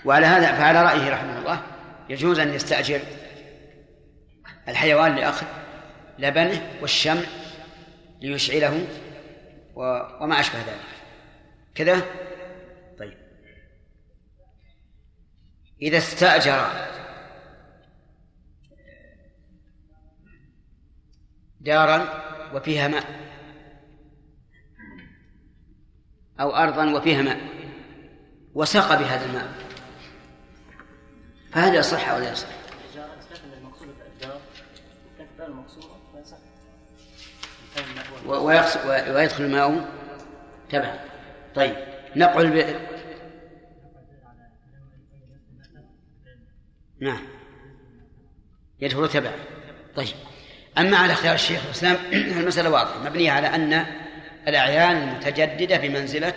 [0.05, 1.61] وعلى هذا فعلى رأيه رحمه الله
[2.09, 2.99] يجوز أن يستأجر
[4.67, 5.45] الحيوان لأخذ
[6.19, 7.21] لبنه والشمع
[8.21, 8.87] ليشعله
[9.75, 10.79] وما أشبه ذلك.
[11.75, 12.01] كذا؟
[12.99, 13.17] طيب.
[15.81, 16.67] إذا استأجر
[21.63, 23.23] دارا وفيها ماء.
[26.39, 27.41] أو أرضا وفيها ماء.
[28.53, 29.53] وسقى بهذا الماء.
[31.51, 32.47] فهل يصح أو لا يصح؟
[39.15, 39.89] ويدخل الماء
[40.69, 40.99] تبعا.
[41.55, 41.75] طيب.
[42.15, 42.79] نقل ب...
[46.99, 47.27] نعم.
[48.79, 49.33] يدخل تبعا.
[49.95, 50.15] طيب.
[50.77, 51.95] أما على اختيار الشيخ الإسلام
[52.39, 52.99] المسألة واضحة.
[52.99, 53.85] مبنية على أن
[54.47, 56.33] الأعيان المتجددة بمنزلة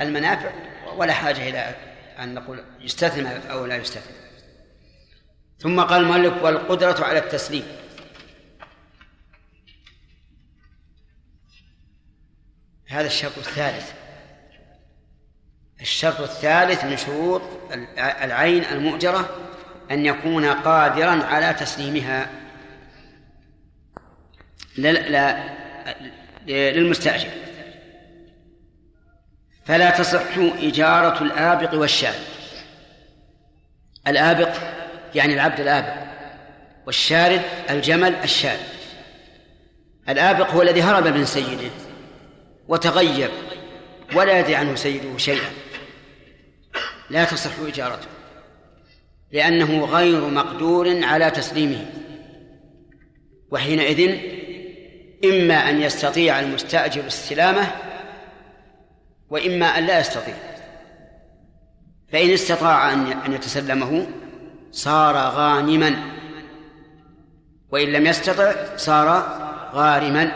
[0.00, 0.50] المنافع
[0.96, 1.74] ولا حاجة إلى
[2.18, 4.16] أن نقول يستثنى أو لا يستثنى.
[5.58, 7.64] ثم قال المؤلف والقدرة على التسليم.
[12.88, 13.92] هذا الشرط الثالث.
[15.80, 17.42] الشرط الثالث من شروط
[17.98, 19.36] العين المؤجرة
[19.90, 22.41] أن يكون قادرا على تسليمها.
[24.76, 25.52] لا, لا
[26.46, 27.28] للمستأجر.
[29.64, 32.24] فلا تصح إجارة الآبق والشارد
[34.06, 34.56] الآبق
[35.14, 35.94] يعني العبد الآبق
[36.86, 38.66] والشارد الجمل الشارد.
[40.08, 41.70] الآبق هو الذي هرب من سيده
[42.68, 43.30] وتغيب
[44.14, 45.50] ولا يدري عنه سيده شيئا.
[47.10, 48.08] لا تصح إجارته
[49.32, 51.86] لأنه غير مقدور على تسليمه.
[53.50, 54.18] وحينئذ
[55.24, 57.66] إما أن يستطيع المستأجر استلامه
[59.30, 60.34] وإما أن لا يستطيع.
[62.12, 64.06] فإن استطاع أن يتسلمه
[64.72, 65.96] صار غانما.
[67.70, 69.08] وإن لم يستطع صار
[69.74, 70.32] غارما.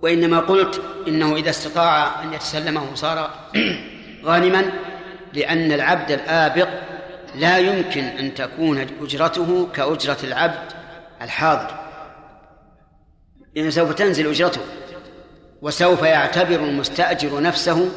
[0.00, 3.30] وإنما قلت إنه إذا استطاع أن يتسلمه صار
[4.24, 4.72] غانما
[5.34, 6.68] لأن العبد الآبق
[7.34, 10.72] لا يمكن أن تكون أجرته كأجرة العبد
[11.22, 11.87] الحاضر.
[13.54, 14.60] لأنه سوف تنزل أجرته.
[15.62, 17.88] وسوف يعتبر المستأجر نفسه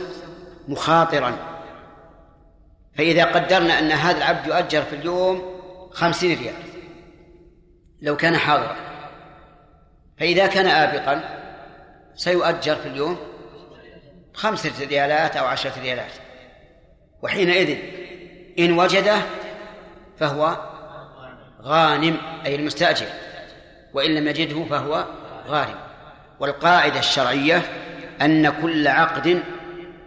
[0.67, 1.37] مخاطرا.
[2.97, 6.53] فإذا قدرنا أن هذا العبد يؤجر في اليوم خمسين ريال
[8.01, 8.75] لو كان حاضرا.
[10.19, 11.41] فإذا كان آبقا
[12.15, 13.17] سيؤجر في اليوم
[14.33, 16.11] خمسة ريالات أو عشرة ريالات.
[17.21, 17.77] وحينئذ
[18.59, 19.21] إن وجده
[20.19, 20.57] فهو
[21.61, 23.07] غانم أي المستأجر.
[23.93, 25.05] وإن لم يجده فهو
[25.47, 25.75] غارم.
[26.39, 27.61] والقاعدة الشرعية
[28.21, 29.41] أن كل عقد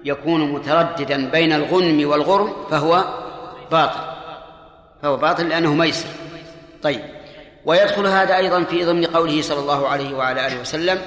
[0.05, 3.05] يكون مترددا بين الغنم والغرم فهو
[3.71, 4.01] باطل.
[5.03, 6.09] فهو باطل لأنه ميسر.
[6.83, 7.01] طيب.
[7.65, 10.99] ويدخل هذا أيضا في ضمن قوله صلى الله عليه وعلى آله وسلم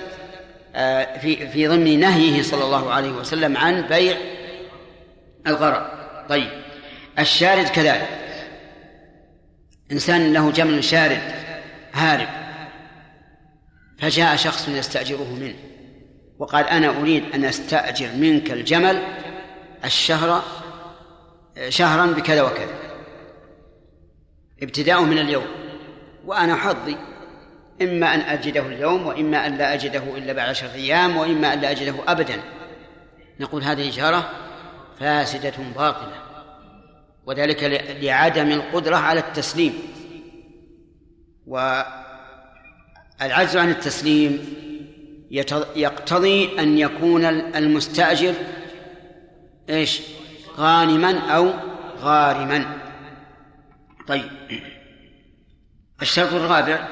[0.75, 4.17] آه، في في ضمن نهيه صلى الله عليه وسلم عن بيع
[5.47, 5.89] الغرر.
[6.29, 6.49] طيب.
[7.19, 8.07] الشارد كذلك.
[9.91, 11.21] إنسان له جمل شارد
[11.93, 12.46] هارب.
[13.99, 15.55] فجاء شخص يستأجره منه
[16.39, 19.03] وقال أنا أريد أن أستأجر منك الجمل
[19.85, 20.43] الشهر
[21.69, 22.77] شهرا بكذا وكذا.
[24.63, 25.45] ابتداء من اليوم
[26.25, 26.97] وأنا حظي
[27.81, 31.71] إما أن أجده اليوم وإما أن لا أجده إلا بعد عشرة أيام وإما أن لا
[31.71, 32.41] أجده أبدا.
[33.39, 34.29] نقول هذه إشارة
[34.99, 36.23] فاسدة باطلة
[37.25, 37.63] وذلك
[38.01, 39.73] لعدم القدرة على التسليم.
[43.21, 44.53] والعجز عن التسليم
[45.75, 48.33] يقتضي أن يكون المستأجر
[49.69, 50.01] إيش؟
[50.57, 51.53] غانما أو
[51.99, 52.77] غارما.
[54.07, 54.29] طيب.
[56.01, 56.87] الشرط الرابع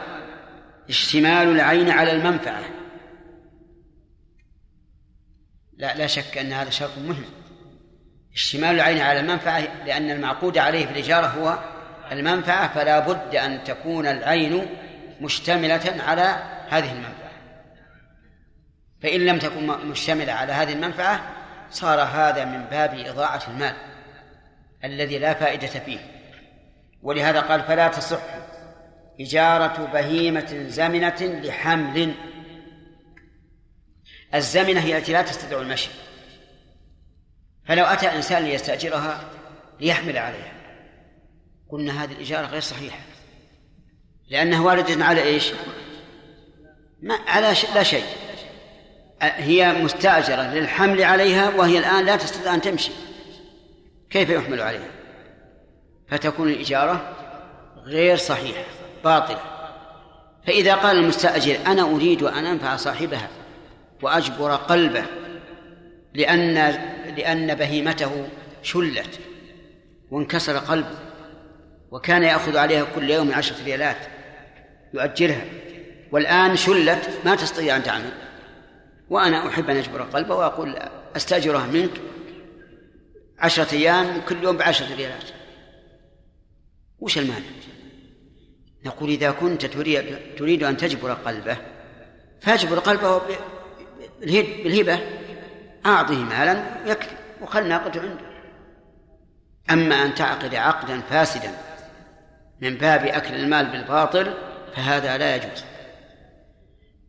[0.90, 2.64] اشتمال العين على المنفعة.
[5.78, 7.26] لا لا شك أن هذا شرط مهم.
[8.34, 11.60] اشتمال العين على المنفعة لأن المعقود عليه في الإجارة هو
[12.12, 14.68] المنفعة فلا بد أن تكون العين
[15.22, 17.32] مشتملة على هذه المنفعة.
[19.02, 21.22] فإن لم تكن مشتملة على هذه المنفعة
[21.72, 23.76] صار هذا من باب إضاعة المال
[24.84, 26.00] الذي لا فائدة فيه.
[27.04, 28.24] ولهذا قال فلا تصح
[29.20, 32.14] إجارة بهيمة زمنة لحمل.
[34.36, 35.90] الزمنة هي التي لا تستطيع المشي.
[37.66, 39.30] فلو أتى إنسان ليستأجرها
[39.80, 40.54] ليحمل عليها
[41.70, 43.15] قلنا هذه الإجارة غير صحيحة.
[44.30, 45.52] لأنها واردة على إيش؟
[47.02, 48.06] ما على لا شيء.
[49.22, 52.92] هي مستأجرة للحمل عليها وهي الآن لا تستطيع أن تمشي.
[54.10, 54.88] كيف يحمل عليها؟
[56.08, 57.16] فتكون الإجارة
[57.86, 58.64] غير صحيحة
[59.04, 59.42] باطلة.
[60.48, 63.30] فإذا قال المستأجر أنا أريد أن أنفع صاحبها
[64.02, 65.06] وأجبر قلبه
[66.14, 66.54] لأن
[67.18, 68.28] لأن بهيمته
[68.64, 69.20] شلت
[70.12, 70.98] وانكسر قلبه
[71.92, 73.98] وكان يأخذ عليها كل يوم عشرة ريالات.
[74.96, 75.46] يؤجرها
[76.12, 78.12] والآن شلت ما تستطيع أن تعمل.
[79.10, 80.76] وأنا أحب أن أجبر قلبه وأقول
[81.16, 81.92] أستأجرها منك
[83.40, 85.24] عشرة أيام كل يوم بعشرة ريالات.
[87.00, 87.46] وش المانع؟
[88.86, 91.58] نقول إذا كنت تريد, تريد أن تجبر قلبه
[92.42, 93.22] فاجبر قلبه
[94.22, 95.00] بالهبة.
[95.86, 98.36] أعطه مالا يكفي وخل ناقته عنده.
[99.70, 101.52] أما أن تعقد عقدا فاسدا
[102.62, 104.34] من باب أكل المال بالباطل
[104.76, 105.64] فهذا لا يجوز.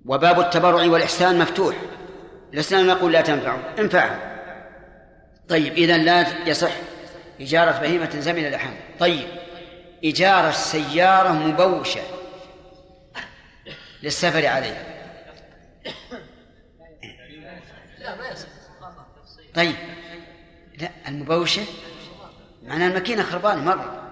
[0.05, 1.77] وباب التبرع والإحسان مفتوح.
[2.53, 3.75] لسنا نقول لا تنفعه.
[3.79, 4.37] انفعه.
[5.49, 6.73] طيب إذا لا يصح
[7.41, 9.29] إجارة بهيمة زمن لحم طيب
[10.05, 12.01] إجارة سيارة مبوشة
[14.03, 14.85] للسفر عليها.
[19.55, 19.77] طيب
[20.79, 21.63] لا المبوشة
[22.63, 24.03] معناها الماكينة خربانة مرة.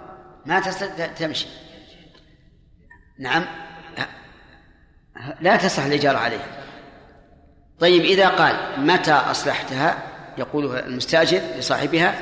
[0.47, 1.47] ما تستطيع تمشي.
[3.19, 3.45] نعم.
[5.41, 6.47] لا تصح الإجارة عليها
[7.81, 10.03] طيب إذا قال متى أصلحتها؟
[10.39, 12.15] يقول المستأجر لصاحبها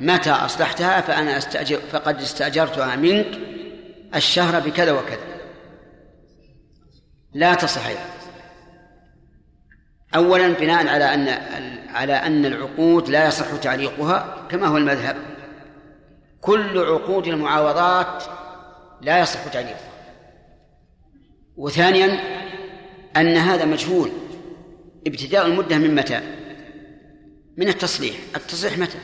[0.00, 3.38] متى أصلحتها؟ فأنا أستأجر فقد استأجرتها منك
[4.14, 5.32] الشهر بكذا وكذا.
[7.32, 7.82] لا تصح
[10.14, 11.28] أولا بناء على أن
[11.94, 15.16] على أن العقود لا يصح تعليقها كما هو المذهب.
[16.40, 18.24] كل عقود المعاوضات
[19.00, 19.91] لا يصح تعليقها.
[21.56, 22.18] وثانيا
[23.16, 24.10] أن هذا مجهول.
[25.06, 26.20] ابتداء المدة من متى؟
[27.56, 28.16] من التصليح.
[28.36, 28.98] التصليح متى؟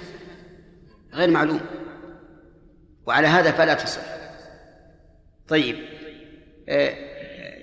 [1.14, 1.60] غير معلوم.
[3.06, 4.02] وعلى هذا فلا تصح
[5.48, 5.76] طيب
[6.68, 6.94] آه،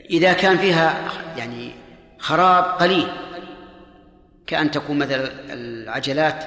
[0.09, 1.71] إذا كان فيها يعني
[2.19, 3.07] خراب قليل
[4.47, 6.45] كأن تكون مثل العجلات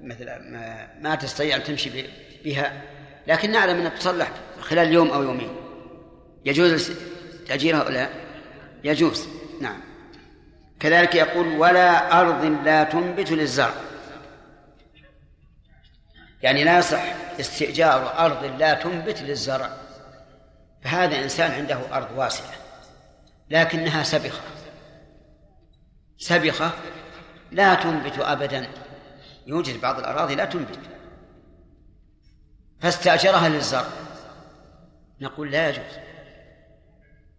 [0.00, 0.24] مثل
[1.00, 1.90] ما, تستطيع أن تمشي
[2.44, 2.82] بها
[3.26, 4.30] لكن نعلم أنها تصلح
[4.60, 5.48] خلال يوم أو يومين.
[6.44, 6.92] يجوز
[7.48, 8.08] تأجيرها أو لا
[8.84, 9.28] يجوز.
[9.60, 9.80] نعم.
[10.80, 13.74] كذلك يقول ولا أرض لا تنبت للزرع.
[16.42, 17.02] يعني لا يصح
[17.40, 19.76] استئجار أرض لا تنبت للزرع.
[20.82, 22.52] فهذا إنسان عنده أرض واسعة
[23.50, 24.42] لكنها سبخة.
[26.18, 26.70] سبخة
[27.52, 28.68] لا تنبت أبدا.
[29.46, 30.78] يوجد بعض الأراضي لا تنبت.
[32.80, 33.88] فاستأجرها للزرع.
[35.20, 36.05] نقول لا يجوز.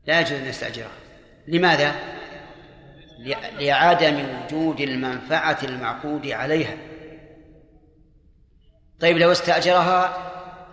[0.08, 0.98] لا يجوز أن يستأجرها
[1.48, 1.96] لماذا؟
[3.60, 6.78] لعدم وجود المنفعة المعقود عليها.
[9.00, 10.18] طيب لو استأجرها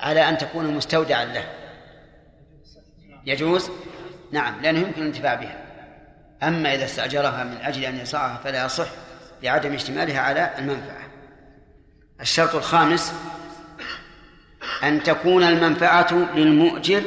[0.00, 1.44] على أن تكون مستودعا له.
[3.26, 3.70] يجوز؟
[4.32, 5.64] نعم لأنه يمكن الانتفاع بها.
[6.42, 8.88] أما إذا استأجرها من أجل أن يصعها فلا يصح
[9.42, 11.02] لعدم اشتمالها على المنفعة.
[12.20, 13.14] الشرط الخامس
[14.82, 17.02] أن تكون المنفعة للمؤجر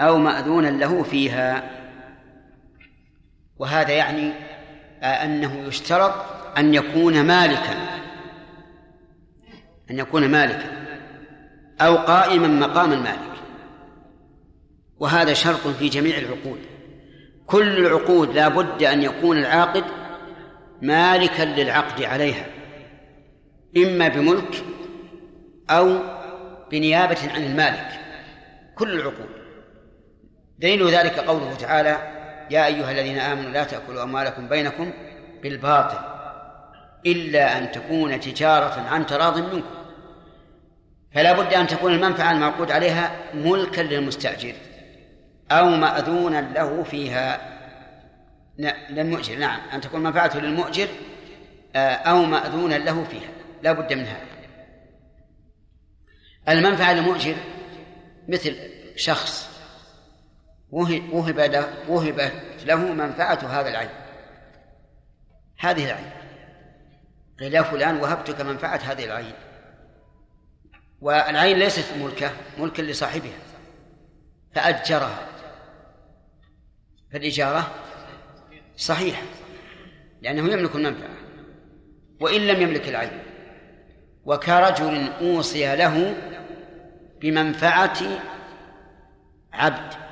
[0.00, 1.70] أو مأذونا له فيها.
[3.58, 4.32] وهذا يعني
[5.02, 6.14] أنه يشترط
[6.58, 7.76] أن يكون مالكا
[9.90, 10.70] أن يكون مالكا
[11.80, 13.38] أو قائما مقام المالك.
[14.98, 16.58] وهذا شرط في جميع العقود.
[17.46, 19.84] كل العقود لا بد أن يكون العاقد
[20.82, 22.46] مالكا للعقد عليها
[23.76, 24.64] إما بملك
[25.70, 25.98] أو
[26.70, 28.00] بنيابة عن المالك.
[28.74, 29.37] كل العقود.
[30.58, 31.96] دليل ذلك قوله تعالى
[32.50, 34.92] يا أيها الذين آمنوا لا تأكلوا أموالكم بينكم
[35.42, 35.98] بالباطل
[37.06, 39.78] إلا أن تكون تجارة عن تراض منكم.
[41.14, 44.54] فلا بد أن تكون المنفعة المعقود عليها ملكا للمستأجر
[45.50, 47.40] أو مأذونا له فيها.
[48.90, 49.60] للمؤجر نعم.
[49.72, 50.88] أن تكون منفعته للمؤجر
[51.76, 53.30] آه، أو مأذونا له فيها.
[53.62, 54.26] لا بد من هذا.
[56.48, 57.34] المنفعة للمؤجر
[58.28, 58.56] مثل
[58.96, 59.47] شخص
[60.70, 63.90] وهب وهبت له منفعة هذا العين.
[65.58, 66.10] هذه العين.
[67.40, 69.32] قيل يا فلان وهبتك منفعة هذه العين.
[71.00, 73.38] والعين ليست ملكة ملكا لصاحبها.
[74.54, 75.28] فأجرها.
[77.12, 77.70] فالإجارة
[78.76, 79.22] صحيحة
[80.22, 81.16] لأنه يملك المنفعة
[82.20, 83.22] وإن لم يملك العين.
[84.24, 86.14] وكرجل أوصي له
[87.20, 87.98] بمنفعة
[89.52, 90.07] عبد.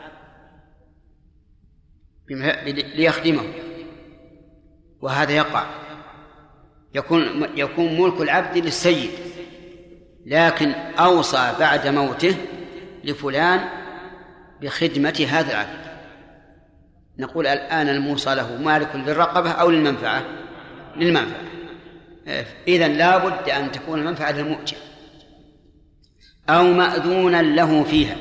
[2.97, 3.45] ليخدمه.
[5.01, 5.67] وهذا يقع.
[6.95, 9.11] يكون يكون ملك العبد للسيد
[10.27, 12.37] لكن أوصى بعد موته
[13.05, 13.61] لفلان
[14.63, 15.87] بخدمة هذا العبد.
[17.19, 20.23] نقول الآن الموصى له مالك للرقبة أو للمنفعة؟
[20.97, 21.43] للمنفعة.
[22.69, 24.77] إذا لا بد أن تكون المنفعة للمؤجر.
[26.49, 28.17] أو مأذونا له فيها.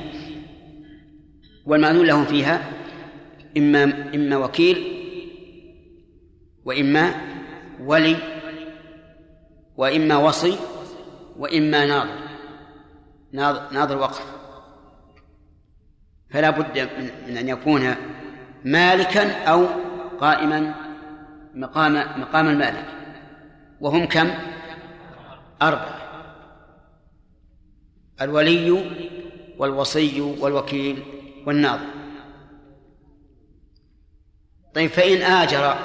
[1.66, 2.72] والمأذون له فيها
[3.56, 3.84] إما
[4.14, 4.96] إما وكيل
[6.64, 7.14] وإما
[7.80, 8.16] ولي
[9.76, 10.56] وإما وصي
[11.38, 11.86] وإما
[13.32, 13.72] ناظر.
[13.72, 14.36] ناظر وقف.
[16.30, 16.88] فلا بد
[17.28, 17.94] من أن يكون
[18.64, 19.66] مالكا أو
[20.20, 20.74] قائما
[21.54, 22.86] مقام مقام المالك.
[23.80, 24.30] وهم كم؟
[25.62, 25.96] أربعة.
[28.20, 28.84] الولي
[29.58, 31.02] والوصي والوكيل
[31.46, 31.95] والناظر.
[34.76, 35.76] طيب فإن آجر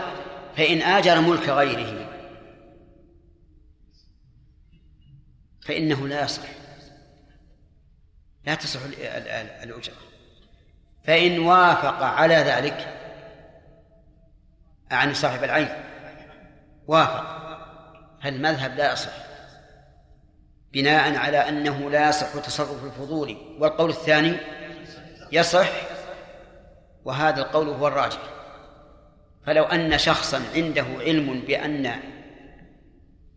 [0.58, 2.10] فإن آجر ملك غيره
[5.66, 6.44] فإنه لا يصح
[8.46, 8.80] لا تصح
[9.64, 9.96] الأجرة
[11.04, 12.98] فإن وافق على ذلك
[14.92, 15.70] عن صاحب العين
[16.88, 17.42] وافق.
[18.24, 19.14] فالمذهب لا يصح
[20.74, 23.38] بناء على أنه لا يصح تصرف الفضول.
[23.60, 24.38] والقول الثاني
[25.32, 25.70] يصح
[27.06, 28.41] وهذا القول هو الراجح.
[29.46, 32.00] فلو أن شخصا عنده علم بأن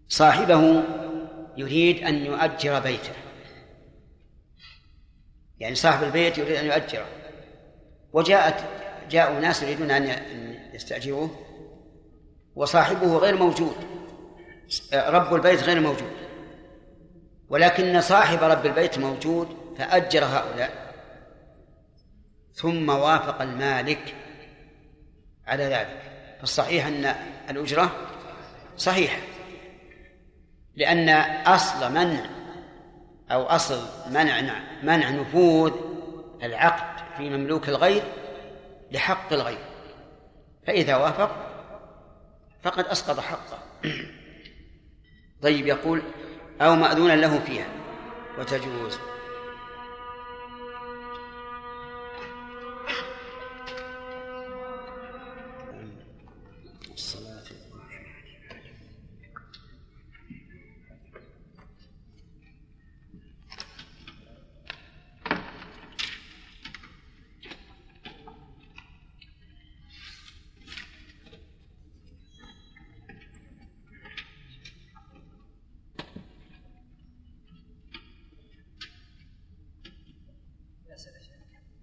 [0.09, 0.83] صاحبه
[1.57, 3.13] يريد أن يؤجر بيته.
[5.59, 7.07] يعني صاحب البيت يريد أن يؤجره.
[8.13, 8.65] وجاءت
[9.11, 10.23] جاءوا ناس يريدون أن
[10.75, 11.31] يستأجروه
[12.55, 13.77] وصاحبه غير موجود.
[14.95, 16.13] رب البيت غير موجود.
[17.49, 19.49] ولكن صاحب رب البيت موجود
[19.79, 20.95] فأجر هؤلاء.
[22.55, 24.15] ثم وافق المالك
[25.47, 26.03] على ذلك.
[26.41, 27.15] فالصحيح أن
[27.51, 27.97] الأجرة
[28.77, 29.19] صحيحة.
[30.77, 31.09] لأن
[31.47, 32.27] أصل منع
[33.31, 33.81] أو أصل
[34.11, 34.41] منع
[34.83, 35.73] منع نفوذ
[36.43, 38.03] العقد في مملوك الغير
[38.91, 39.65] لحق الغير.
[40.67, 41.51] فإذا وافق
[42.63, 43.59] فقد أسقط حقه.
[45.43, 46.03] طيب يقول
[46.61, 47.67] أو مأذونا له فيها
[48.39, 48.99] وتجوز.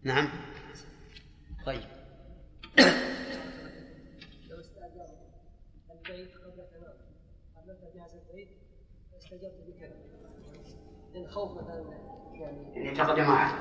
[0.04, 0.30] نعم.
[1.66, 1.82] طيب.
[4.50, 4.60] لو
[5.92, 6.98] البيت قبل تمام
[7.58, 8.50] قبل البيت
[9.68, 9.96] بكذا.
[11.16, 12.92] من خوف مثلا يعني
[13.30, 13.56] واحد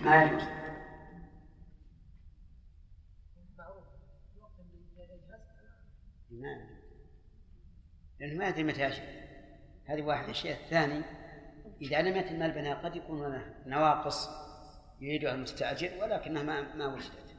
[0.00, 0.42] ما يجوز.
[6.30, 6.76] نعم
[8.20, 9.26] لأنه ما يدري متى يشاء
[9.84, 11.02] هذه واحد الشيء الثاني
[11.82, 14.45] إذا لم يتم البناء قد يكون نواقص
[15.00, 17.36] يريدها المستأجر ولكنها ما ما وجدت.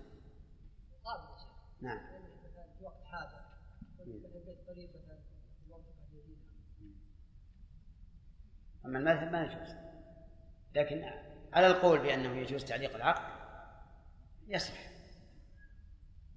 [1.82, 2.00] نعم.
[2.82, 3.48] وقت حاجة
[8.86, 9.76] أما المذهب ما يجوز.
[10.76, 11.04] لكن
[11.54, 13.38] على القول بأنه يجوز تعليق العقد
[14.48, 14.90] يصح.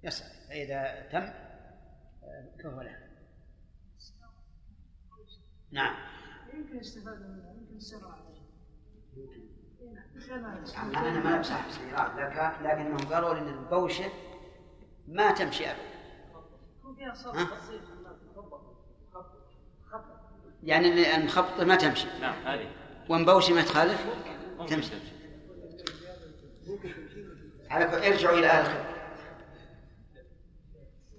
[0.03, 0.25] يصح.
[0.49, 1.33] فإذا تم
[2.63, 3.11] فهو له.
[5.71, 5.95] نعم.
[6.53, 8.41] يمكن الاستفادة منها يمكن السر عليه
[10.95, 14.09] أنا ما بصح سيارات لكن لكنهم قالوا إن البوشة
[15.07, 15.91] ما تمشي أبدا.
[20.63, 22.07] يعني المخبطة ما تمشي.
[22.21, 22.67] نعم هذه.
[23.09, 24.05] ومبوشة ما تخالف
[24.69, 24.91] تمشي.
[27.69, 28.91] على ارجعوا إلى الخبرة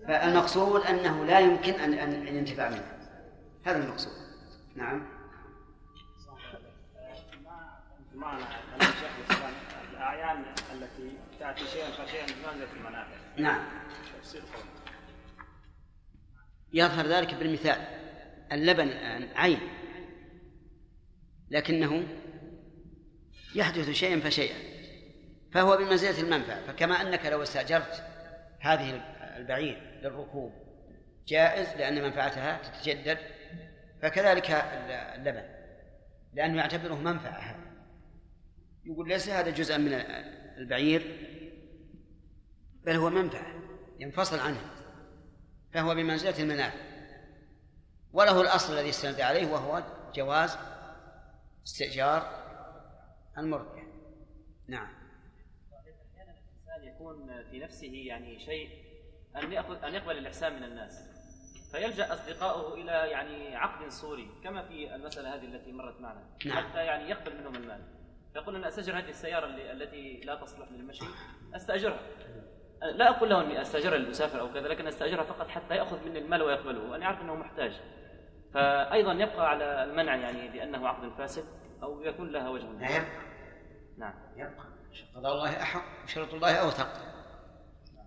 [0.08, 2.98] فالمقصود أنه لا يمكن أن أن ينتفع منه.
[3.64, 4.12] هذا المقصود.
[4.74, 5.21] نعم.
[8.22, 8.44] معنى
[9.92, 13.64] الأعيان التي تأتي شيئا فشيئا بمنزلة المنافع نعم.
[16.72, 17.86] يظهر ذلك بالمثال.
[18.52, 19.60] اللبن الآن عين.
[21.50, 22.06] لكنه
[23.54, 24.56] يحدث شيئا فشيئا.
[25.52, 28.04] فهو بمنزلة المنفعة فكما أنك لو استأجرت
[28.60, 29.02] هذه
[29.36, 30.52] البعير للركوب
[31.28, 33.18] جائز لأن منفعتها تتجدد.
[34.02, 34.50] فكذلك
[35.16, 35.42] اللبن
[36.34, 37.61] لأنه يعتبره منفعة هذا
[38.84, 39.92] يقول ليس هذا جزءا من
[40.58, 41.28] البعير
[42.84, 43.54] بل هو منفعة
[43.98, 44.60] ينفصل عنه
[45.72, 46.80] فهو بمنزلة المنافع
[48.12, 49.82] وله الأصل الذي استند عليه وهو
[50.14, 50.58] جواز
[51.66, 52.42] استئجار
[53.38, 53.82] المرضع
[54.68, 54.88] نعم.
[56.14, 58.68] أحيانا الإنسان يكون في نفسه يعني شيء
[59.36, 61.12] أن يأخذ أن يقبل الإحسان من الناس.
[61.72, 66.24] فيلجأ أصدقاؤه إلى يعني عقد صوري كما في المسألة هذه التي مرت معنا.
[66.46, 66.56] نعم.
[66.56, 68.01] حتى يعني يقبل منهم المال.
[68.32, 71.04] فيقول أنا أستأجر هذه السيارة اللي التي لا تصلح للمشي
[71.56, 72.00] أستأجرها.
[72.82, 76.42] لا أقول له أني أستأجرها للمسافر أو كذا لكن أستأجرها فقط حتى يأخذ مني المال
[76.42, 77.80] ويقبله وأنا أعرف أنه محتاج.
[78.54, 81.44] فأيضا يبقى على المنع يعني لأنه عقد فاسد
[81.82, 82.64] أو يكون لها وجه.
[82.64, 83.10] لا يبقى.
[83.98, 84.14] نعم.
[84.36, 84.64] يبقى.
[85.14, 86.88] قضاء الله أحق وشرط الله أوثق.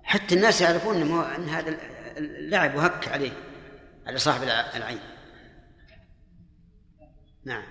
[0.04, 0.96] حتى الناس يعرفون
[1.36, 1.78] أن هذا
[2.18, 3.32] اللعب وهك عليه
[4.08, 4.44] على صاحب
[4.76, 5.00] العين.
[7.46, 7.64] نعم.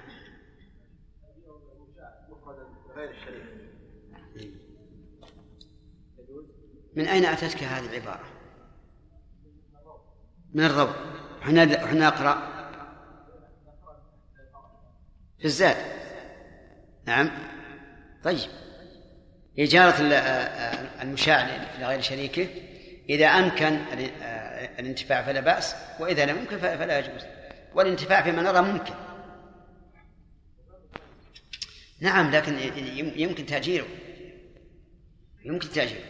[6.97, 8.25] من أين أتتك هذه العبارة؟
[10.55, 10.93] من الروض.
[11.43, 12.55] إحنا إحنا نقرأ
[15.39, 15.77] في الزاد.
[17.07, 17.31] نعم.
[18.25, 18.51] طيب.
[19.59, 19.95] إجارة
[21.03, 22.49] المشاع لغير شريكه.
[23.09, 23.79] إذا أمكن
[24.79, 27.23] الانتفاع فلا بأس وإذا لم يمكن فلا يجوز.
[27.75, 28.95] والانتفاع فيما نرى ممكن.
[32.05, 32.59] نعم لكن
[33.17, 33.87] يمكن تأجيره.
[35.45, 36.05] يمكن تأجيره.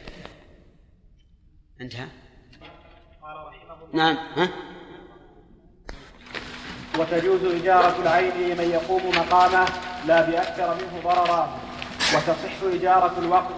[1.80, 2.09] انتهى؟
[3.92, 4.49] نعم ها؟
[6.98, 9.69] وتجوز إجارة العين لمن يقوم مقامه
[10.06, 11.60] لا بأكثر منه ضررا.
[12.14, 13.55] وتصح إجارة الوقت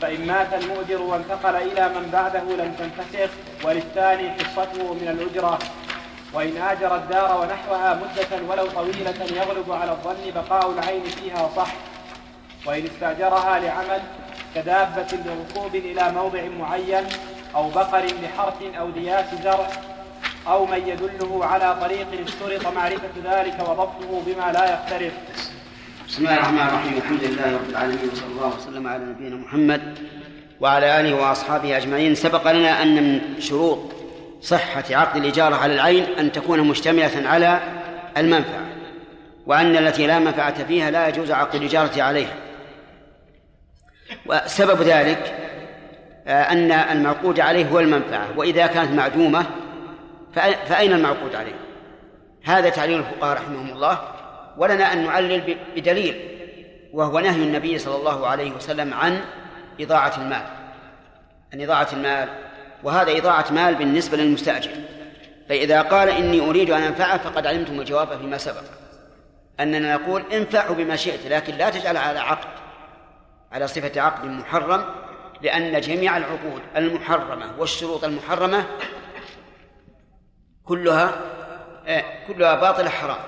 [0.00, 3.30] فإن مات المؤجر وانتقل إلى من بعده لم تنفسخ
[3.64, 5.58] وللثاني حصته من الأجرة.
[6.34, 11.72] وإن آجر الدار ونحوها مدة ولو طويلة يغلب على الظن بقاء العين فيها صح.
[12.66, 14.02] وإن استأجرها لعمل
[14.54, 17.04] كدابة لركوب إلى موضع معين
[17.54, 19.68] أو بقر لحرث أو دياس زرع
[20.48, 25.12] أو من يدله على طريق اشترط معرفة ذلك وضبطه بما لا يختلف
[26.08, 26.96] بسم الله الرحمن الرحيم.
[26.96, 29.98] الحمد لله رب العالمين وصلى الله وسلم على نبينا محمد
[30.60, 32.14] وعلى آله وأصحابه أجمعين.
[32.14, 33.78] سبق لنا أن من شروط
[34.44, 37.60] صحة عقد الإجارة على العين أن تكون مشتملة على
[38.16, 38.66] المنفعة
[39.46, 42.36] وأن التي لا منفعة فيها لا يجوز عقد الإجارة عليها.
[44.26, 45.34] وسبب ذلك
[46.26, 49.46] آه، أن المعقود عليه هو المنفعة وإذا كانت معدومة
[50.66, 51.54] فأين المعقود عليه؟
[52.44, 53.98] هذا تعليل الفقهاء رحمهم الله.
[54.56, 56.14] ولنا أن نعلل بدليل
[56.92, 59.20] وهو نهي النبي صلى الله عليه وسلم عن
[59.80, 60.46] إضاعة المال.
[61.52, 62.28] عن إضاعة المال.
[62.84, 64.70] وهذا إضاعة مال بالنسبة للمستأجر.
[65.48, 68.62] فإذا قال إني أريد أن أنفعه فقد علمتم الجواب فيما سبق.
[69.60, 72.48] أننا نقول انفعه بما شئت لكن لا تجعل على عقد
[73.52, 74.84] على صفة عقد محرم
[75.42, 78.64] لأن جميع العقود المحرمة والشروط المحرمة
[80.64, 81.14] كلها
[81.86, 83.24] آه، كلها باطلة حرام.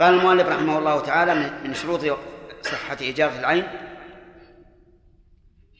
[0.00, 2.18] قال المؤلف رحمه الله تعالى من شروط
[2.62, 3.68] صحة إجارة العين.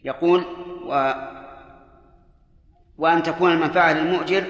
[0.04, 0.44] يقول
[0.86, 1.12] و
[2.98, 4.44] وأن تكون المنفعة للمؤجر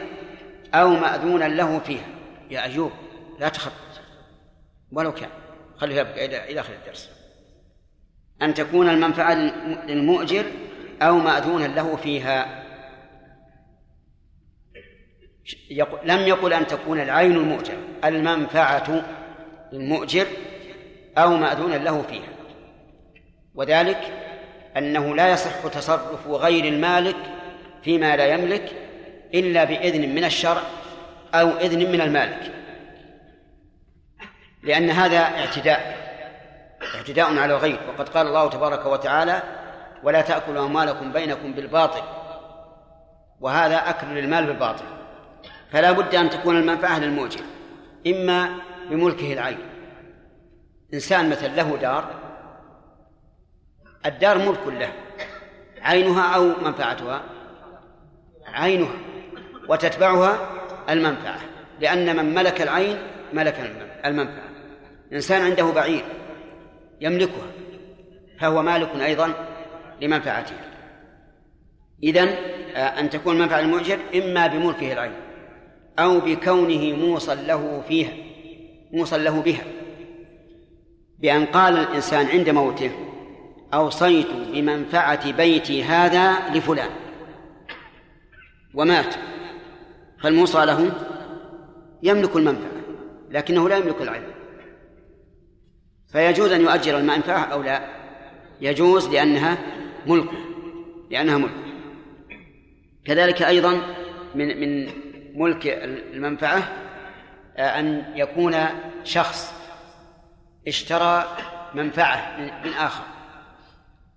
[0.75, 2.07] أو مأذونا له فيها.
[2.51, 2.93] يا أيوب
[3.41, 3.73] لا تخط
[4.93, 5.31] ولو كان.
[5.77, 7.11] خليه يبقى إلى آخر الدرس.
[8.43, 9.35] أن تكون المنفعة
[9.87, 10.45] للمؤجر
[11.03, 12.63] أو مأذونا له فيها.
[16.05, 19.05] لم يقل أن تكون العين المؤجر المنفعة
[19.73, 20.27] للمؤجر
[21.19, 22.29] أو مأذونا له فيها.
[23.55, 24.01] وذلك
[24.77, 27.17] أنه لا يصح تصرف غير المالك
[27.85, 28.73] فيما لا يملك
[29.35, 30.63] إلا بإذن من الشرع
[31.35, 32.53] أو إذن من المالك.
[34.63, 36.03] لأن هذا اعتداء
[36.95, 39.43] اعتداء على الغير وقد قال الله تبارك وتعالى
[40.03, 42.03] ولا تأكلوا أموالكم بينكم بالباطل.
[43.41, 44.85] وهذا أكل للمال بالباطل.
[45.71, 47.41] فلا بد أن تكون المنفعة للمؤجر
[48.07, 48.59] إما
[48.91, 49.59] بملكه العين.
[50.95, 52.15] إنسان مثل له دار
[54.07, 54.93] الدار ملك له
[55.83, 57.23] عينها أو منفعتها.
[58.53, 58.97] عينها
[59.69, 60.51] وتتبعها
[60.91, 61.41] المنفعة
[61.81, 62.97] لأن من ملك العين
[63.33, 63.73] ملك
[64.05, 64.49] المنفعة.
[65.13, 66.05] إنسان عنده بعير
[67.01, 67.47] يملكها
[68.41, 69.35] فهو مالك أيضا
[70.01, 70.73] لمنفعتها
[72.03, 72.29] إذن
[72.75, 75.13] آه، أن تكون المنفعة للمؤجر إما بملكه العين
[75.99, 78.13] أو بكونه موصل له فيها
[78.93, 79.65] موصل له بها.
[81.19, 82.91] بأن قال الإنسان عند موته
[83.75, 86.91] أوصيت بمنفعة بيتي هذا لفلان.
[88.75, 89.15] ومات.
[90.23, 90.93] فالموصى له
[92.03, 92.83] يملك المنفعة
[93.31, 94.33] لكنه لا يملك العلم.
[96.13, 97.89] فيجوز أن يؤجر المنفعة أو لا؟
[98.61, 99.59] يجوز لأنها
[100.07, 100.31] ملك
[101.11, 101.63] لأنها ملك.
[103.05, 103.81] كذلك أيضا
[104.35, 104.93] من من
[105.35, 105.67] ملك
[106.15, 106.63] المنفعة
[107.57, 108.57] آه، أن يكون
[109.05, 109.55] شخص
[110.69, 111.37] اشترى
[111.75, 113.05] منفعة من آخر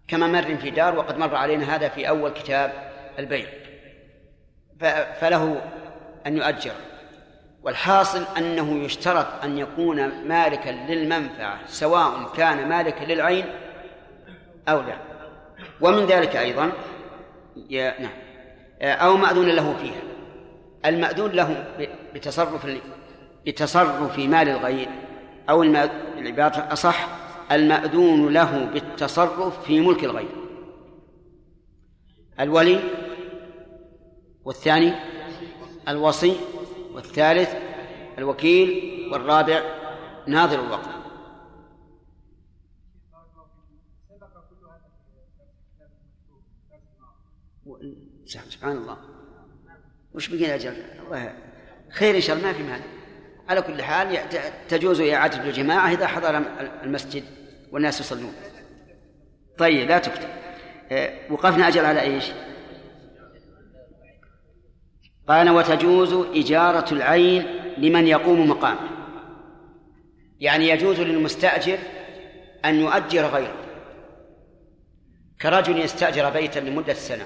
[0.07, 3.64] كما مر في دار وقد مر علينا هذا في أول كتاب البيع.
[5.21, 5.61] فله
[6.27, 6.71] أن يؤجر.
[7.63, 13.45] والحاصل أنه يشترط أن يكون مالكا للمنفعة سواء كان مالكا للعين
[14.67, 14.97] أو لا.
[15.81, 16.71] ومن ذلك أيضا
[17.99, 18.11] نعم.
[18.81, 20.01] أو مأذون له فيها.
[20.85, 21.65] المأذون له
[22.15, 22.67] بتصرف
[23.47, 24.89] بتصرف مال الغير
[25.49, 25.63] أو
[26.17, 27.07] العبارة أصح
[27.51, 30.35] المأذون له بالتصرف في ملك الغير.
[32.39, 32.79] الولي
[34.45, 34.93] والثاني
[35.87, 36.35] الوصي
[36.93, 37.55] والثالث
[38.17, 39.61] الوكيل والرابع
[40.27, 40.89] ناظر الوقت.
[48.25, 48.97] سبحان الله.
[50.13, 50.73] وش بقي أجل
[51.05, 51.33] الله
[51.91, 52.81] خير إن شاء الله ما في مال
[53.49, 54.29] على كل حال
[54.69, 56.37] تجوز إعادة الجماعة إذا حضر
[56.83, 57.23] المسجد
[57.71, 58.33] والناس يصلون.
[59.57, 60.29] طيب لا تكتب.
[60.91, 62.31] آه، وقفنا أجل على إيش؟
[65.27, 67.45] قال وتجوز إجارة العين
[67.77, 68.89] لمن يقوم مقامه.
[70.39, 71.77] يعني يجوز للمستأجر
[72.65, 73.55] أن يؤجر غيره.
[75.41, 77.25] كرجل يستأجر بيتا لمدة سنة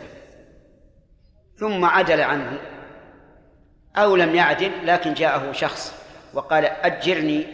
[1.56, 2.60] ثم عدل عنه
[3.96, 5.94] أو لم يعدل لكن جاءه شخص
[6.34, 7.46] وقال أجرني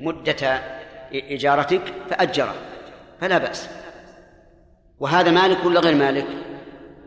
[0.00, 0.60] مدة
[1.12, 2.54] إجارتك فأجره
[3.20, 3.68] فلا بأس.
[4.98, 6.26] وهذا مالك ولا غير مالك؟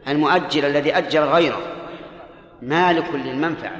[0.08, 1.77] المؤجر الذي أجر غيره.
[2.62, 3.78] مالك للمنفعة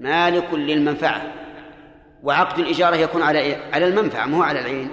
[0.00, 1.22] مالك للمنفعة.
[2.22, 4.90] وعقد الإجارة يكون على إيه؟ على المنفعة مو على العين.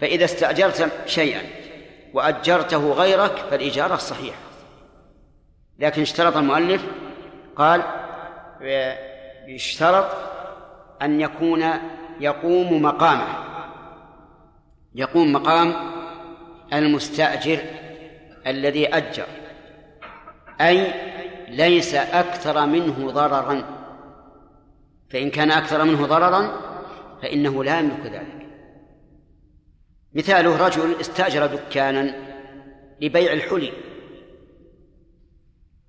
[0.00, 1.42] فإذا استأجرت شيئا
[2.14, 4.38] وأجرته غيرك فالإجارة صحيحة.
[5.78, 6.86] لكن اشترط المؤلف
[7.56, 7.82] قال
[9.46, 10.06] يشترط
[11.02, 11.64] أن يكون
[12.20, 13.28] يقوم مقامه.
[14.94, 15.74] يقوم مقام
[16.72, 17.58] المستأجر
[18.46, 19.26] الذي أجر.
[20.60, 20.92] أي
[21.50, 23.62] ليس أكثر منه ضررا.
[25.10, 26.70] فإن كان أكثر منه ضررا
[27.22, 28.46] فإنه لا يملك ذلك.
[30.14, 32.14] مثاله رجل استأجر دكانا
[33.00, 33.72] لبيع الحلي.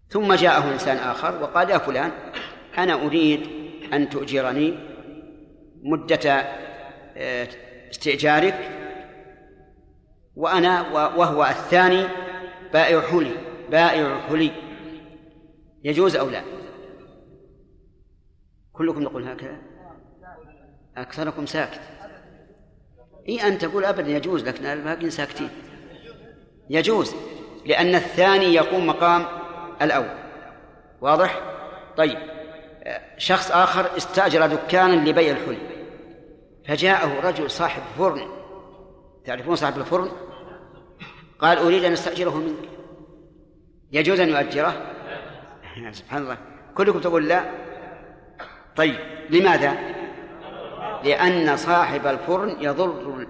[0.10, 2.12] ثم جاءه إنسان آخر وقال يا فلان
[2.78, 3.48] أنا أريد
[3.94, 4.80] أن تؤجرني
[5.84, 6.30] مدة
[7.18, 7.48] آه،
[7.92, 8.70] استئجارك
[10.36, 12.08] وأنا وهو الثاني
[12.74, 13.36] بائع حلي
[13.72, 14.52] بائع حلي.
[15.84, 16.42] يجوز أو لا؟
[18.74, 19.58] كلكم نقول هكذا؟
[20.98, 21.82] أكثركم ساكت.
[23.30, 25.50] إي أن تقول أبدا يجوز لكن الباقين ساكتين.
[26.70, 27.16] يجوز
[27.66, 29.26] لأن الثاني يقوم مقام
[29.82, 30.18] الأول.
[31.02, 31.42] واضح؟
[31.98, 32.18] طيب.
[33.18, 35.58] شخص آخر استأجر دكانا لبيع الحلي.
[36.68, 38.28] فجاءه رجل صاحب فرن.
[39.26, 40.12] تعرفون صاحب الفرن؟
[41.40, 42.70] قال أريد أن أستأجره منك.
[43.92, 44.96] يجوز أن يؤجره؟
[45.92, 46.38] سبحان الله.
[46.76, 47.44] كلكم تقول لا.
[48.76, 48.96] طيب
[49.30, 49.78] لماذا؟
[51.04, 53.28] لأن صاحب الفرن يضر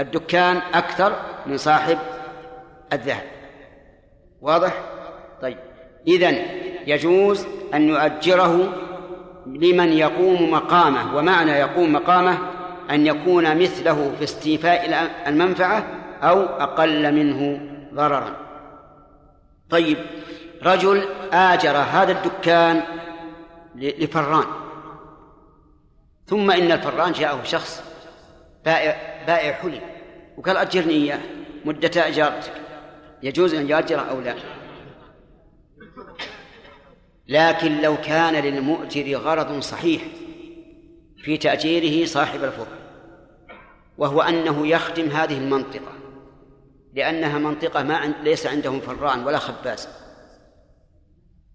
[0.00, 1.12] الدكان أكثر
[1.46, 1.98] من صاحب
[2.92, 3.22] الذهب.
[4.40, 4.82] واضح؟
[5.42, 5.58] طيب.
[6.08, 6.34] إذن
[6.86, 8.72] يجوز أن يؤجره
[9.46, 11.16] لمن يقوم مقامه.
[11.16, 12.38] ومعنى يقوم مقامه
[12.90, 15.84] أن يكون مثله في استيفاء المنفعة
[16.22, 17.60] أو أقل منه
[17.94, 18.36] ضررا.
[19.70, 19.98] طيب
[20.64, 22.82] رجل آجر هذا الدكان
[23.74, 24.44] لفران.
[26.26, 27.82] ثم إن الفران جاءه شخص
[28.64, 29.80] بائع بائع حلي.
[30.36, 31.20] وقال أجرني إياه
[31.64, 32.52] مدة إجارتك.
[33.22, 34.34] يجوز أن يؤجره أو لا؟
[37.28, 40.02] لكن لو كان للمؤجر غرض صحيح
[41.16, 42.76] في تأجيره صاحب الفضل
[43.98, 45.92] وهو أنه يخدم هذه المنطقة
[46.94, 49.88] لأنها منطقة ما ليس عندهم فران ولا خباز.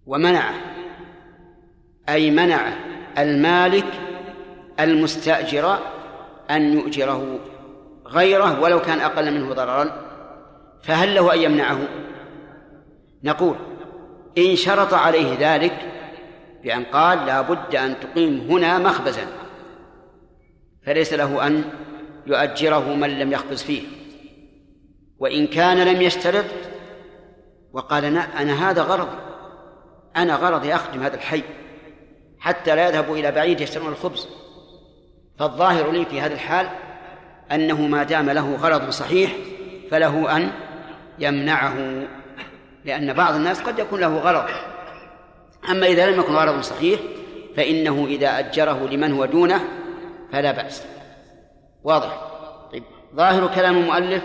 [0.06, 0.54] ومنعه
[2.08, 2.72] أي منع
[3.18, 3.86] المالك
[4.80, 5.78] المستأجر
[6.50, 7.38] أن يؤجره
[8.06, 10.10] غيره ولو كان أقل منه ضررا
[10.82, 11.78] فهل له أن يمنعه؟
[13.24, 13.56] نقول
[14.38, 15.76] إن شرط عليه ذلك
[16.62, 19.26] بأن قال لا بد أن تقيم هنا مخبزا
[20.86, 21.64] فليس له أن
[22.26, 23.82] يؤجره من لم يخبز فيه
[25.18, 26.44] وإن كان لم يشترط
[27.72, 29.29] وقال أنا, هذا غرضي.
[30.16, 31.42] أنا غرضي أخدم هذا الحي
[32.40, 34.28] حتى لا يذهبوا إلى بعيد يشترون الخبز.
[35.38, 36.68] فالظاهر لي في هذا الحال
[37.52, 39.32] أنه ما دام له غرض صحيح
[39.90, 40.50] فله أن
[41.18, 41.74] يمنعه
[42.84, 44.50] لأن بعض الناس قد يكون له غرض.
[45.70, 47.00] أما إذا لم يكن غرض صحيح
[47.56, 49.60] فإنه إذا أجره لمن هو دونه
[50.32, 50.84] فلا بأس.
[51.84, 52.20] واضح؟
[52.72, 52.84] طيب.
[53.14, 54.22] ظاهر كلام المؤلف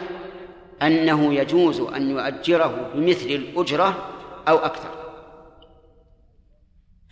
[0.82, 3.96] أنه يجوز أن يؤجره بمثل الأجرة
[4.48, 5.05] أو أكثر.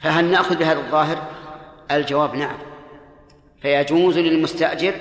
[0.03, 1.17] فهل نأخذ بهذا الظاهر؟
[1.91, 2.57] الجواب نعم.
[3.61, 4.93] فيجوز للمستأجر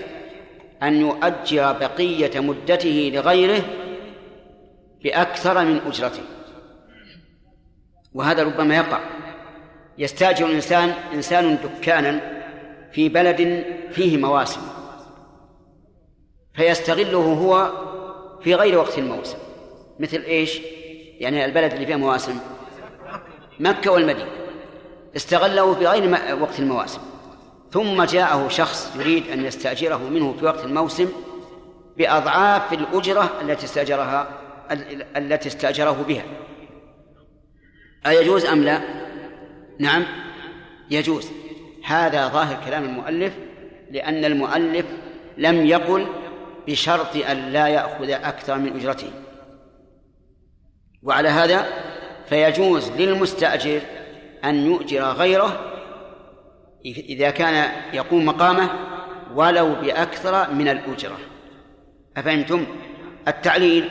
[0.83, 3.63] أن يؤجر بقية مدته لغيره
[5.05, 6.23] بأكثر من أجرته.
[8.15, 9.01] وهذا ربما يقع.
[9.99, 12.43] يستأجر الإنسان إنسان دكانا
[12.93, 14.61] في بلد فيه مواسم.
[16.55, 17.73] فيستغله هو
[18.43, 19.39] في غير وقت الموسم.
[20.01, 20.61] مثل إيش؟
[21.19, 22.39] يعني البلد اللي فيها مواسم.
[23.61, 24.42] مكة والمدينة.
[25.17, 27.01] استغله في غير وقت المواسم.
[27.73, 31.09] ثم جاءه شخص يريد أن يستأجره منه في وقت الموسم
[31.97, 34.29] بأضعاف الأجرة التي استأجرها
[35.17, 36.25] التي استأجره بها.
[38.07, 38.81] أيجوز أم لا؟
[39.79, 40.05] نعم
[40.91, 41.31] يجوز.
[41.85, 43.33] هذا ظاهر كلام المؤلف
[43.91, 44.87] لأن المؤلف
[45.39, 46.07] لم يقل
[46.67, 49.11] بشرط أن لا يأخذ أكثر من أجرته.
[51.03, 51.67] وعلى هذا
[52.29, 53.81] فيجوز للمستأجر
[54.45, 55.73] أن يؤجر غيره
[56.85, 58.71] إذا كان يقوم مقامه
[59.35, 61.19] ولو بأكثر من الأجرة.
[62.17, 62.67] أفهمتم؟
[63.29, 63.89] التعليل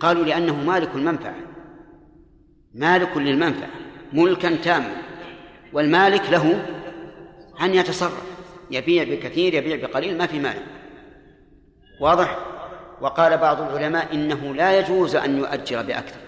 [0.00, 1.34] قالوا لأنه مالك المنفعة.
[2.74, 3.70] مالك للمنفعة
[4.12, 4.96] ملكا تاما.
[5.72, 6.66] والمالك له
[7.62, 8.22] أن يتصرف
[8.70, 10.62] يبيع بكثير يبيع بقليل ما في مانع.
[12.00, 12.38] واضح؟
[13.00, 16.20] وقال بعض العلماء إنه لا يجوز أن يؤجر بأكثر.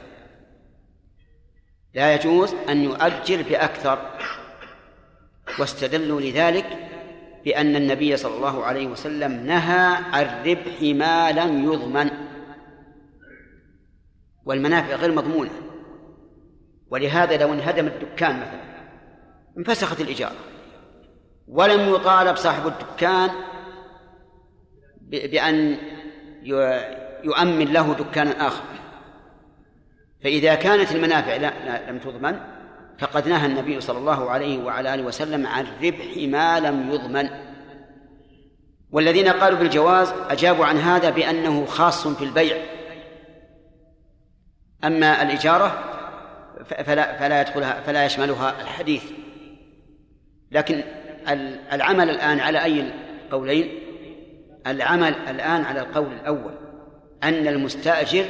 [1.95, 3.99] لا يجوز أن يؤجر بأكثر.
[5.59, 6.67] واستدلوا لذلك
[7.45, 12.11] بأن النبي صلى الله عليه وسلم نهى عن ربح ما لم يضمن.
[14.45, 15.51] والمنافع غير مضمونة.
[16.91, 18.63] ولهذا لو انهدم الدكان مثلا
[19.59, 20.37] انفسخت الإجارة.
[21.49, 23.31] ولم يطالب صاحب الدكان
[25.01, 25.77] بأن
[27.25, 28.65] يؤمن له دكانا آخر.
[30.25, 32.41] فإذا كانت المنافع لا, لا لم تضمن
[32.99, 37.29] فقد نهى النبي صلى الله عليه وعلى آله وسلم عن ربح ما لم يضمن.
[38.91, 42.57] والذين قالوا بالجواز أجابوا عن هذا بأنه خاص في البيع.
[44.85, 45.85] أما الإجارة
[46.85, 49.05] فلا فلا يدخلها فلا يشملها الحديث.
[50.51, 50.83] لكن
[51.73, 52.93] العمل الآن على أي
[53.27, 53.79] القولين؟
[54.67, 56.55] العمل الآن على القول الأول
[57.23, 58.25] أن المستأجر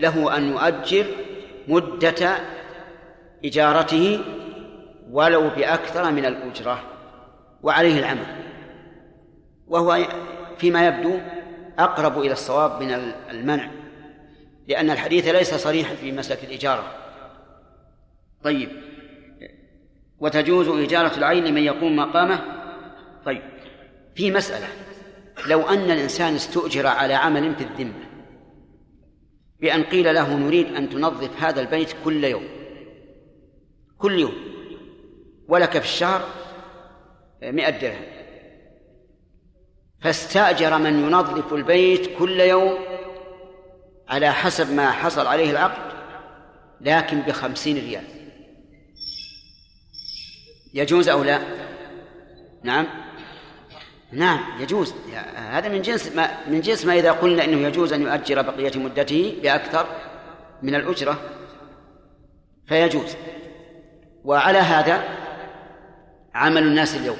[0.00, 1.06] له أن يؤجر
[1.70, 2.36] مدة
[3.44, 4.20] إجارته
[5.10, 6.82] ولو بأكثر من الأجرة
[7.62, 8.26] وعليه العمل.
[9.66, 9.98] وهو
[10.58, 11.18] فيما يبدو
[11.78, 13.70] أقرب إلى الصواب من المنع
[14.68, 16.84] لأن الحديث ليس صريحا في مسألة الإجارة.
[18.44, 18.68] طيب
[20.20, 22.40] وتجوز إجارة العين لمن يقوم مقامه؟
[23.24, 23.42] طيب
[24.14, 24.66] في مسألة
[25.46, 28.09] لو أن الإنسان استؤجر على عمل في الذمة
[29.60, 32.48] بأن قيل له نريد أن تنظف هذا البيت كل يوم.
[33.98, 34.34] كل يوم.
[35.48, 36.28] ولك في الشهر
[37.42, 38.04] مئة درهم.
[40.02, 42.78] فاستأجر من ينظف البيت كل يوم
[44.08, 45.92] على حسب ما حصل عليه العقد
[46.80, 48.04] لكن بخمسين ريال.
[50.74, 51.40] يجوز أو لا؟
[52.62, 52.86] نعم.
[54.12, 54.94] نعم يجوز.
[55.36, 59.36] هذا من جنس ما من جنس ما إذا قلنا أنه يجوز أن يؤجر بقية مدته
[59.42, 59.86] بأكثر
[60.62, 61.20] من الأجرة
[62.66, 63.16] فيجوز.
[64.24, 65.04] وعلى هذا
[66.34, 67.16] عمل الناس اليوم.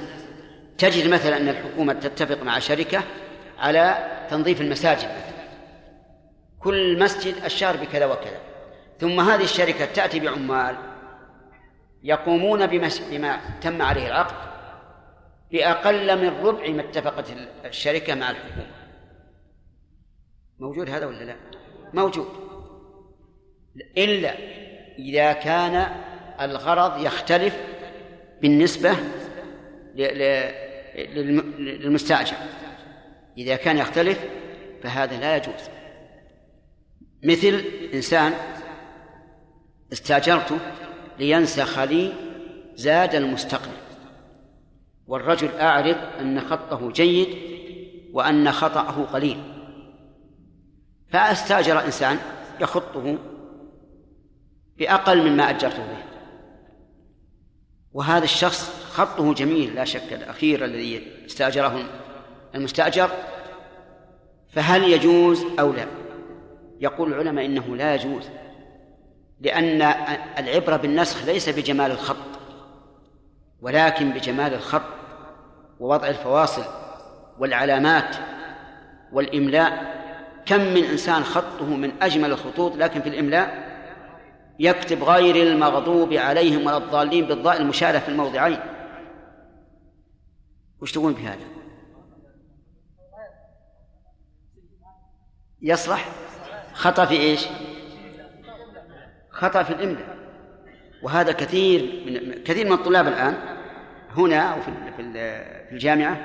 [0.79, 3.03] تجد مثلا أن الحكومة تتفق مع شركة
[3.59, 5.41] على تنظيف المساجد مثلا.
[6.61, 8.41] كل مسجد الشهر بكذا وكذا.
[9.01, 10.77] ثم هذه الشركة تأتي بعمال
[12.03, 14.35] يقومون بما تم عليه العقد.
[15.53, 17.27] بأقل من ربع ما اتفقت
[17.65, 18.67] الشركة مع الحكومة.
[20.59, 21.37] موجود هذا ولا لا؟
[21.95, 22.27] موجود.
[23.99, 24.35] إلا
[24.99, 25.87] إذا كان
[26.41, 27.57] الغرض يختلف
[28.43, 28.97] بالنسبة
[31.59, 32.37] للمستأجر.
[33.39, 34.25] إذا كان يختلف
[34.83, 35.71] فهذا لا يجوز.
[37.25, 37.65] مثل
[37.95, 38.33] إنسان
[39.93, 40.59] استاجرته
[41.19, 42.13] لينسخ لي
[42.75, 43.80] زاد المستقبل.
[45.11, 47.29] والرجل أعرف أن خطه جيد
[48.13, 49.43] وأن خطأه قليل.
[51.09, 52.19] فأستأجر إنسان
[52.61, 53.19] يخطه
[54.79, 56.03] بأقل مما أجرته به.
[57.93, 61.85] وهذا الشخص خطه جميل لا شك الأخير الذي استأجره
[62.55, 63.11] المستأجر.
[64.49, 65.87] فهل يجوز أو لا؟
[66.81, 68.25] يقول العلماء إنه لا يجوز
[69.41, 69.83] لأن
[70.39, 72.17] العبرة بالنسخ ليس بجمال الخط
[73.61, 75.00] ولكن بجمال الخط
[75.81, 76.65] ووضع الفواصل
[77.39, 78.17] والعلامات
[79.13, 80.01] والإملاء.
[80.47, 83.71] كم من إنسان خطه من أجمل الخطوط لكن في الإملاء
[84.59, 88.59] يكتب غير المغضوب عليهم ولا الضالين بالضاء المشارة في الموضعين.
[90.81, 91.45] وش تقول بهذا؟
[95.63, 96.09] يصلح؟
[96.75, 97.47] خطأ في إيش؟
[99.31, 100.17] خطأ في الإملاء.
[101.03, 103.60] وهذا كثير من كثير من الطلاب الآن
[104.17, 105.03] هنا أو في في
[105.73, 106.17] الجامعة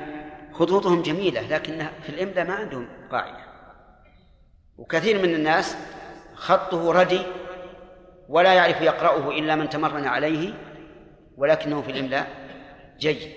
[0.54, 3.46] خطوطهم جميلة لكن في الإملاء ما عندهم قاعدة.
[4.78, 5.78] وكثير من الناس
[6.36, 7.22] خطه ردي
[8.30, 10.54] ولا يعرف يقرأه إلا من تمرن عليه
[11.38, 12.28] ولكنه في الإملاء
[13.00, 13.32] جيد.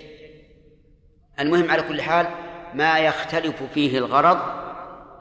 [1.39, 2.27] المهم على كل حال
[2.73, 4.39] ما يختلف فيه الغرض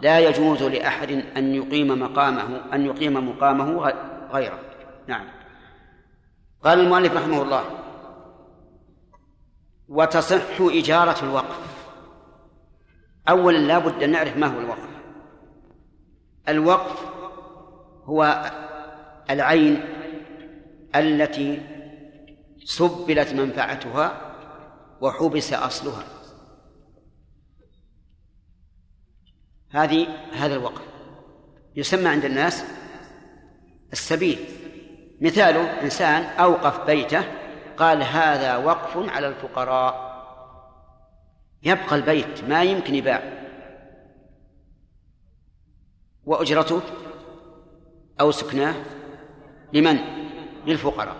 [0.00, 3.92] لا يجوز لأحد أن يقيم مقامه أن يقيم مقامه
[4.32, 4.58] غيره.
[5.06, 5.26] نعم.
[6.64, 7.64] قال المؤلف رحمه الله
[9.88, 11.58] وتصح إجارة الوقف.
[13.28, 14.88] أولا لا بد أن نعرف ما هو الوقف.
[16.48, 17.04] الوقف
[18.04, 18.50] هو
[19.30, 19.84] العين
[20.96, 21.60] التي
[22.64, 24.34] سبلت منفعتها
[25.00, 26.04] وحبس أصلها.
[29.70, 30.82] هذه هذا الوقف.
[31.76, 32.64] يسمى عند الناس
[33.92, 34.38] السبيل.
[35.20, 37.37] مثاله إنسان أوقف بيته
[37.78, 40.08] قال هذا وقف على الفقراء.
[41.62, 43.22] يبقى البيت ما يمكن يباع.
[46.24, 46.82] وأجرته؟
[48.20, 48.74] أو سكناه؟
[49.72, 49.98] لمن؟
[50.66, 51.16] للفقراء.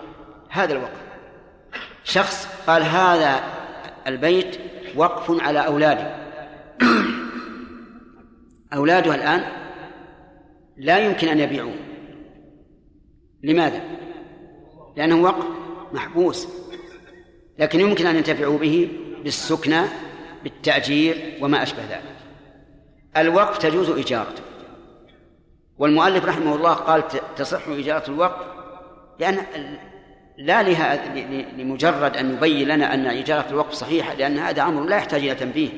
[0.49, 1.01] هذا الوقف.
[2.03, 3.43] شخص قال هذا
[4.07, 4.57] البيت
[4.95, 6.15] وقف على أولاده.
[8.73, 9.51] أولاده الآن
[10.77, 11.75] لا يمكن أن يبيعوه.
[13.43, 13.81] لماذا؟
[14.95, 15.58] لأنه وقف.
[15.93, 16.47] محبوس
[17.59, 18.89] لكن يمكن أن ينتفعوا به
[19.23, 19.81] بالسكنى
[20.43, 22.15] بالتأجير وما أشبه ذلك.
[23.17, 24.43] الوقف تجوز إجارته.
[25.77, 27.03] والمؤلف رحمه الله قال
[27.35, 28.45] تصح إجارة الوقف
[29.19, 29.37] لأن
[30.37, 31.15] لا لها
[31.57, 35.69] لمجرد أن يبين لنا أن إجارة الوقف صحيحة لأن هذا أمر لا يحتاج إلى تنبيه.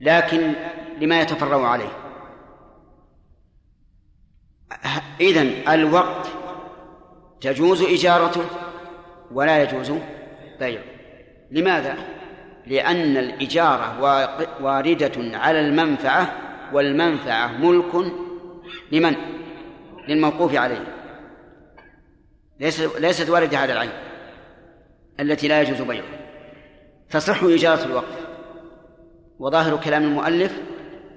[0.00, 0.52] لكن
[1.00, 1.92] لما يتفرع عليه.
[5.20, 6.29] إذن الوقت
[7.40, 8.44] تجوز إجارته
[9.32, 9.92] ولا يجوز
[10.60, 10.82] بيعه
[11.50, 11.96] لماذا؟
[12.66, 14.00] لأن الإجارة
[14.60, 16.32] واردة على المنفعة
[16.72, 18.12] والمنفعة ملك
[18.92, 19.16] لمن؟
[20.08, 20.84] للموقوف عليه
[22.60, 23.90] ليست ليست واردة على العين
[25.20, 26.20] التي لا يجوز بيعها
[27.10, 28.20] تصح إجارة الوقف
[29.38, 30.52] وظاهر كلام المؤلف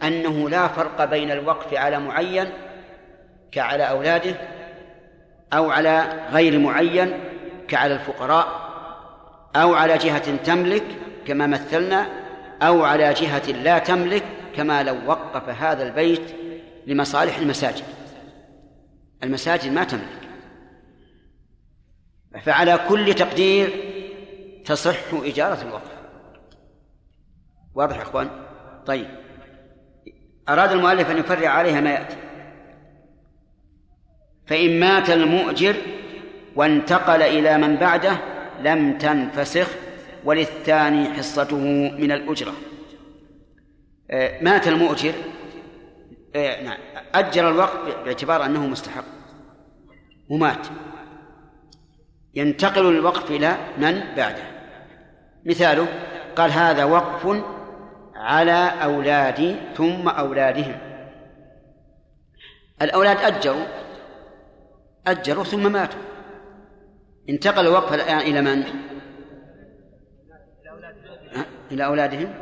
[0.04, 2.50] أنه لا فرق بين الوقف على معين
[3.52, 4.36] كعلى أولاده
[5.54, 7.20] أو على غير معين
[7.68, 8.64] كعلى الفقراء
[9.56, 10.84] أو على جهة تملك
[11.28, 12.08] كما مثلنا
[12.62, 14.24] أو على جهة لا تملك
[14.56, 16.36] كما لو وقف هذا البيت
[16.88, 17.86] لمصالح المساجد.
[19.24, 20.24] المساجد ما تملك.
[22.42, 23.70] فعلى كل تقدير
[24.66, 25.92] تصح إجارة الوقف.
[27.76, 28.30] واضح يا إخوان؟
[28.86, 29.08] طيب.
[30.50, 32.18] أراد المؤلف أن يفرع عليها ما يأتي.
[34.48, 35.76] فإن مات المؤجر
[36.56, 38.18] وانتقل إلى من بعده
[38.60, 39.68] لم تنفسخ
[40.24, 41.58] وللثاني حصته
[41.98, 42.54] من الأجرة.
[44.12, 45.14] آه، مات المؤجر
[46.36, 46.78] آه، نعم
[47.16, 49.04] أجر الوقت باعتبار أنه مستحق.
[50.30, 50.68] ومات.
[52.36, 54.44] ينتقل الوقف إلى من بعده.
[55.46, 55.88] مثاله
[56.36, 57.44] قال هذا وقف
[58.16, 60.76] على أولادي ثم أولادهم.
[62.82, 63.66] الأولاد أجروا
[65.08, 66.00] أجروا ثم ماتوا.
[67.30, 68.64] انتقل الوقف الآن إلى من؟
[71.72, 72.34] إلى أولادهم؟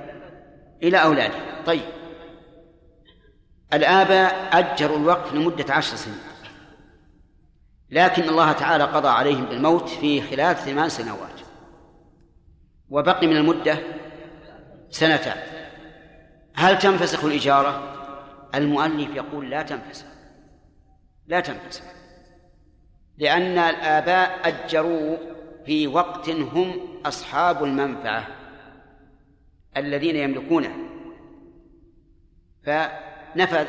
[0.83, 1.63] إلى أولادهم.
[1.65, 1.81] طيب.
[3.73, 6.17] الآباء أجروا الوقف لمدة عشر سنين.
[7.89, 11.41] لكن الله تعالى قضى عليهم بالموت في خلال ثمان سنوات.
[12.89, 13.77] وبقي من المدة
[14.89, 15.38] سنتان.
[16.55, 17.97] هل تنفسخ الإجارة؟
[18.55, 20.05] المؤلف يقول لا تنفسخ.
[21.27, 22.01] لا تنفسخ.
[23.22, 25.18] لأن الآباء أجروا
[25.65, 28.27] في وقت هم أصحاب المنفعة
[29.77, 30.76] الذين يملكونه.
[32.64, 33.68] فنفذ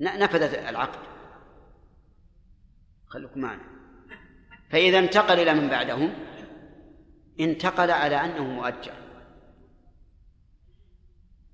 [0.00, 0.98] نفذ العقد.
[3.06, 3.62] خلوكم معنا.
[4.70, 6.14] فإذا انتقل إلى من بعدهم
[7.40, 8.92] انتقل على أنه مؤجر.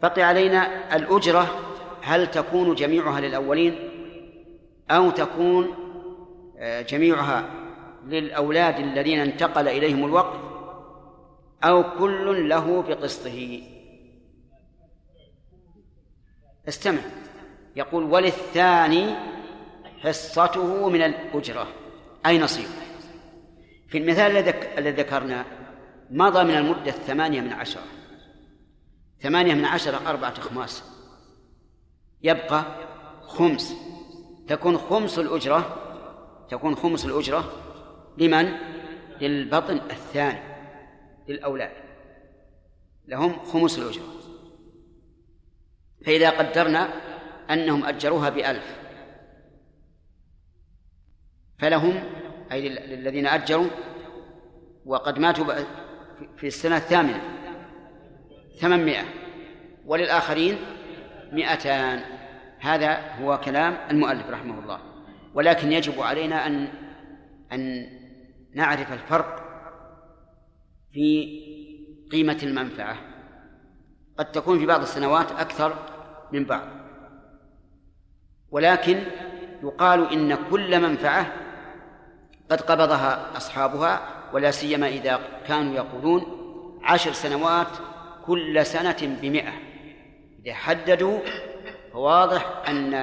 [0.00, 3.87] بقي علينا الأجرة هل تكون جميعها للأولين؟
[4.90, 5.74] أو تكون
[6.58, 7.50] آه، جميعها
[8.06, 10.40] للأولاد الذين انتقل إليهم الوقت
[11.64, 13.62] أو كل له بقسطه.
[16.68, 17.00] استمع.
[17.76, 19.14] يقول وللثاني
[20.02, 21.66] حصته من الأجرة.
[22.26, 22.68] أي نصيب.
[23.88, 24.36] في المثال
[24.78, 25.44] الذي ذكرنا
[26.10, 27.82] مضى من المدة الثمانية من عشرة.
[29.20, 30.84] ثمانية من عشرة أربعة أخماس
[32.22, 32.64] يبقى
[33.20, 33.74] خمس.
[34.48, 35.76] تكون خمس الأجرة
[36.50, 37.52] تكون خمس الأجرة
[38.18, 38.52] لمن؟
[39.20, 40.38] للبطن الثاني
[41.28, 41.72] للأولاد.
[43.06, 44.04] لهم خمس الأجرة.
[46.06, 46.88] فإذا قدرنا
[47.50, 48.78] أنهم أجروها بألف
[51.58, 52.02] فلهم
[52.52, 53.66] أي للذين أجروا
[54.86, 55.54] وقد ماتوا
[56.36, 57.22] في السنة الثامنة
[58.60, 59.04] ثمانمائة
[59.86, 60.58] وللآخرين
[61.32, 62.17] مئتان.
[62.60, 64.80] هذا هو كلام المؤلف رحمه الله.
[65.34, 66.68] ولكن يجب علينا أن
[67.52, 67.86] أن
[68.54, 69.44] نعرف الفرق
[70.92, 71.38] في
[72.12, 72.96] قيمة المنفعة.
[74.18, 75.74] قد تكون في بعض السنوات أكثر
[76.32, 76.68] من بعض.
[78.50, 79.02] ولكن
[79.62, 81.32] يقال إن كل منفعة
[82.50, 84.00] قد قبضها أصحابها
[84.32, 86.22] ولا سيما إذا كانوا يقولون
[86.82, 87.68] عشر سنوات
[88.26, 89.52] كل سنة بمئة.
[90.44, 91.20] إذا حددوا
[91.98, 92.94] فواضح أن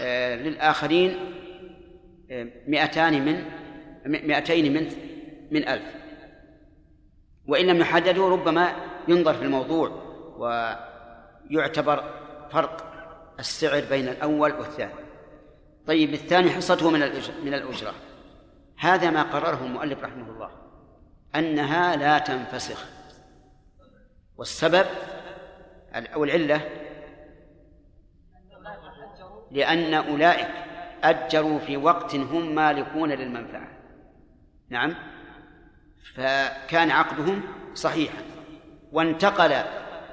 [0.00, 1.34] آه، للآخرين
[2.30, 3.44] آه، مئتان من
[4.28, 4.92] مئتين من
[5.50, 5.94] من ألف.
[7.46, 8.72] وإن لم يحددوا ربما
[9.08, 9.88] ينظر في الموضوع
[11.50, 12.04] ويعتبر
[12.50, 12.92] فرق
[13.38, 14.92] السعر بين الأول والثاني.
[15.86, 17.00] طيب الثاني حصته من
[17.44, 17.94] من الأجرة.
[18.78, 20.50] هذا ما قرره المؤلف رحمه الله
[21.34, 22.84] أنها لا تنفسخ.
[24.36, 24.86] والسبب
[25.94, 26.87] أو العلة
[29.50, 30.48] لأن أولئك
[31.04, 33.68] أجروا في وقت هم مالكون للمنفعة.
[34.70, 34.94] نعم؟
[36.14, 37.42] فكان عقدهم
[37.74, 38.22] صحيحا.
[38.92, 39.52] وانتقل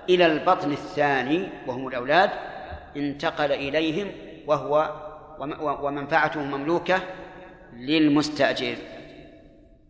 [0.09, 2.29] إلى البطن الثاني وهم الأولاد
[2.97, 4.11] انتقل إليهم
[4.47, 5.01] وهو
[5.59, 6.99] ومنفعته مملوكة
[7.73, 8.75] للمستأجر.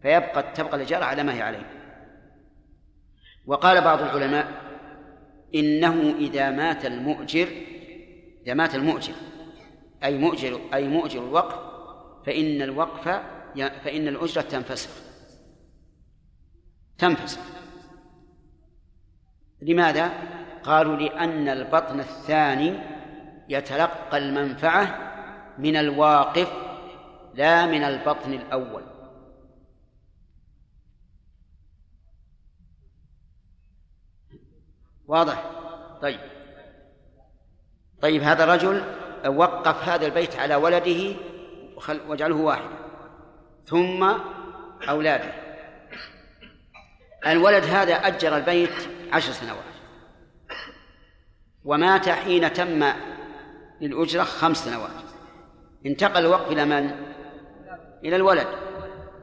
[0.02, 1.70] فيبقى تبقى الإجارة على ما هي عليه.
[3.46, 4.48] وقال بعض العلماء
[5.56, 7.48] إنه إذا مات المؤجر
[8.46, 9.14] إذا مات المؤجر
[10.06, 11.60] أي مؤجر أي مؤجر الوقف
[12.26, 13.08] فإن الوقف
[13.56, 14.90] فإن الأجرة تنفسخ.
[16.98, 17.42] تنفسخ.
[19.62, 20.12] لماذا؟
[20.64, 22.80] قالوا لأن البطن الثاني
[23.50, 25.12] يتلقى المنفعة
[25.58, 26.52] من الواقف
[27.34, 28.84] لا من البطن الأول.
[35.08, 35.52] واضح؟
[36.02, 36.20] طيب.
[38.02, 41.16] طيب هذا الرجل وقف هذا البيت على ولده
[42.08, 42.78] واجعله واحدا
[43.66, 44.14] ثم
[44.90, 45.32] أولاده.
[47.28, 49.76] الولد هذا أجر البيت عشر سنوات.
[51.64, 52.94] ومات حين تم
[53.82, 54.90] للأجرة خمس سنوات.
[55.86, 56.92] انتقل الوقف إلى من؟
[58.04, 58.48] إلى الولد.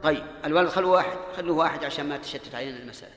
[0.02, 3.14] طيب الولد خلوه واحد خلوه واحد عشان ما تشتت علينا المسألة.